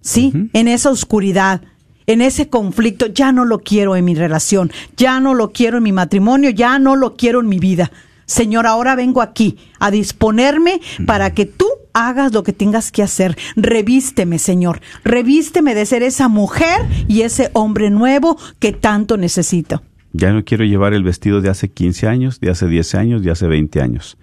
¿Sí? 0.00 0.32
En 0.52 0.68
esa 0.68 0.90
oscuridad, 0.90 1.62
en 2.06 2.20
ese 2.20 2.48
conflicto, 2.48 3.06
ya 3.06 3.32
no 3.32 3.44
lo 3.44 3.60
quiero 3.60 3.96
en 3.96 4.04
mi 4.04 4.14
relación, 4.14 4.70
ya 4.96 5.18
no 5.18 5.34
lo 5.34 5.50
quiero 5.50 5.78
en 5.78 5.82
mi 5.82 5.92
matrimonio, 5.92 6.50
ya 6.50 6.78
no 6.78 6.94
lo 6.94 7.16
quiero 7.16 7.40
en 7.40 7.48
mi 7.48 7.58
vida. 7.58 7.90
Señor, 8.26 8.66
ahora 8.66 8.96
vengo 8.96 9.22
aquí 9.22 9.58
a 9.78 9.90
disponerme 9.90 10.80
para 11.06 11.32
que 11.34 11.46
tú 11.46 11.66
hagas 11.92 12.32
lo 12.32 12.42
que 12.42 12.52
tengas 12.52 12.90
que 12.92 13.02
hacer. 13.02 13.36
Revísteme, 13.56 14.38
Señor. 14.38 14.80
Revísteme 15.04 15.74
de 15.74 15.86
ser 15.86 16.02
esa 16.02 16.28
mujer 16.28 16.82
y 17.08 17.22
ese 17.22 17.50
hombre 17.54 17.90
nuevo 17.90 18.36
que 18.58 18.72
tanto 18.72 19.16
necesito. 19.16 19.82
Ya 20.12 20.32
no 20.32 20.44
quiero 20.44 20.64
llevar 20.64 20.94
el 20.94 21.02
vestido 21.02 21.40
de 21.40 21.48
hace 21.50 21.70
15 21.70 22.06
años, 22.06 22.40
de 22.40 22.50
hace 22.50 22.68
10 22.68 22.94
años, 22.94 23.22
de 23.22 23.30
hace 23.32 23.48
20 23.48 23.80
años. 23.80 24.16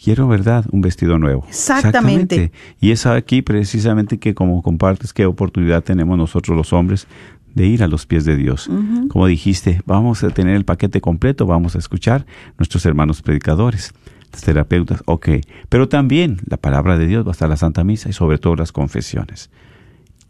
Quiero, 0.00 0.28
¿verdad? 0.28 0.64
Un 0.70 0.82
vestido 0.82 1.18
nuevo. 1.18 1.44
Exactamente. 1.48 2.52
Y 2.80 2.92
es 2.92 3.06
aquí 3.06 3.42
precisamente 3.42 4.18
que 4.18 4.34
como 4.34 4.62
compartes 4.62 5.12
qué 5.12 5.26
oportunidad 5.26 5.82
tenemos 5.82 6.16
nosotros 6.16 6.56
los 6.56 6.72
hombres 6.72 7.08
de 7.56 7.66
ir 7.66 7.82
a 7.82 7.88
los 7.88 8.06
pies 8.06 8.24
de 8.26 8.36
Dios. 8.36 8.70
Como 9.08 9.26
dijiste, 9.26 9.80
vamos 9.86 10.22
a 10.22 10.28
tener 10.28 10.54
el 10.54 10.66
paquete 10.66 11.00
completo, 11.00 11.46
vamos 11.46 11.74
a 11.74 11.78
escuchar 11.78 12.26
nuestros 12.58 12.84
hermanos 12.84 13.22
predicadores, 13.22 13.94
los 14.30 14.42
terapeutas, 14.42 15.02
ok. 15.06 15.28
Pero 15.70 15.88
también 15.88 16.36
la 16.46 16.58
palabra 16.58 16.98
de 16.98 17.06
Dios 17.06 17.24
va 17.24 17.30
a 17.30 17.32
estar 17.32 17.48
la 17.48 17.56
Santa 17.56 17.82
Misa 17.82 18.10
y 18.10 18.12
sobre 18.12 18.36
todo 18.36 18.56
las 18.56 18.72
confesiones. 18.72 19.50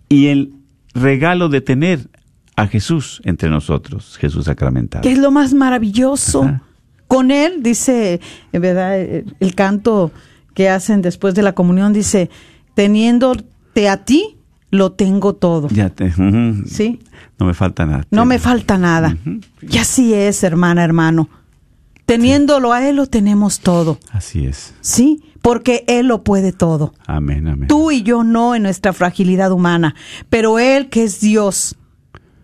Y 0.09 0.29
el 0.29 0.53
regalo 0.95 1.49
de 1.49 1.61
tener 1.61 2.09
a 2.55 2.68
Jesús 2.68 3.20
entre 3.24 3.51
nosotros, 3.51 4.16
Jesús 4.18 4.45
sacramentado. 4.45 5.03
Que 5.03 5.11
es 5.11 5.18
lo 5.18 5.33
más 5.33 5.53
maravilloso. 5.53 6.61
Con 7.09 7.33
él, 7.33 7.61
dice, 7.61 8.20
en 8.53 8.62
verdad, 8.62 9.01
el 9.01 9.55
canto 9.57 10.12
que 10.55 10.68
hacen 10.68 11.03
después 11.03 11.35
de 11.35 11.43
la 11.43 11.55
comunión, 11.55 11.93
dice, 11.93 12.31
teniéndote 12.74 13.89
a 13.89 14.05
ti, 14.05 14.36
lo 14.77 14.93
tengo 14.93 15.35
todo. 15.35 15.68
Ya 15.68 15.91
te, 15.91 16.12
¿Sí? 16.66 17.01
No 17.39 17.47
me 17.47 17.55
falta 17.55 17.85
nada. 17.87 18.05
No 18.11 18.24
me 18.24 18.39
falta 18.39 18.79
nada. 18.79 19.16
Y 19.62 19.79
así 19.79 20.14
es, 20.14 20.43
hermana, 20.43 20.85
hermano. 20.85 21.29
Teniéndolo 22.07 22.72
a 22.72 22.89
Él, 22.89 22.97
lo 22.97 23.07
tenemos 23.07 23.61
todo. 23.61 23.99
Así 24.12 24.47
es. 24.47 24.74
Sí, 24.81 25.24
porque 25.43 25.85
Él 25.89 26.07
lo 26.07 26.22
puede 26.22 26.53
todo. 26.53 26.95
Amén, 27.07 27.49
amén. 27.49 27.68
Tú 27.68 27.91
y 27.91 28.03
yo 28.03 28.22
no 28.22 28.55
en 28.55 28.62
nuestra 28.62 28.93
fragilidad 28.93 29.51
humana, 29.51 29.95
pero 30.31 30.59
Él 30.61 30.89
que 30.89 31.03
es 31.03 31.20
Dios, 31.20 31.77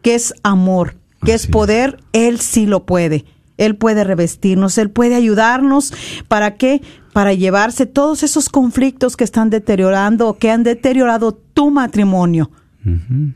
que 0.03 0.16
es 0.16 0.35
amor, 0.43 0.97
que 1.24 1.33
es 1.35 1.43
Así 1.43 1.47
es. 1.47 1.53
poder, 1.53 2.01
Él 2.12 2.41
sí 2.41 2.66
lo 2.66 2.85
puede. 2.87 3.24
Él 3.57 3.76
puede 3.76 4.03
revestirnos, 4.03 4.76
Él 4.78 4.91
puede 4.91 5.14
ayudarnos. 5.14 5.93
¿Para 6.26 6.55
qué? 6.57 6.83
Para 7.12 7.34
llevarse 7.34 7.86
todos 7.86 8.22
esos 8.22 8.48
conflictos 8.48 9.16
que 9.16 9.24
están 9.24 9.50
deteriorando 9.50 10.28
o 10.28 10.38
que 10.38 10.50
han 10.50 10.62
deteriorado 10.62 11.32
tu 11.32 11.70
matrimonio, 11.70 12.50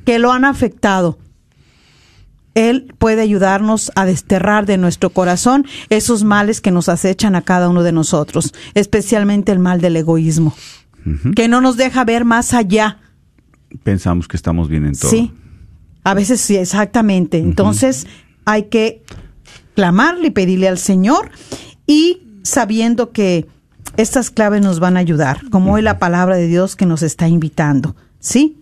que 0.04 0.18
lo 0.18 0.32
han 0.32 0.44
afectado. 0.44 1.18
Él 2.54 2.94
puede 2.96 3.20
ayudarnos 3.20 3.92
a 3.96 4.06
desterrar 4.06 4.64
de 4.64 4.78
nuestro 4.78 5.10
corazón 5.10 5.66
esos 5.90 6.24
males 6.24 6.62
que 6.62 6.70
nos 6.70 6.88
acechan 6.88 7.34
a 7.34 7.42
cada 7.42 7.68
uno 7.68 7.82
de 7.82 7.92
nosotros, 7.92 8.54
especialmente 8.72 9.52
el 9.52 9.58
mal 9.58 9.82
del 9.82 9.96
egoísmo, 9.96 10.54
que 11.34 11.48
no 11.48 11.60
nos 11.60 11.76
deja 11.76 12.04
ver 12.04 12.24
más 12.24 12.54
allá. 12.54 12.98
Pensamos 13.82 14.26
que 14.26 14.38
estamos 14.38 14.70
bien 14.70 14.86
en 14.86 14.96
todo. 14.96 15.10
Sí, 15.10 15.34
a 16.02 16.14
veces 16.14 16.40
sí, 16.40 16.56
exactamente. 16.56 17.36
Entonces 17.36 18.06
hay 18.46 18.64
que 18.64 19.02
clamarle 19.74 20.28
y 20.28 20.30
pedirle 20.30 20.66
al 20.66 20.78
Señor 20.78 21.30
y 21.86 22.22
sabiendo 22.42 23.12
que 23.12 23.46
estas 23.96 24.30
claves 24.30 24.62
nos 24.62 24.80
van 24.80 24.96
a 24.96 25.00
ayudar, 25.00 25.40
como 25.50 25.74
hoy 25.74 25.82
la 25.82 25.98
palabra 25.98 26.36
de 26.36 26.46
Dios 26.46 26.76
que 26.76 26.86
nos 26.86 27.02
está 27.02 27.28
invitando, 27.28 27.96
¿sí? 28.20 28.58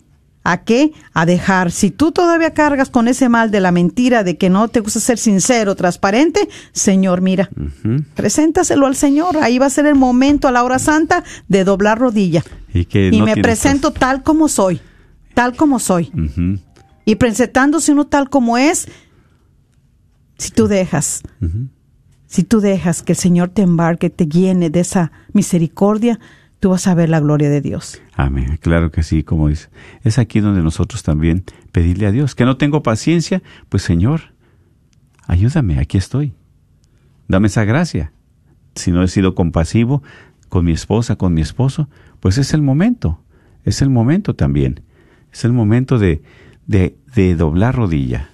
¿A 0.47 0.63
qué? 0.63 0.91
A 1.13 1.25
dejar. 1.25 1.71
Si 1.71 1.89
tú 1.89 2.11
todavía 2.11 2.53
cargas 2.53 2.91
con 2.91 3.07
ese 3.07 3.29
mal 3.29 3.49
de 3.49 3.59
la 3.59 3.71
mentira, 3.71 4.23
de 4.23 4.37
que 4.37 4.51
no 4.51 4.67
te 4.67 4.79
gusta 4.79 4.99
ser 4.99 5.17
sincero, 5.17 5.75
transparente, 5.75 6.47
Señor, 6.71 7.21
mira, 7.21 7.49
preséntaselo 8.13 8.85
al 8.85 8.95
Señor. 8.95 9.37
Ahí 9.37 9.57
va 9.57 9.65
a 9.65 9.71
ser 9.71 9.87
el 9.87 9.95
momento 9.95 10.47
a 10.47 10.51
la 10.51 10.63
hora 10.63 10.77
santa 10.77 11.23
de 11.47 11.63
doblar 11.63 11.97
rodilla. 11.97 12.43
Y 12.71 12.85
que 12.85 13.09
Y 13.11 13.17
no 13.17 13.25
me 13.25 13.37
presento 13.37 13.89
tal 13.89 14.21
como 14.21 14.47
soy, 14.47 14.79
tal 15.33 15.55
como 15.55 15.79
soy. 15.79 16.11
Y 17.05 17.15
presentándose 17.15 17.91
uno 17.91 18.05
tal 18.05 18.29
como 18.29 18.59
es, 18.59 18.87
si 20.37 20.51
tú 20.51 20.67
dejas. 20.67 21.23
Si 22.27 22.43
tú 22.43 22.59
dejas 22.59 23.03
que 23.03 23.13
el 23.13 23.17
Señor 23.17 23.49
te 23.49 23.61
embarque, 23.61 24.09
te 24.09 24.27
llene 24.27 24.69
de 24.69 24.79
esa 24.79 25.11
misericordia, 25.33 26.19
tú 26.59 26.69
vas 26.69 26.87
a 26.87 26.95
ver 26.95 27.09
la 27.09 27.19
gloria 27.19 27.49
de 27.49 27.61
Dios. 27.61 28.01
Amén, 28.15 28.57
claro 28.61 28.91
que 28.91 29.03
sí, 29.03 29.23
como 29.23 29.49
dice. 29.49 29.69
Es 30.03 30.17
aquí 30.17 30.39
donde 30.39 30.61
nosotros 30.61 31.03
también 31.03 31.43
pedirle 31.71 32.07
a 32.07 32.11
Dios. 32.11 32.35
Que 32.35 32.45
no 32.45 32.57
tengo 32.57 32.81
paciencia, 32.83 33.43
pues 33.69 33.83
Señor, 33.83 34.33
ayúdame, 35.27 35.79
aquí 35.79 35.97
estoy. 35.97 36.33
Dame 37.27 37.47
esa 37.47 37.65
gracia. 37.65 38.11
Si 38.75 38.91
no 38.91 39.03
he 39.03 39.07
sido 39.07 39.35
compasivo 39.35 40.03
con 40.49 40.65
mi 40.65 40.71
esposa, 40.71 41.15
con 41.15 41.33
mi 41.33 41.41
esposo, 41.41 41.89
pues 42.19 42.37
es 42.37 42.53
el 42.53 42.61
momento. 42.61 43.21
Es 43.63 43.81
el 43.81 43.89
momento 43.89 44.35
también. 44.35 44.81
Es 45.31 45.45
el 45.45 45.53
momento 45.53 45.97
de, 45.97 46.21
de, 46.67 46.97
de 47.15 47.35
doblar 47.35 47.75
rodilla. 47.75 48.29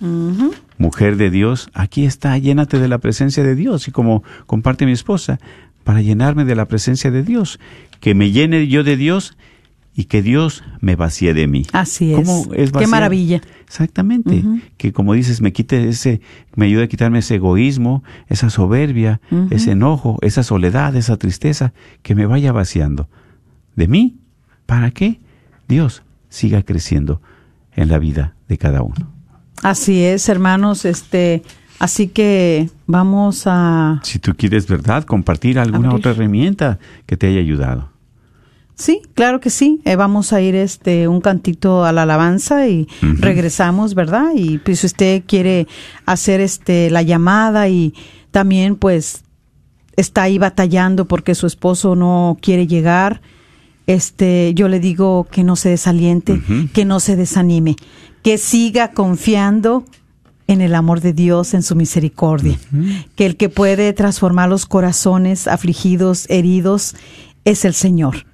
Mujer 0.82 1.15
de 1.15 1.29
Dios, 1.29 1.69
aquí 1.73 2.05
está, 2.05 2.38
llénate 2.38 2.79
de 2.79 2.88
la 2.88 2.97
presencia 2.97 3.43
de 3.43 3.55
Dios. 3.55 3.88
Y 3.88 3.91
como 3.91 4.23
comparte 4.45 4.86
mi 4.86 4.91
esposa, 4.91 5.39
para 5.84 6.01
llenarme 6.01 6.45
de 6.45 6.55
la 6.55 6.65
presencia 6.65 7.11
de 7.11 7.23
Dios, 7.23 7.59
que 7.99 8.13
me 8.15 8.32
llene 8.32 8.67
yo 8.67 8.84
de 8.84 8.97
Dios 8.97 9.38
y 9.93 10.05
que 10.05 10.21
Dios 10.21 10.63
me 10.79 10.95
vacíe 10.95 11.34
de 11.34 11.47
mí. 11.47 11.65
Así 11.71 12.13
es. 12.13 12.15
¿Cómo 12.15 12.53
es 12.53 12.71
Qué 12.71 12.88
maravilla. 12.88 13.41
Exactamente. 13.65 14.43
Que 14.77 14.91
como 14.91 15.13
dices, 15.13 15.41
me 15.41 15.53
quite 15.53 15.88
ese, 15.89 16.21
me 16.55 16.65
ayude 16.65 16.84
a 16.84 16.88
quitarme 16.88 17.19
ese 17.19 17.36
egoísmo, 17.36 18.03
esa 18.27 18.49
soberbia, 18.49 19.21
ese 19.49 19.71
enojo, 19.71 20.17
esa 20.21 20.43
soledad, 20.43 20.95
esa 20.95 21.17
tristeza, 21.17 21.73
que 22.01 22.15
me 22.15 22.25
vaya 22.25 22.51
vaciando 22.51 23.09
de 23.75 23.88
mí. 23.88 24.17
¿Para 24.65 24.91
que 24.91 25.19
Dios 25.67 26.03
siga 26.32 26.63
creciendo 26.63 27.21
en 27.73 27.89
la 27.89 27.99
vida 27.99 28.36
de 28.47 28.57
cada 28.57 28.82
uno. 28.82 29.11
Así 29.64 30.03
es, 30.03 30.28
hermanos, 30.30 30.86
este, 30.86 31.43
así 31.80 32.07
que 32.07 32.70
vamos 32.88 33.43
a 33.45 33.99
Si 34.03 34.20
tú 34.20 34.34
quieres, 34.36 34.68
¿verdad?, 34.68 35.03
compartir 35.03 35.59
alguna 35.59 35.89
Abrir. 35.89 35.99
otra 35.99 36.12
herramienta 36.12 36.80
que 37.05 37.18
te 37.18 37.28
haya 37.28 37.39
ayudado. 37.39 37.89
Sí, 38.76 39.01
claro 39.14 39.39
que 39.39 39.51
sí. 39.51 39.80
Eh, 39.86 39.95
vamos 39.95 40.34
a 40.34 40.41
ir 40.41 40.55
este 40.55 41.07
un 41.07 41.22
cantito 41.22 41.86
a 41.86 41.91
la 41.91 42.01
alabanza 42.03 42.68
y 42.68 42.88
regresamos, 43.01 43.93
¿verdad? 43.93 44.32
Y 44.36 44.57
pues 44.57 44.80
si 44.80 44.88
usted 44.88 45.24
quiere 45.28 45.68
hacer 46.07 46.41
este 46.41 46.89
la 46.89 47.03
llamada 47.03 47.70
y 47.70 47.93
también 48.32 48.76
pues 48.76 49.24
está 49.97 50.24
ahí 50.24 50.39
batallando 50.39 51.05
porque 51.05 51.36
su 51.36 51.45
esposo 51.45 51.95
no 51.95 52.39
quiere 52.41 52.66
llegar, 52.66 53.22
este 53.86 54.53
yo 54.55 54.68
le 54.68 54.80
digo 54.80 55.28
que 55.30 55.43
no 55.43 55.55
se 55.55 55.70
desaliente, 55.70 56.41
que 56.74 56.84
no 56.84 56.99
se 56.99 57.16
desanime, 57.16 57.76
que 58.24 58.38
siga 58.38 58.91
confiando 58.91 59.86
en 60.47 60.61
el 60.61 60.76
amor 60.76 61.01
de 61.01 61.13
Dios, 61.13 61.53
en 61.53 61.63
su 61.63 61.76
misericordia, 61.76 62.59
que 63.15 63.26
el 63.26 63.38
que 63.38 63.49
puede 63.49 63.93
transformar 63.93 64.49
los 64.49 64.65
corazones 64.65 65.47
afligidos, 65.47 66.30
heridos, 66.30 66.95
es 67.45 67.65
el 67.65 67.74
Señor 67.74 68.26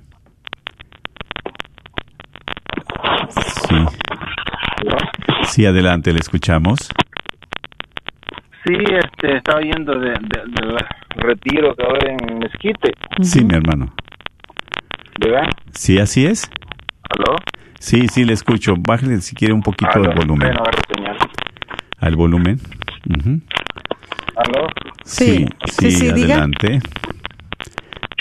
Sí. 3.68 3.76
Sí, 5.44 5.64
adelante, 5.64 6.12
le 6.12 6.18
escuchamos. 6.18 6.88
Sí, 8.66 8.74
este, 8.74 9.36
estaba 9.36 9.60
yendo 9.60 9.98
de, 9.98 10.10
de- 10.10 10.44
del 10.60 10.76
retiro 11.16 11.74
que 11.76 11.82
ahora 11.84 12.10
en 12.12 12.38
Mezquite, 12.38 12.92
Sí, 13.22 13.44
mi 13.44 13.54
hermano. 13.54 13.92
¿verdad? 15.20 15.48
Sí, 15.72 15.98
así 15.98 16.26
es. 16.26 16.50
¿Aló? 17.10 17.36
Sí, 17.78 18.08
sí, 18.08 18.24
le 18.24 18.32
escucho. 18.32 18.74
Bájale 18.76 19.20
si 19.20 19.34
quiere 19.36 19.54
un 19.54 19.62
poquito 19.62 19.90
¿Aló? 19.94 20.10
el 20.10 20.16
volumen. 20.16 20.48
Bueno, 20.48 20.64
señal. 20.94 21.16
Al 22.00 22.16
volumen. 22.16 22.60
¿Aló? 24.36 24.66
Sí, 25.04 25.46
sí, 25.66 25.90
sí, 25.92 26.12
diga. 26.12 26.34
adelante. 26.34 26.80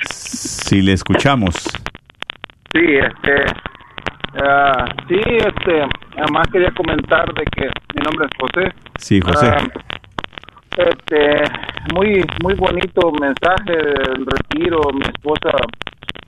Sí, 0.07 0.81
le 0.81 0.93
escuchamos. 0.93 1.55
Sí, 2.71 2.79
este, 2.81 3.45
ah, 4.43 4.85
sí, 5.07 5.15
este, 5.25 5.81
además 6.21 6.47
quería 6.51 6.71
comentar 6.71 7.33
de 7.33 7.43
que 7.45 7.63
mi 7.95 8.03
nombre 8.03 8.27
es 8.27 8.37
José. 8.39 8.73
Sí, 8.97 9.19
José. 9.21 9.47
Ah, 9.47 9.57
este, 10.77 11.43
muy, 11.93 12.23
muy 12.43 12.53
bonito 12.55 13.11
mensaje 13.19 13.73
del 13.75 14.25
retiro. 14.25 14.81
Mi 14.93 15.01
esposa 15.01 15.51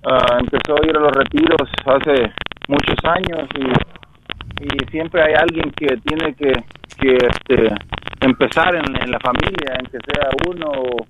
ah, 0.05 0.37
empezó 0.39 0.75
a 0.81 0.85
ir 0.85 0.95
a 0.95 0.99
los 1.01 1.11
retiros 1.11 1.69
hace 1.85 2.31
muchos 2.67 2.97
años 3.05 3.47
y, 3.55 4.65
y 4.65 4.91
siempre 4.91 5.21
hay 5.23 5.33
alguien 5.35 5.71
que 5.71 5.87
tiene 6.05 6.33
que, 6.35 6.51
que 6.99 7.15
este, 7.15 7.73
empezar 8.21 8.75
en, 8.75 8.95
en 9.01 9.11
la 9.11 9.19
familia, 9.19 9.75
en 9.79 9.85
que 9.85 9.99
sea 10.05 10.29
uno 10.47 10.71
o, 10.71 11.05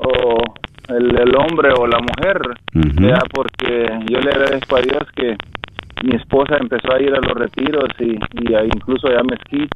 o 0.00 0.54
el, 0.88 1.16
el 1.18 1.36
hombre 1.36 1.70
o 1.76 1.86
la 1.86 1.98
mujer, 2.00 2.38
Ujú. 2.74 3.02
¿verdad? 3.06 3.22
porque 3.32 3.86
yo 4.10 4.20
le 4.20 4.30
agradezco 4.30 4.76
a 4.76 4.80
Dios 4.82 5.02
que 5.14 5.36
mi 6.04 6.16
esposa 6.16 6.56
empezó 6.60 6.92
a 6.94 7.00
ir 7.00 7.14
a 7.14 7.20
los 7.20 7.34
retiros 7.34 7.88
y, 8.00 8.18
y 8.42 8.54
a- 8.54 8.64
incluso 8.64 9.06
a 9.08 9.22
Mezquite 9.22 9.68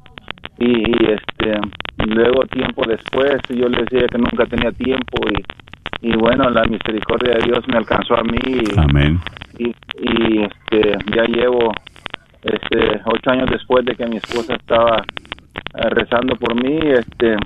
y, 0.58 0.66
y, 0.66 1.10
este 1.10 1.60
luego 2.06 2.44
tiempo 2.46 2.82
después 2.86 3.40
yo 3.48 3.68
le 3.68 3.82
decía 3.82 4.06
que 4.08 4.18
nunca 4.18 4.46
tenía 4.46 4.70
tiempo 4.72 5.18
y, 5.28 6.08
y 6.08 6.16
bueno 6.16 6.48
la 6.50 6.64
misericordia 6.64 7.34
de 7.34 7.44
Dios 7.44 7.64
me 7.68 7.76
alcanzó 7.76 8.16
a 8.16 8.22
mí 8.22 8.38
y, 8.44 8.78
Amén. 8.78 9.20
y, 9.58 9.68
y, 9.68 10.42
este 10.42 10.96
ya 11.14 11.24
llevo 11.24 11.72
este 12.42 13.00
ocho 13.04 13.30
años 13.30 13.50
después 13.50 13.84
de 13.84 13.94
que 13.94 14.06
mi 14.06 14.16
esposa 14.16 14.54
estaba 14.54 15.02
eh, 15.74 15.90
rezando 15.90 16.36
por 16.36 16.54
mí 16.54 16.78
este 16.82 17.36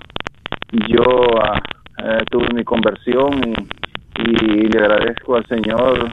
yo 0.88 1.02
ah, 1.42 1.61
eh, 2.04 2.24
tuve 2.30 2.48
mi 2.54 2.64
conversión 2.64 3.40
y, 3.44 4.30
y 4.30 4.68
le 4.68 4.78
agradezco 4.78 5.36
al 5.36 5.46
Señor 5.46 6.11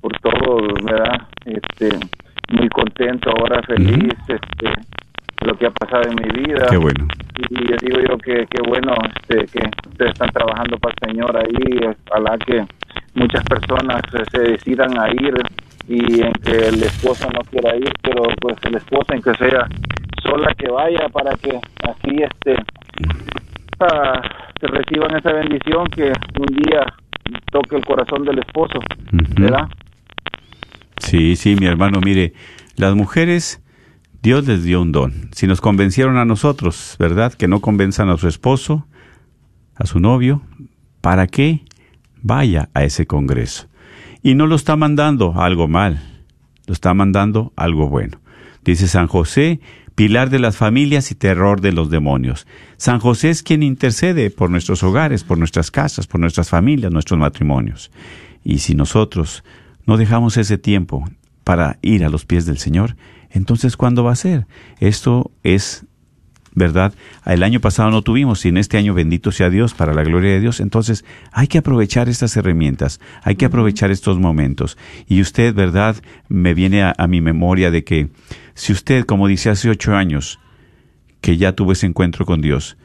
por 0.00 0.12
todo 0.20 0.74
verdad 0.82 1.28
este 1.44 1.90
muy 2.50 2.68
contento 2.68 3.30
ahora 3.30 3.62
feliz 3.62 4.14
este 4.28 4.72
lo 5.44 5.54
que 5.56 5.66
ha 5.66 5.70
pasado 5.70 6.02
en 6.10 6.16
mi 6.16 6.42
vida 6.44 6.66
Qué 6.70 6.76
bueno. 6.76 7.06
y 7.50 7.54
les 7.56 7.80
digo 7.80 7.98
yo 8.08 8.18
que, 8.18 8.46
que 8.46 8.62
bueno 8.66 8.94
este 9.14 9.46
que 9.46 9.68
ustedes 9.88 10.12
están 10.12 10.30
trabajando 10.30 10.78
para 10.78 10.94
el 11.00 11.08
Señor 11.08 11.36
ahí 11.36 11.94
ojalá 12.08 12.38
que 12.38 12.64
muchas 13.14 13.44
personas 13.44 14.02
eh, 14.14 14.22
se 14.30 14.38
decidan 14.38 14.98
a 14.98 15.08
ir 15.10 15.34
y 15.88 16.22
en 16.22 16.32
que 16.44 16.68
el 16.68 16.82
esposo 16.82 17.28
no 17.32 17.40
quiera 17.50 17.76
ir 17.76 17.92
pero 18.02 18.22
pues 18.40 18.56
el 18.62 18.76
esposo 18.76 19.12
en 19.12 19.22
que 19.22 19.34
sea 19.34 19.66
sola 20.22 20.54
que 20.54 20.70
vaya 20.70 21.08
para 21.12 21.32
que 21.36 21.58
así 21.82 22.22
este 22.22 22.56
ah, 23.80 24.20
que 24.60 24.66
reciban 24.68 25.16
esa 25.16 25.32
bendición 25.32 25.86
que 25.88 26.12
un 26.38 26.46
día 26.46 26.86
toque 27.50 27.76
el 27.76 27.84
corazón 27.84 28.24
del 28.24 28.38
esposo. 28.38 28.78
¿verdad? 29.38 29.68
Sí, 30.98 31.36
sí, 31.36 31.56
mi 31.56 31.66
hermano, 31.66 32.00
mire, 32.04 32.32
las 32.76 32.94
mujeres, 32.94 33.61
Dios 34.22 34.46
les 34.46 34.62
dio 34.62 34.80
un 34.80 34.92
don. 34.92 35.30
Si 35.32 35.48
nos 35.48 35.60
convencieron 35.60 36.16
a 36.16 36.24
nosotros, 36.24 36.94
¿verdad? 37.00 37.32
Que 37.32 37.48
no 37.48 37.60
convenzan 37.60 38.08
a 38.08 38.16
su 38.16 38.28
esposo, 38.28 38.86
a 39.74 39.84
su 39.84 39.98
novio, 39.98 40.42
¿para 41.00 41.26
qué 41.26 41.64
vaya 42.22 42.68
a 42.72 42.84
ese 42.84 43.06
congreso? 43.06 43.66
Y 44.22 44.34
no 44.34 44.46
lo 44.46 44.54
está 44.54 44.76
mandando 44.76 45.34
algo 45.42 45.66
mal, 45.66 46.22
lo 46.68 46.72
está 46.72 46.94
mandando 46.94 47.52
algo 47.56 47.88
bueno. 47.88 48.20
Dice 48.64 48.86
San 48.86 49.08
José, 49.08 49.58
pilar 49.96 50.30
de 50.30 50.38
las 50.38 50.56
familias 50.56 51.10
y 51.10 51.16
terror 51.16 51.60
de 51.60 51.72
los 51.72 51.90
demonios. 51.90 52.46
San 52.76 53.00
José 53.00 53.30
es 53.30 53.42
quien 53.42 53.64
intercede 53.64 54.30
por 54.30 54.50
nuestros 54.50 54.84
hogares, 54.84 55.24
por 55.24 55.36
nuestras 55.36 55.72
casas, 55.72 56.06
por 56.06 56.20
nuestras 56.20 56.48
familias, 56.48 56.92
nuestros 56.92 57.18
matrimonios. 57.18 57.90
Y 58.44 58.58
si 58.58 58.76
nosotros 58.76 59.42
no 59.84 59.96
dejamos 59.96 60.36
ese 60.36 60.58
tiempo 60.58 61.04
para 61.42 61.80
ir 61.82 62.04
a 62.04 62.08
los 62.08 62.24
pies 62.24 62.46
del 62.46 62.58
Señor, 62.58 62.94
entonces 63.32 63.76
¿cuándo 63.76 64.04
va 64.04 64.12
a 64.12 64.16
ser? 64.16 64.46
Esto 64.80 65.30
es 65.42 65.86
¿verdad? 66.54 66.92
El 67.24 67.42
año 67.42 67.60
pasado 67.60 67.90
no 67.90 68.02
tuvimos 68.02 68.44
y 68.44 68.50
en 68.50 68.58
este 68.58 68.76
año 68.76 68.92
bendito 68.92 69.32
sea 69.32 69.48
Dios 69.48 69.72
para 69.72 69.94
la 69.94 70.04
gloria 70.04 70.32
de 70.32 70.40
Dios. 70.40 70.60
Entonces 70.60 71.04
hay 71.32 71.46
que 71.46 71.58
aprovechar 71.58 72.08
estas 72.10 72.36
herramientas, 72.36 73.00
hay 73.22 73.36
que 73.36 73.46
aprovechar 73.46 73.90
estos 73.90 74.18
momentos. 74.18 74.76
Y 75.06 75.22
usted, 75.22 75.54
¿verdad? 75.54 75.96
Me 76.28 76.52
viene 76.52 76.82
a, 76.82 76.94
a 76.98 77.06
mi 77.06 77.22
memoria 77.22 77.70
de 77.70 77.84
que 77.84 78.10
si 78.54 78.72
usted, 78.72 79.04
como 79.04 79.28
dice 79.28 79.48
hace 79.48 79.70
ocho 79.70 79.94
años, 79.94 80.38
que 81.22 81.38
ya 81.38 81.52
tuvo 81.52 81.72
ese 81.72 81.86
encuentro 81.86 82.26
con 82.26 82.42
Dios. 82.42 82.76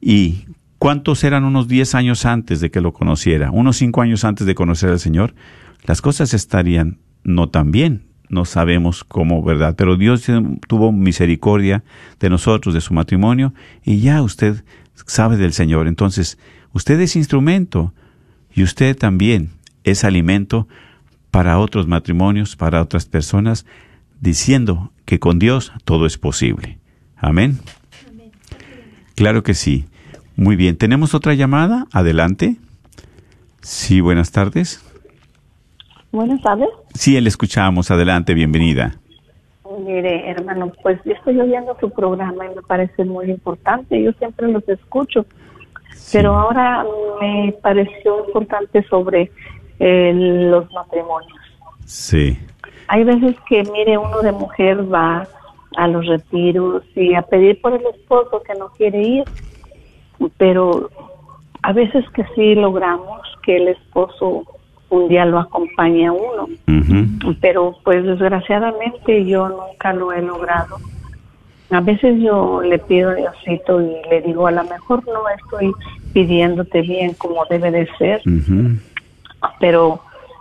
¿Y 0.00 0.46
cuántos 0.78 1.24
eran 1.24 1.44
unos 1.44 1.68
10 1.68 1.94
años 1.94 2.26
antes 2.26 2.60
de 2.60 2.70
que 2.70 2.82
lo 2.82 2.92
conociera? 2.92 3.50
Unos 3.50 3.76
5 3.78 4.02
años 4.02 4.24
antes 4.24 4.46
de 4.46 4.54
conocer 4.54 4.90
al 4.90 5.00
Señor. 5.00 5.34
Las 5.84 6.02
cosas 6.02 6.34
estarían 6.34 6.98
no 7.22 7.48
tan 7.48 7.70
bien. 7.70 8.09
No 8.30 8.44
sabemos 8.44 9.04
cómo, 9.04 9.42
¿verdad? 9.42 9.74
Pero 9.76 9.96
Dios 9.96 10.24
tuvo 10.68 10.92
misericordia 10.92 11.82
de 12.20 12.30
nosotros, 12.30 12.74
de 12.74 12.80
su 12.80 12.94
matrimonio, 12.94 13.52
y 13.84 14.00
ya 14.00 14.22
usted 14.22 14.64
sabe 15.06 15.36
del 15.36 15.52
Señor. 15.52 15.88
Entonces, 15.88 16.38
usted 16.72 16.98
es 17.00 17.16
instrumento 17.16 17.92
y 18.54 18.62
usted 18.62 18.96
también 18.96 19.50
es 19.84 20.04
alimento 20.04 20.68
para 21.30 21.58
otros 21.58 21.86
matrimonios, 21.86 22.56
para 22.56 22.80
otras 22.80 23.06
personas, 23.06 23.66
diciendo 24.20 24.92
que 25.04 25.18
con 25.18 25.38
Dios 25.38 25.72
todo 25.84 26.06
es 26.06 26.16
posible. 26.16 26.78
Amén. 27.16 27.58
Claro 29.14 29.42
que 29.42 29.54
sí. 29.54 29.86
Muy 30.36 30.56
bien. 30.56 30.76
¿Tenemos 30.76 31.14
otra 31.14 31.34
llamada? 31.34 31.86
Adelante. 31.92 32.56
Sí, 33.60 34.00
buenas 34.00 34.30
tardes. 34.30 34.80
Buenas 36.12 36.42
tardes. 36.42 36.68
Sí, 36.94 37.20
le 37.20 37.28
escuchamos. 37.28 37.90
Adelante, 37.90 38.34
bienvenida. 38.34 38.94
Mire, 39.84 40.28
hermano, 40.30 40.72
pues 40.82 40.98
yo 41.04 41.12
estoy 41.12 41.38
oyendo 41.40 41.76
su 41.78 41.90
programa 41.90 42.46
y 42.46 42.54
me 42.54 42.62
parece 42.62 43.04
muy 43.04 43.30
importante. 43.30 44.02
Yo 44.02 44.12
siempre 44.12 44.48
los 44.48 44.68
escucho. 44.68 45.24
Pero 46.12 46.34
ahora 46.34 46.84
me 47.20 47.54
pareció 47.62 48.26
importante 48.26 48.82
sobre 48.88 49.30
eh, 49.78 50.12
los 50.12 50.70
matrimonios. 50.72 51.38
Sí. 51.84 52.36
Hay 52.88 53.04
veces 53.04 53.36
que, 53.48 53.62
mire, 53.72 53.96
uno 53.96 54.20
de 54.20 54.32
mujer 54.32 54.92
va 54.92 55.28
a 55.76 55.88
los 55.88 56.06
retiros 56.06 56.82
y 56.96 57.14
a 57.14 57.22
pedir 57.22 57.60
por 57.60 57.74
el 57.74 57.86
esposo 57.94 58.42
que 58.42 58.54
no 58.58 58.68
quiere 58.70 59.00
ir, 59.00 59.24
pero 60.36 60.90
a 61.62 61.72
veces 61.72 62.04
que 62.10 62.24
sí 62.34 62.56
logramos 62.56 63.20
que 63.44 63.56
el 63.56 63.68
esposo 63.68 64.44
un 64.90 65.08
día 65.08 65.24
lo 65.24 65.38
acompañe 65.38 66.06
a 66.06 66.12
uno, 66.12 66.48
pero 67.40 67.76
pues 67.84 68.04
desgraciadamente 68.04 69.24
yo 69.24 69.48
nunca 69.48 69.92
lo 69.92 70.12
he 70.12 70.20
logrado. 70.20 70.78
A 71.70 71.80
veces 71.80 72.20
yo 72.20 72.60
le 72.62 72.78
pido 72.80 73.10
a 73.10 73.14
Diosito 73.14 73.80
y 73.80 73.96
le 74.10 74.22
digo, 74.22 74.48
a 74.48 74.50
lo 74.50 74.64
mejor 74.64 75.06
no 75.06 75.28
estoy 75.28 75.72
pidiéndote 76.12 76.82
bien 76.82 77.14
como 77.14 77.44
debe 77.48 77.70
de 77.70 77.88
ser, 77.96 78.20
pero 79.60 80.00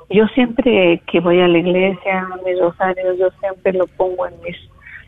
yo 0.10 0.28
siempre 0.30 1.02
que 1.06 1.20
voy 1.20 1.39
a 1.39 1.47
la 1.47 1.60
iglesia, 1.60 2.22
a 2.22 2.38
mis 2.43 2.60
rosarios, 2.60 3.18
yo 3.20 3.30
siempre 3.39 3.74
lo 3.74 3.86
pongo 3.86 4.26
en 4.26 4.34
mis 4.43 4.58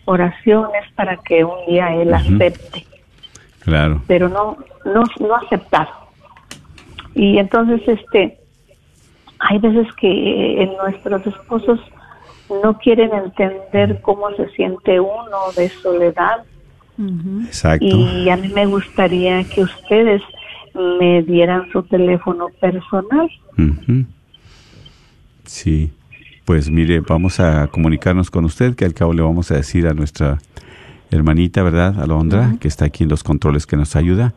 oraciones 0.06 0.84
para 0.96 1.18
que 1.18 1.44
un 1.44 1.66
día 1.68 1.96
él 1.96 2.14
acepte. 2.14 2.86
Claro. 3.62 4.02
Pero 4.08 4.30
no, 4.30 4.58
no, 4.86 5.04
no 5.20 5.36
aceptar. 5.36 5.88
Y 7.16 7.40
entonces, 7.40 7.82
este, 7.88 8.41
hay 9.42 9.58
veces 9.60 9.88
que 9.96 10.70
nuestros 10.82 11.26
esposos 11.28 11.80
no 12.64 12.78
quieren 12.78 13.12
entender 13.14 14.00
cómo 14.02 14.30
se 14.36 14.50
siente 14.50 15.00
uno 15.00 15.52
de 15.56 15.70
soledad. 15.70 16.44
Exacto. 17.46 17.86
Y 17.86 18.30
a 18.30 18.38
mí 18.38 18.50
me 18.50 18.66
gustaría 18.66 19.44
que 19.46 19.64
ustedes 19.64 20.22
me 20.76 21.24
dieran 21.24 21.70
su 21.72 21.82
teléfono 21.84 22.50
personal. 22.60 23.30
Sí, 25.46 25.92
pues 26.46 26.70
mire, 26.70 27.00
vamos 27.00 27.40
a 27.40 27.68
comunicarnos 27.68 28.30
con 28.30 28.46
usted, 28.46 28.76
que 28.76 28.86
al 28.86 28.94
cabo 28.94 29.14
le 29.14 29.22
vamos 29.22 29.52
a 29.52 29.56
decir 29.56 29.88
a 29.88 29.94
nuestra 29.94 30.38
hermanita, 31.10 31.64
¿verdad? 31.64 32.00
Alondra, 32.00 32.56
que 32.60 32.68
está 32.68 32.86
aquí 32.86 33.04
en 33.04 33.10
los 33.10 33.24
controles, 33.24 33.66
que 33.66 33.76
nos 33.76 33.96
ayuda 33.96 34.34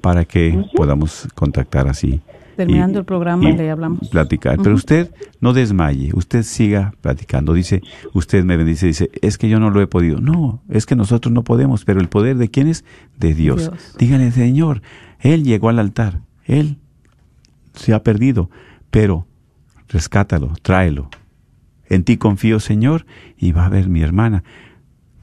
para 0.00 0.24
que 0.24 0.64
podamos 0.74 1.28
contactar 1.34 1.88
así. 1.88 2.20
Terminando 2.58 2.98
el 2.98 3.04
programa 3.04 3.50
le 3.50 3.70
hablamos. 3.70 4.08
Platicar. 4.08 4.58
Pero 4.60 4.74
usted 4.74 5.14
no 5.40 5.52
desmaye, 5.52 6.10
usted 6.14 6.42
siga 6.42 6.92
platicando. 7.00 7.54
Dice, 7.54 7.82
usted 8.14 8.42
me 8.42 8.56
bendice, 8.56 8.86
dice, 8.86 9.12
es 9.22 9.38
que 9.38 9.48
yo 9.48 9.60
no 9.60 9.70
lo 9.70 9.80
he 9.80 9.86
podido. 9.86 10.20
No, 10.20 10.60
es 10.68 10.84
que 10.84 10.96
nosotros 10.96 11.32
no 11.32 11.44
podemos, 11.44 11.84
pero 11.84 12.00
el 12.00 12.08
poder 12.08 12.36
de 12.36 12.50
quién 12.50 12.66
es? 12.66 12.84
De 13.16 13.32
Dios. 13.32 13.70
Dios. 13.70 13.94
Dígale, 13.96 14.32
Señor, 14.32 14.82
Él 15.20 15.44
llegó 15.44 15.68
al 15.68 15.78
altar, 15.78 16.22
Él 16.46 16.78
se 17.74 17.94
ha 17.94 18.02
perdido, 18.02 18.50
pero 18.90 19.28
rescátalo, 19.86 20.52
tráelo. 20.60 21.10
En 21.88 22.02
ti 22.02 22.16
confío, 22.16 22.58
Señor, 22.58 23.06
y 23.36 23.52
va 23.52 23.66
a 23.66 23.68
ver 23.68 23.88
mi 23.88 24.02
hermana. 24.02 24.42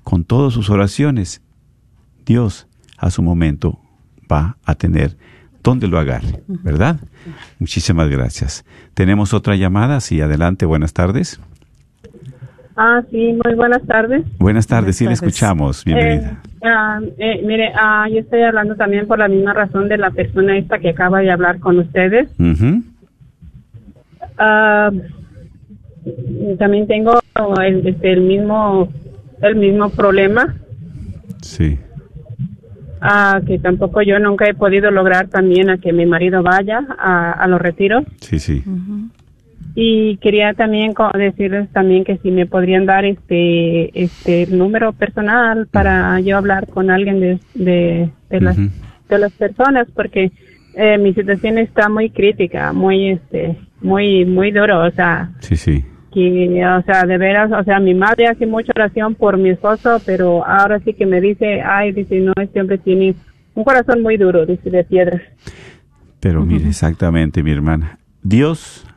Con 0.04 0.24
todas 0.24 0.54
sus 0.54 0.70
oraciones, 0.70 1.42
Dios 2.26 2.70
a 2.98 3.12
su 3.12 3.22
momento 3.22 3.82
va 4.32 4.56
a 4.64 4.76
tener 4.76 5.18
donde 5.66 5.88
lo 5.88 5.98
agarre, 6.00 6.44
¿verdad? 6.48 6.98
Muchísimas 7.60 8.08
gracias. 8.10 8.64
Tenemos 8.94 9.34
otra 9.34 9.56
llamada, 9.56 10.00
sí, 10.00 10.22
adelante, 10.22 10.66
buenas 10.66 10.94
tardes. 10.94 11.42
Ah, 12.78 13.02
sí, 13.10 13.38
muy 13.44 13.56
buenas 13.56 13.84
tardes. 13.88 14.24
Buenas 14.38 14.68
tardes, 14.68 14.96
sí, 14.96 15.06
le 15.06 15.14
escuchamos, 15.14 15.84
bienvenida. 15.84 16.42
Eh, 16.44 16.68
ah, 16.68 17.00
eh, 17.18 17.42
mire, 17.44 17.72
ah, 17.76 18.08
yo 18.10 18.20
estoy 18.20 18.44
hablando 18.44 18.76
también 18.76 19.08
por 19.08 19.18
la 19.18 19.28
misma 19.28 19.54
razón 19.54 19.90
de 19.90 19.98
la 19.98 20.12
persona 20.12 20.58
esta 20.58 20.78
que 20.78 20.90
acaba 20.90 21.20
de 21.20 21.32
hablar 21.32 21.60
con 21.60 21.80
ustedes. 21.80 22.30
Ujú. 22.40 22.84
Ah, 24.38 24.92
también 26.60 26.86
tengo 26.86 27.20
el, 27.64 27.88
este, 27.88 28.14
el 28.14 28.22
mismo 28.22 28.88
el 29.42 29.56
mismo 29.56 29.90
problema 29.90 30.56
Sí, 31.42 31.80
ah, 33.02 33.42
que 33.46 33.60
tampoco 33.60 34.02
yo 34.02 34.20
nunca 34.20 34.46
he 34.48 34.54
podido 34.54 34.92
lograr 34.92 35.28
también 35.28 35.70
a 35.70 35.78
que 35.78 35.94
mi 35.94 36.06
marido 36.06 36.44
vaya 36.44 36.86
a, 36.98 37.32
a 37.32 37.48
los 37.48 37.62
retiros 37.62 38.04
sí, 38.22 38.40
sí. 38.40 38.64
y 39.76 40.18
quería 40.18 40.54
también 40.54 40.94
decirles 41.18 41.70
también 41.72 42.04
que 42.04 42.18
si 42.18 42.32
me 42.32 42.46
podrían 42.46 42.86
dar 42.86 43.06
este 43.06 44.04
este 44.04 44.48
número 44.48 44.94
personal 44.94 45.68
para 45.68 46.20
yo 46.22 46.38
hablar 46.38 46.68
con 46.68 46.90
alguien 46.90 47.20
de 47.20 47.40
de, 47.54 48.10
de 48.30 48.42
las 48.42 48.58
de 48.58 49.20
las 49.20 49.32
personas 49.34 49.88
porque 49.94 50.32
eh, 50.76 50.98
mi 50.98 51.14
situación 51.14 51.58
está 51.58 51.90
muy 51.90 52.10
crítica 52.10 52.74
muy 52.74 53.10
este 53.10 53.58
muy 53.82 54.26
muy 54.26 54.52
duro 54.52 54.84
o 54.86 54.92
sea 54.92 55.30
Sí, 55.40 55.56
sí. 55.56 55.86
Que, 56.16 56.66
o 56.66 56.82
sea, 56.84 57.04
de 57.04 57.18
veras, 57.18 57.52
o 57.52 57.64
sea, 57.64 57.80
mi 57.80 57.94
madre 57.94 58.28
hace 58.28 58.48
mucha 58.48 58.72
oración 58.76 59.14
por 59.14 59.38
mi 59.38 59.50
esposo, 59.50 60.02
pero 60.06 60.46
ahora 60.46 60.80
sí 60.80 60.94
que 60.94 61.06
me 61.06 61.20
dice, 61.20 61.62
ay, 61.62 61.92
dice, 61.92 62.20
no, 62.22 62.32
este 62.42 62.62
hombre 62.62 62.78
tiene 62.78 63.14
un 63.54 63.64
corazón 63.64 64.02
muy 64.02 64.16
duro, 64.18 64.46
dice, 64.46 64.70
de 64.70 64.84
piedra. 64.86 65.22
Pero 66.22 66.46
mire, 66.46 66.70
exactamente, 66.70 67.44
mi 67.44 67.52
hermana. 67.52 68.00
Dios 68.24 68.88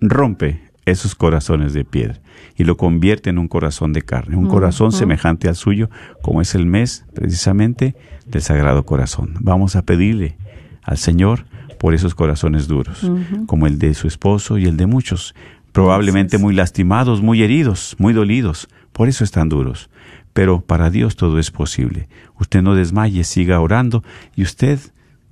rompe 0.00 0.60
esos 0.84 1.14
corazones 1.14 1.72
de 1.72 1.84
piedra 1.84 2.20
y 2.56 2.64
lo 2.64 2.76
convierte 2.76 3.30
en 3.30 3.38
un 3.38 3.48
corazón 3.48 3.92
de 3.92 4.02
carne, 4.02 4.36
un 4.36 4.46
corazón 4.46 4.92
semejante 4.92 5.48
al 5.48 5.56
suyo, 5.56 5.90
como 6.22 6.40
es 6.40 6.54
el 6.54 6.66
mes 6.66 7.06
precisamente 7.14 7.96
del 8.26 8.42
Sagrado 8.42 8.84
Corazón. 8.84 9.34
Vamos 9.40 9.76
a 9.76 9.82
pedirle 9.82 10.36
al 10.82 10.98
Señor 10.98 11.46
por 11.78 11.94
esos 11.94 12.14
corazones 12.14 12.68
duros, 12.68 13.10
como 13.46 13.66
el 13.66 13.78
de 13.78 13.94
su 13.94 14.06
esposo 14.06 14.58
y 14.58 14.66
el 14.66 14.76
de 14.76 14.86
muchos, 14.86 15.34
probablemente 15.76 16.38
muy 16.38 16.54
lastimados, 16.54 17.20
muy 17.20 17.42
heridos, 17.42 17.96
muy 17.98 18.14
dolidos, 18.14 18.66
por 18.92 19.08
eso 19.08 19.24
están 19.24 19.50
duros. 19.50 19.90
Pero 20.32 20.62
para 20.62 20.88
Dios 20.88 21.16
todo 21.16 21.38
es 21.38 21.50
posible. 21.50 22.08
Usted 22.40 22.62
no 22.62 22.74
desmaye, 22.74 23.24
siga 23.24 23.60
orando 23.60 24.02
y 24.34 24.42
usted, 24.42 24.78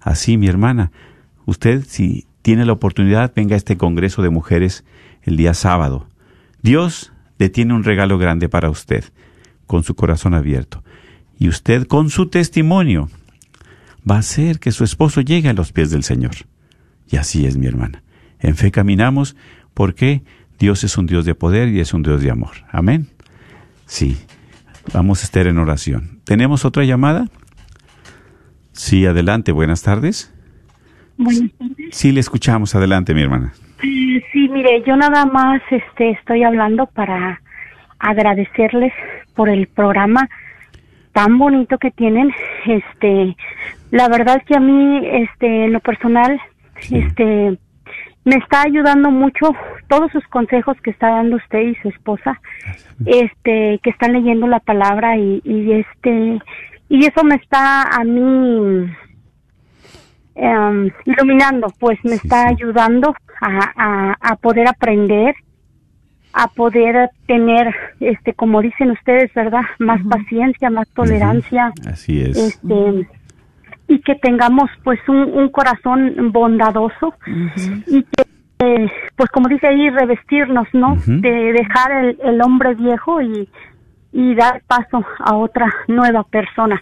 así 0.01 0.37
mi 0.37 0.47
hermana, 0.47 0.93
Usted, 1.47 1.85
si 1.87 2.27
tiene 2.43 2.65
la 2.65 2.73
oportunidad, 2.73 3.33
venga 3.35 3.55
a 3.55 3.57
este 3.57 3.77
Congreso 3.77 4.23
de 4.23 4.31
Mujeres 4.31 4.85
el 5.23 5.37
día 5.37 5.55
sábado. 5.55 6.09
Dios 6.63 7.13
le 7.39 7.49
tiene 7.49 7.75
un 7.75 7.85
regalo 7.85 8.19
grande 8.19 8.49
para 8.49 8.71
usted, 8.71 9.05
con 9.67 9.83
su 9.83 9.95
corazón 9.95 10.35
abierto. 10.35 10.83
Y 11.39 11.49
usted, 11.49 11.87
con 11.87 12.11
su 12.11 12.27
testimonio, 12.27 13.11
va 14.09 14.17
a 14.17 14.21
hacer 14.21 14.59
que 14.59 14.73
su 14.73 14.85
esposo 14.85 15.21
llegue 15.21 15.49
a 15.49 15.55
los 15.55 15.73
pies 15.73 15.91
del 15.91 16.03
Señor. 16.03 16.35
Y 17.11 17.17
así 17.17 17.47
es, 17.47 17.57
mi 17.57 17.67
hermana. 17.67 18.03
En 18.39 18.57
fe 18.57 18.71
caminamos 18.71 19.37
porque 19.75 20.23
Dios 20.59 20.85
es 20.85 20.97
un 20.97 21.07
Dios 21.07 21.25
de 21.25 21.35
poder 21.35 21.69
y 21.69 21.81
es 21.81 21.93
un 21.93 22.03
Dios 22.03 22.23
de 22.23 22.31
amor. 22.31 22.53
Amén. 22.71 23.09
Sí. 23.87 24.17
Vamos 24.93 25.23
a 25.23 25.25
estar 25.25 25.47
en 25.47 25.59
oración. 25.59 26.21
¿Tenemos 26.25 26.65
otra 26.65 26.85
llamada? 26.85 27.27
Sí, 28.73 29.07
adelante. 29.07 29.53
Buenas 29.53 29.83
tardes. 29.83 30.33
Buenas 31.17 31.51
tardes. 31.59 31.89
Sí, 31.93 32.13
le 32.13 32.21
escuchamos. 32.21 32.75
Adelante, 32.75 33.15
mi 33.15 33.23
hermana. 33.23 33.53
Eh, 33.83 34.05
Sí, 34.35 34.49
mire, 34.49 34.83
yo 34.85 34.97
nada 34.97 35.27
más 35.27 35.63
este, 35.71 36.11
estoy 36.11 36.43
hablando 36.43 36.87
para 36.87 37.41
agradecerles 38.01 38.93
por 39.37 39.49
el 39.49 39.69
programa 39.69 40.29
tan 41.13 41.39
bonito 41.39 41.79
que 41.79 41.93
tienen. 41.93 42.33
Este, 42.67 43.37
la 43.91 44.09
verdad 44.09 44.43
que 44.45 44.57
a 44.57 44.61
mí, 44.61 45.01
este, 45.05 45.67
en 45.67 45.73
lo 45.73 45.81
personal, 45.81 46.41
este, 46.91 47.59
me 48.25 48.37
está 48.37 48.63
ayudando 48.63 49.11
mucho 49.11 49.55
todos 49.89 50.11
sus 50.13 50.27
consejos 50.29 50.77
que 50.83 50.91
está 50.91 51.11
dando 51.11 51.37
usted 51.37 51.61
y 51.61 51.75
su 51.77 51.89
esposa, 51.89 52.41
este, 53.05 53.79
que 53.83 53.91
están 53.91 54.13
leyendo 54.13 54.47
la 54.47 54.61
palabra 54.61 55.17
y, 55.17 55.43
y 55.45 55.73
este, 55.73 56.41
y 56.89 57.07
eso 57.07 57.23
me 57.25 57.37
está 57.37 57.83
a 57.83 58.03
mí 58.05 58.91
em, 60.35 60.91
iluminando, 61.05 61.69
pues 61.79 61.99
me 62.05 62.15
está 62.15 62.49
ayudando 62.49 63.15
a, 63.41 63.73
a, 63.77 64.17
a 64.21 64.37
poder 64.37 64.69
aprender, 64.69 65.35
a 66.33 66.49
poder 66.49 67.11
tener, 67.27 67.75
este, 68.01 68.33
como 68.33 68.63
dicen 68.63 68.91
ustedes, 68.91 69.33
¿verdad? 69.35 69.63
Más 69.79 70.01
paciencia, 70.09 70.71
más 70.71 70.89
tolerancia. 70.89 71.73
Así 71.87 72.23
es. 72.23 72.37
Este, 72.37 73.07
y 73.89 74.01
que 74.01 74.15
tengamos 74.17 74.71
pues 74.83 74.99
un, 75.09 75.17
un 75.33 75.49
corazón 75.51 76.33
bondadoso 76.33 77.15
y 77.87 78.03
que 78.03 78.23
eh, 78.61 78.91
pues 79.17 79.31
como 79.31 79.49
dice 79.49 79.67
ahí 79.67 79.91
revestirnos 79.91 80.67
no 80.73 80.97
de 81.07 81.53
dejar 81.53 81.93
el, 82.05 82.19
el 82.25 82.41
hombre 82.43 82.75
viejo 82.75 83.21
y 83.21 83.49
y 84.17 84.33
dar 84.37 84.63
paso 84.69 85.05
a 85.19 85.35
otra 85.35 85.67
nueva 85.89 86.23
persona. 86.23 86.81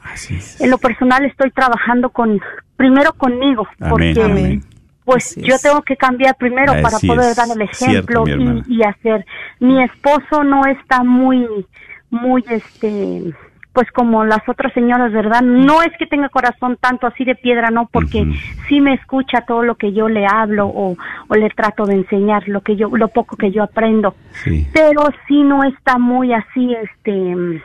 En 0.61 0.71
lo 0.71 0.77
personal 0.77 1.25
estoy 1.25 1.51
trabajando 1.51 2.11
con 2.11 2.39
primero 2.77 3.15
conmigo 3.15 3.67
Amén, 3.81 3.91
porque 3.91 4.23
amén. 4.23 4.61
pues 5.07 5.33
Así 5.33 5.41
yo 5.41 5.55
es. 5.55 5.63
tengo 5.63 5.81
que 5.81 5.97
cambiar 5.97 6.37
primero 6.37 6.75
para 6.83 6.99
poder 6.99 7.31
es. 7.31 7.37
dar 7.37 7.49
el 7.57 7.63
ejemplo 7.63 8.25
y, 8.27 8.63
y 8.69 8.83
hacer. 8.83 9.25
Mi 9.61 9.83
esposo 9.83 10.45
no 10.45 10.67
está 10.67 11.03
muy 11.05 11.67
muy 12.11 12.45
este 12.51 13.33
pues 13.73 13.91
como 13.91 14.25
las 14.25 14.47
otras 14.49 14.73
señoras, 14.75 15.13
¿verdad? 15.13 15.43
No 15.43 15.83
es 15.83 15.91
que 15.99 16.07
tenga 16.07 16.29
corazón 16.29 16.77
tanto 16.81 17.07
así 17.07 17.25
de 17.25 17.35
piedra, 17.35 17.71
no, 17.71 17.89
porque 17.91 18.27
sí 18.69 18.81
me 18.81 18.95
escucha 18.95 19.43
todo 19.47 19.63
lo 19.63 19.77
que 19.77 19.93
yo 19.93 20.09
le 20.09 20.27
hablo 20.27 20.67
o, 20.67 20.97
o 21.29 21.35
le 21.35 21.49
trato 21.51 21.87
de 21.87 21.95
enseñar, 21.95 22.47
lo 22.49 22.61
que 22.61 22.77
yo, 22.77 22.89
lo 22.91 23.09
poco 23.09 23.37
que 23.37 23.51
yo 23.51 23.63
aprendo. 23.63 24.15
Sí. 24.45 24.67
pero 24.73 25.09
sí 25.29 25.43
no 25.43 25.65
está 25.65 25.99
muy 25.99 26.33
así 26.33 26.75
este 26.75 27.63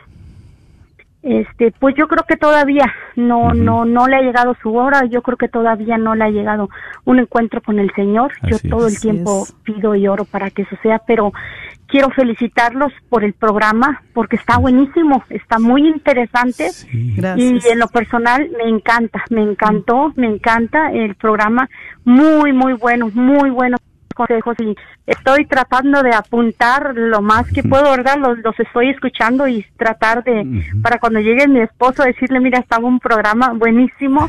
este 1.22 1.72
pues 1.72 1.96
yo 1.96 2.06
creo 2.06 2.24
que 2.28 2.36
todavía 2.36 2.86
no 3.16 3.52
no 3.52 3.84
no 3.84 4.06
le 4.06 4.16
ha 4.16 4.22
llegado 4.22 4.56
su 4.62 4.74
hora. 4.74 5.04
Yo 5.06 5.22
creo 5.22 5.36
que 5.36 5.48
todavía 5.48 5.98
no 5.98 6.14
le 6.14 6.24
ha 6.24 6.30
llegado 6.30 6.68
un 7.04 7.18
encuentro 7.18 7.60
con 7.60 7.78
el 7.78 7.92
señor. 7.94 8.32
Yo 8.48 8.58
todo 8.70 8.86
es. 8.86 8.94
el 8.94 9.00
tiempo 9.00 9.44
pido 9.64 9.94
y 9.94 10.06
oro 10.06 10.24
para 10.24 10.50
que 10.50 10.62
eso 10.62 10.76
sea 10.82 11.00
pero 11.06 11.32
quiero 11.88 12.10
felicitarlos 12.10 12.92
por 13.08 13.24
el 13.24 13.32
programa 13.32 14.02
porque 14.14 14.36
está 14.36 14.58
buenísimo 14.58 15.24
está 15.30 15.58
muy 15.58 15.88
interesante 15.88 16.70
Sí. 16.70 17.14
Gracias. 17.16 17.64
y 17.64 17.68
en 17.68 17.78
lo 17.78 17.88
personal 17.88 18.48
me 18.56 18.68
encanta, 18.68 19.24
me 19.30 19.42
encantó, 19.42 20.12
me 20.16 20.26
encanta 20.26 20.92
el 20.92 21.14
programa, 21.16 21.68
muy, 22.04 22.52
muy 22.52 22.74
bueno, 22.74 23.10
muy 23.12 23.50
buenos 23.50 23.80
consejos 24.18 24.56
y 24.60 24.74
estoy 25.06 25.46
tratando 25.46 26.02
de 26.02 26.12
apuntar 26.14 26.92
lo 26.94 27.22
más 27.22 27.46
que 27.50 27.62
puedo, 27.62 27.90
¿verdad? 27.90 28.16
Los, 28.18 28.38
los 28.44 28.58
estoy 28.60 28.90
escuchando 28.90 29.46
y 29.48 29.64
tratar 29.78 30.22
de, 30.24 30.64
para 30.82 30.98
cuando 30.98 31.20
llegue 31.20 31.48
mi 31.48 31.60
esposo, 31.60 32.02
decirle, 32.02 32.40
mira, 32.40 32.58
estaba 32.58 32.86
un 32.86 32.98
programa 33.00 33.52
buenísimo 33.54 34.28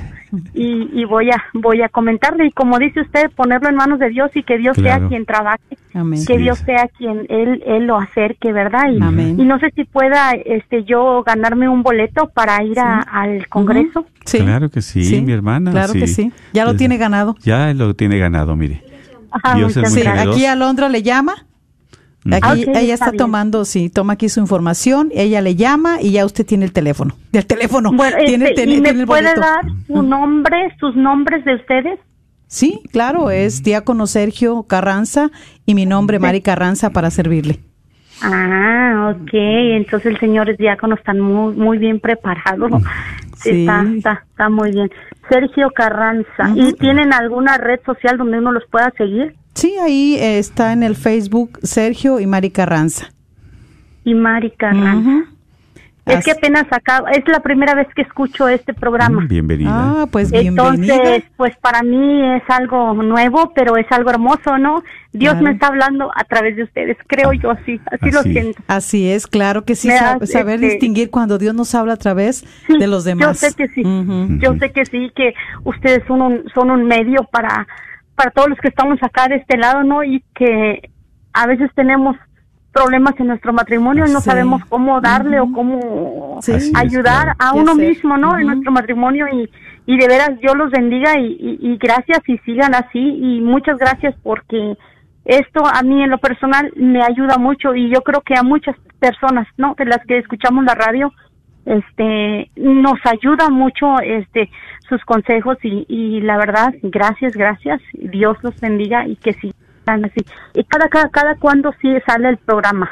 y, 0.53 0.87
y 0.93 1.05
voy 1.05 1.31
a, 1.31 1.43
voy 1.53 1.81
a 1.81 1.89
comentarle 1.89 2.45
y 2.45 2.51
como 2.51 2.77
dice 2.77 3.01
usted, 3.01 3.31
ponerlo 3.35 3.67
en 3.69 3.75
manos 3.75 3.99
de 3.99 4.09
Dios 4.09 4.29
y 4.35 4.43
que 4.43 4.57
Dios 4.57 4.77
Claro. 4.77 4.99
sea 4.99 5.07
quien 5.09 5.25
trabaje 5.25 5.77
Amén. 5.93 6.19
que 6.25 6.35
Sí. 6.37 6.43
Dios 6.43 6.59
sea 6.59 6.87
quien 6.97 7.25
él 7.29 7.63
él 7.65 7.85
lo 7.87 7.97
acerque, 7.97 8.53
¿verdad? 8.53 8.91
Y, 8.91 9.01
Amén. 9.01 9.39
y 9.39 9.43
no 9.45 9.57
sé 9.59 9.71
si 9.75 9.83
pueda 9.85 10.31
este 10.45 10.83
yo 10.83 11.23
ganarme 11.23 11.67
un 11.67 11.81
boleto 11.81 12.29
para 12.29 12.63
ir 12.63 12.79
a- 12.79 12.99
al 13.01 13.47
Congreso. 13.47 14.05
Sí. 14.25 14.37
Claro 14.39 14.69
que 14.69 14.81
sí, 14.83 15.19
mi 15.21 15.33
hermana. 15.33 15.71
Claro 15.71 15.93
que 15.93 16.05
sí. 16.05 16.31
Ya 16.53 16.63
lo 16.65 16.75
tiene 16.75 16.97
ganado. 16.97 17.35
Ya 17.41 17.73
lo 17.73 17.95
tiene 17.95 18.19
ganado, 18.19 18.55
mire. 18.55 18.83
Ajá, 19.31 19.55
Dios 19.55 19.71
es 19.71 19.77
muchas 19.77 19.93
muy 19.93 20.01
Sí, 20.01 20.07
aquí 20.07 20.45
Alondra 20.45 20.89
le 20.89 21.03
llama. 21.03 21.33
Aquí 22.31 22.39
Ah, 22.41 22.53
ok, 22.53 22.75
ella 22.75 22.93
está 22.95 23.11
tomando, 23.13 23.63
sí, 23.63 23.89
toma 23.89 24.13
aquí 24.13 24.27
su 24.27 24.39
información, 24.41 25.09
ella 25.15 25.39
le 25.41 25.55
llama 25.55 26.01
y 26.01 26.11
ya 26.11 26.25
usted 26.25 26.45
tiene 26.45 26.65
el 26.65 26.73
teléfono. 26.73 27.15
Del 27.31 27.45
teléfono. 27.45 27.91
Bueno, 27.93 28.17
tiene, 28.25 28.45
este, 28.49 28.55
tiene- 28.55 28.71
¿y 28.73 28.81
tiene 28.81 28.93
me 28.93 28.99
el 29.01 29.07
puede 29.07 29.33
dar 29.35 29.65
su 29.87 30.01
nombre, 30.03 30.75
sus 30.79 30.95
nombres 30.97 31.45
de 31.45 31.55
ustedes? 31.55 31.99
Sí, 32.47 32.81
claro, 32.91 33.29
es 33.31 33.63
diácono 33.63 34.05
Sergio 34.05 34.63
Carranza 34.63 35.31
y 35.65 35.75
mi 35.75 35.85
nombre 35.85 36.19
Mari 36.19 36.41
Carranza 36.41 36.89
para 36.89 37.09
servirle. 37.09 37.59
Ah, 38.21 39.13
ok. 39.15 39.29
Entonces 39.33 40.11
el 40.11 40.19
señor 40.19 40.49
es 40.49 40.57
diácono, 40.57 40.95
están 40.95 41.19
muy, 41.21 41.53
muy 41.55 41.77
bien 41.77 41.99
preparados. 42.01 42.69
Sí. 43.41 43.61
Está, 43.61 43.83
está, 43.95 44.25
está 44.29 44.49
muy 44.49 44.71
bien. 44.71 44.89
Sergio 45.29 45.69
Carranza. 45.71 46.51
¿Y 46.55 46.73
tienen 46.73 47.13
alguna 47.13 47.57
red 47.57 47.79
social 47.85 48.17
donde 48.17 48.39
uno 48.39 48.51
los 48.51 48.63
pueda 48.69 48.91
seguir? 48.97 49.35
Sí, 49.53 49.75
ahí 49.81 50.15
eh, 50.15 50.39
está 50.39 50.73
en 50.73 50.83
el 50.83 50.95
Facebook 50.95 51.59
Sergio 51.63 52.19
y 52.19 52.27
Mari 52.27 52.49
Carranza. 52.49 53.11
Y 54.03 54.13
Mari 54.13 54.51
Carranza. 54.51 55.29
Es 56.09 56.25
que 56.25 56.31
apenas 56.31 56.65
acaba, 56.71 57.11
es 57.11 57.23
la 57.27 57.39
primera 57.41 57.75
vez 57.75 57.87
que 57.95 58.01
escucho 58.01 58.47
este 58.47 58.73
programa. 58.73 59.21
Mm, 59.21 59.27
Bienvenida. 59.27 59.69
Ah, 59.73 60.07
pues 60.11 60.31
bienvenida. 60.31 60.95
Entonces, 60.95 61.23
pues 61.37 61.55
para 61.57 61.83
mí 61.83 62.35
es 62.35 62.43
algo 62.49 62.93
nuevo, 62.93 63.51
pero 63.53 63.77
es 63.77 63.85
algo 63.91 64.09
hermoso, 64.09 64.57
¿no? 64.57 64.83
Dios 65.11 65.33
Claro. 65.33 65.45
me 65.47 65.51
está 65.53 65.67
hablando 65.67 66.11
a 66.15 66.23
través 66.23 66.55
de 66.55 66.63
ustedes, 66.63 66.97
creo 67.07 67.33
yo 67.33 67.51
así, 67.51 67.79
así, 67.91 68.11
lo 68.11 68.19
Así. 68.19 68.31
siento. 68.33 68.61
Así 68.67 69.09
es, 69.11 69.25
claro 69.27 69.65
que 69.65 69.75
sí, 69.75 69.89
sab- 69.89 70.19
das, 70.19 70.31
saber 70.31 70.55
este- 70.55 70.67
distinguir 70.67 71.09
cuando 71.09 71.37
Dios 71.37 71.53
nos 71.55 71.73
habla 71.75 71.93
a 71.93 71.97
través 71.97 72.45
Sí, 72.67 72.77
de 72.77 72.87
los 72.87 73.03
demás. 73.05 73.41
Yo 73.41 73.49
sé 73.49 73.55
que 73.55 73.67
sí, 73.69 73.81
Ujú. 73.81 74.37
yo 74.39 74.55
sé 74.55 74.71
que 74.71 74.85
sí, 74.85 75.11
que 75.15 75.33
ustedes 75.63 76.03
son 76.07 76.21
un, 76.21 76.43
son 76.53 76.69
un 76.71 76.85
medio 76.85 77.23
para, 77.31 77.67
para 78.15 78.31
todos 78.31 78.49
los 78.49 78.59
que 78.59 78.67
estamos 78.67 78.99
acá 79.01 79.27
de 79.27 79.35
este 79.37 79.57
lado, 79.57 79.83
¿no? 79.83 80.03
Y 80.03 80.23
que 80.35 80.89
a 81.33 81.47
veces 81.47 81.69
tenemos 81.75 82.15
problemas 82.73 83.13
en 83.19 83.27
nuestro 83.27 83.51
matrimonio 83.53 84.05
y 84.07 84.11
no 84.11 84.19
Sí. 84.19 84.29
sabemos 84.29 84.63
cómo 84.65 85.01
darle 85.01 85.39
o 85.39 85.51
cómo 85.51 86.39
Sí. 86.41 86.71
Ayudar 86.75 87.29
a 87.39 87.51
¿Qué 87.53 87.59
uno 87.59 87.71
hacer? 87.73 87.87
mismo, 87.89 88.17
¿no? 88.17 88.37
En 88.37 88.47
nuestro 88.47 88.71
matrimonio 88.71 89.25
y, 89.31 89.49
y 89.85 89.97
de 89.97 90.07
veras 90.07 90.39
Dios 90.39 90.55
los 90.55 90.69
bendiga 90.71 91.17
y, 91.19 91.25
y, 91.39 91.57
y 91.73 91.77
gracias 91.77 92.19
y 92.27 92.37
sigan 92.39 92.75
así 92.75 92.99
y 92.99 93.41
muchas 93.41 93.77
gracias 93.77 94.15
porque 94.23 94.77
esto 95.25 95.63
a 95.65 95.81
mí 95.83 96.03
en 96.03 96.09
lo 96.09 96.17
personal 96.19 96.71
me 96.75 97.01
ayuda 97.03 97.37
mucho 97.37 97.75
y 97.75 97.89
yo 97.89 98.01
creo 98.01 98.21
que 98.21 98.35
a 98.35 98.43
muchas 98.43 98.75
personas, 98.99 99.47
¿no? 99.57 99.75
De 99.77 99.85
las 99.85 100.03
que 100.05 100.17
escuchamos 100.17 100.63
la 100.65 100.75
radio, 100.75 101.11
este, 101.65 102.49
nos 102.55 102.99
ayuda 103.05 103.49
mucho, 103.49 103.99
este, 104.01 104.49
sus 104.87 105.03
consejos 105.05 105.57
y, 105.63 105.85
y 105.87 106.21
la 106.21 106.37
verdad, 106.37 106.73
gracias, 106.81 107.33
gracias, 107.33 107.79
Dios 107.93 108.37
los 108.43 108.59
bendiga 108.59 109.07
y 109.07 109.15
que 109.17 109.33
así. 109.89 110.21
Y 110.53 110.63
cada, 110.63 110.87
cada, 110.89 111.09
cada 111.09 111.35
cuando 111.37 111.71
sí 111.81 111.89
sale 112.05 112.29
el 112.29 112.37
programa. 112.37 112.89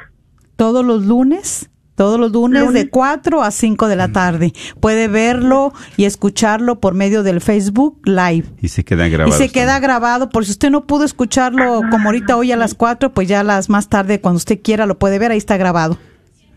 Todos 0.56 0.84
los 0.86 1.06
lunes, 1.06 1.70
todos 1.96 2.20
los 2.20 2.32
lunes, 2.32 2.64
Lunes. 2.66 2.74
de 2.86 2.90
4 2.90 3.42
a 3.44 3.52
5 3.52 3.88
de 3.88 3.96
la 3.96 4.08
tarde. 4.12 4.54
Puede 4.80 5.08
verlo 5.08 5.74
y 5.98 6.06
escucharlo 6.06 6.80
por 6.80 6.94
medio 6.94 7.24
del 7.24 7.42
Facebook 7.42 8.00
Live. 8.06 8.46
Y 8.62 8.68
se 8.70 8.84
quedan 8.84 9.08
Y 9.08 9.12
grabados. 9.12 9.38
se 9.38 9.50
queda 9.50 9.74
también. 9.74 9.84
grabado, 9.84 10.30
por 10.30 10.46
si 10.46 10.52
usted 10.52 10.70
no 10.72 10.86
pudo 10.86 11.04
escucharlo 11.06 11.82
como 11.92 12.10
ahorita 12.10 12.38
hoy 12.38 12.52
a 12.52 12.58
las 12.58 12.74
4, 12.74 13.14
pues 13.14 13.28
ya 13.28 13.44
las 13.44 13.70
más 13.70 13.88
tarde, 13.90 14.20
cuando 14.22 14.38
usted 14.38 14.60
quiera, 14.64 14.86
lo 14.86 14.98
puede 15.00 15.20
ver, 15.20 15.32
ahí 15.32 15.38
está 15.38 15.58
grabado. 15.58 15.98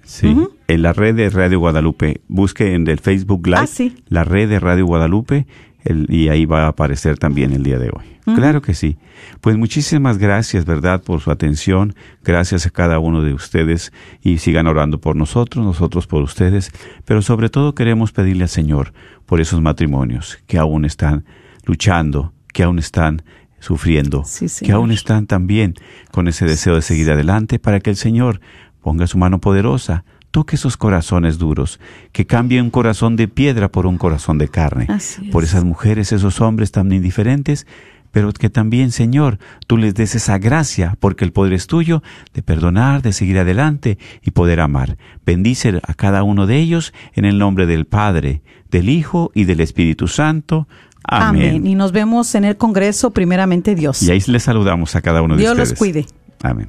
Sí, 0.03 0.37
en 0.67 0.83
la 0.83 0.93
red 0.93 1.15
de 1.15 1.31
Radio 1.31 1.61
Guadalupe. 1.61 2.21
Busque 2.27 2.75
en 2.75 2.89
el 2.89 2.99
Facebook 2.99 3.47
Live 3.47 3.59
Ah, 3.61 3.67
sí. 3.69 3.95
la 4.09 4.25
red 4.25 4.49
de 4.49 4.59
Radio 4.59 4.85
Guadalupe 4.87 5.47
el- 5.85 6.07
y 6.13 6.29
ahí 6.29 6.45
va 6.47 6.65
a 6.65 6.69
aparecer 6.69 7.19
también 7.19 7.53
el 7.53 7.63
día 7.63 7.79
de 7.79 7.91
hoy. 7.91 8.05
Claro 8.37 8.63
que 8.63 8.75
sí. 8.75 8.97
Pues 9.41 9.57
muchísimas 9.57 10.19
gracias, 10.19 10.65
¿verdad?, 10.65 11.03
por 11.03 11.21
su 11.21 11.33
atención. 11.33 11.97
Gracias 12.23 12.65
a 12.65 12.71
cada 12.71 13.01
uno 13.01 13.23
de 13.23 13.35
ustedes 13.35 13.93
y 14.23 14.39
sigan 14.39 14.69
orando 14.69 15.01
por 15.01 15.17
nosotros, 15.17 15.65
nosotros 15.65 16.07
por 16.07 16.23
ustedes. 16.23 16.71
Pero 17.05 17.23
sobre 17.23 17.49
todo 17.49 17.75
queremos 17.75 18.13
pedirle 18.13 18.45
al 18.45 18.49
Señor 18.49 18.93
por 19.27 19.41
esos 19.41 19.61
matrimonios 19.61 20.39
que 20.47 20.59
aún 20.59 20.85
están 20.85 21.25
luchando, 21.65 22.33
que 22.53 22.63
aún 22.63 22.79
están 22.79 23.23
sufriendo, 23.59 24.23
Sí, 24.25 24.47
que 24.65 24.73
aún 24.73 24.91
están 24.93 25.27
también 25.27 25.75
con 26.13 26.29
ese 26.29 26.45
deseo 26.47 26.77
de 26.77 26.83
seguir 26.83 27.11
adelante 27.11 27.59
para 27.59 27.81
que 27.81 27.91
el 27.91 27.97
Señor 27.97 28.41
ponga 28.81 29.07
su 29.09 29.19
mano 29.19 29.41
poderosa, 29.41 30.05
toque 30.31 30.57
esos 30.57 30.77
corazones 30.77 31.39
duros, 31.39 31.81
que 32.13 32.27
cambie 32.27 32.63
un 32.63 32.71
corazón 32.71 33.17
de 33.17 33.29
piedra 33.29 33.69
por 33.71 33.87
un 33.87 33.99
corazón 33.99 34.39
de 34.39 34.49
carne, 34.49 34.87
Así 34.89 35.29
por 35.31 35.43
es. 35.45 35.51
esas 35.51 35.65
mujeres, 35.65 36.13
esos 36.13 36.41
hombres 36.41 36.71
tan 36.73 36.93
indiferentes, 36.93 37.67
pero 38.13 38.33
que 38.33 38.51
también, 38.51 38.91
Señor, 38.91 39.39
tú 39.67 39.77
les 39.77 39.95
des 39.95 40.15
esa 40.17 40.39
gracia, 40.39 40.97
porque 40.99 41.25
el 41.25 41.33
poder 41.33 41.53
es 41.53 41.67
tuyo, 41.67 42.03
de 42.35 42.43
perdonar, 42.43 43.03
de 43.03 43.13
seguir 43.13 43.39
adelante 43.39 43.99
y 44.23 44.33
poder 44.33 44.61
amar. 44.61 44.97
Bendice 45.25 45.81
a 45.87 45.95
cada 45.95 46.23
uno 46.25 46.47
de 46.47 46.59
ellos 46.59 46.93
en 47.15 47.25
el 47.25 47.39
nombre 47.39 47.67
del 47.67 47.87
Padre, 47.87 48.43
del 48.71 48.89
Hijo 48.89 49.31
y 49.35 49.45
del 49.45 49.61
Espíritu 49.61 50.09
Santo. 50.09 50.67
Amén. 51.05 51.67
Y 51.67 51.75
nos 51.77 51.93
vemos 51.93 52.35
en 52.35 52.45
el 52.45 52.57
Congreso, 52.57 53.13
primeramente 53.13 53.75
Dios. 53.75 54.03
Y 54.03 54.11
ahí 54.11 54.21
les 54.27 54.43
saludamos 54.43 54.97
a 54.97 55.03
cada 55.03 55.23
uno 55.23 55.35
de 55.37 55.43
Dios 55.43 55.53
ustedes. 55.53 55.71
los 55.71 55.79
cuide. 55.79 56.07
Amén. 56.43 56.69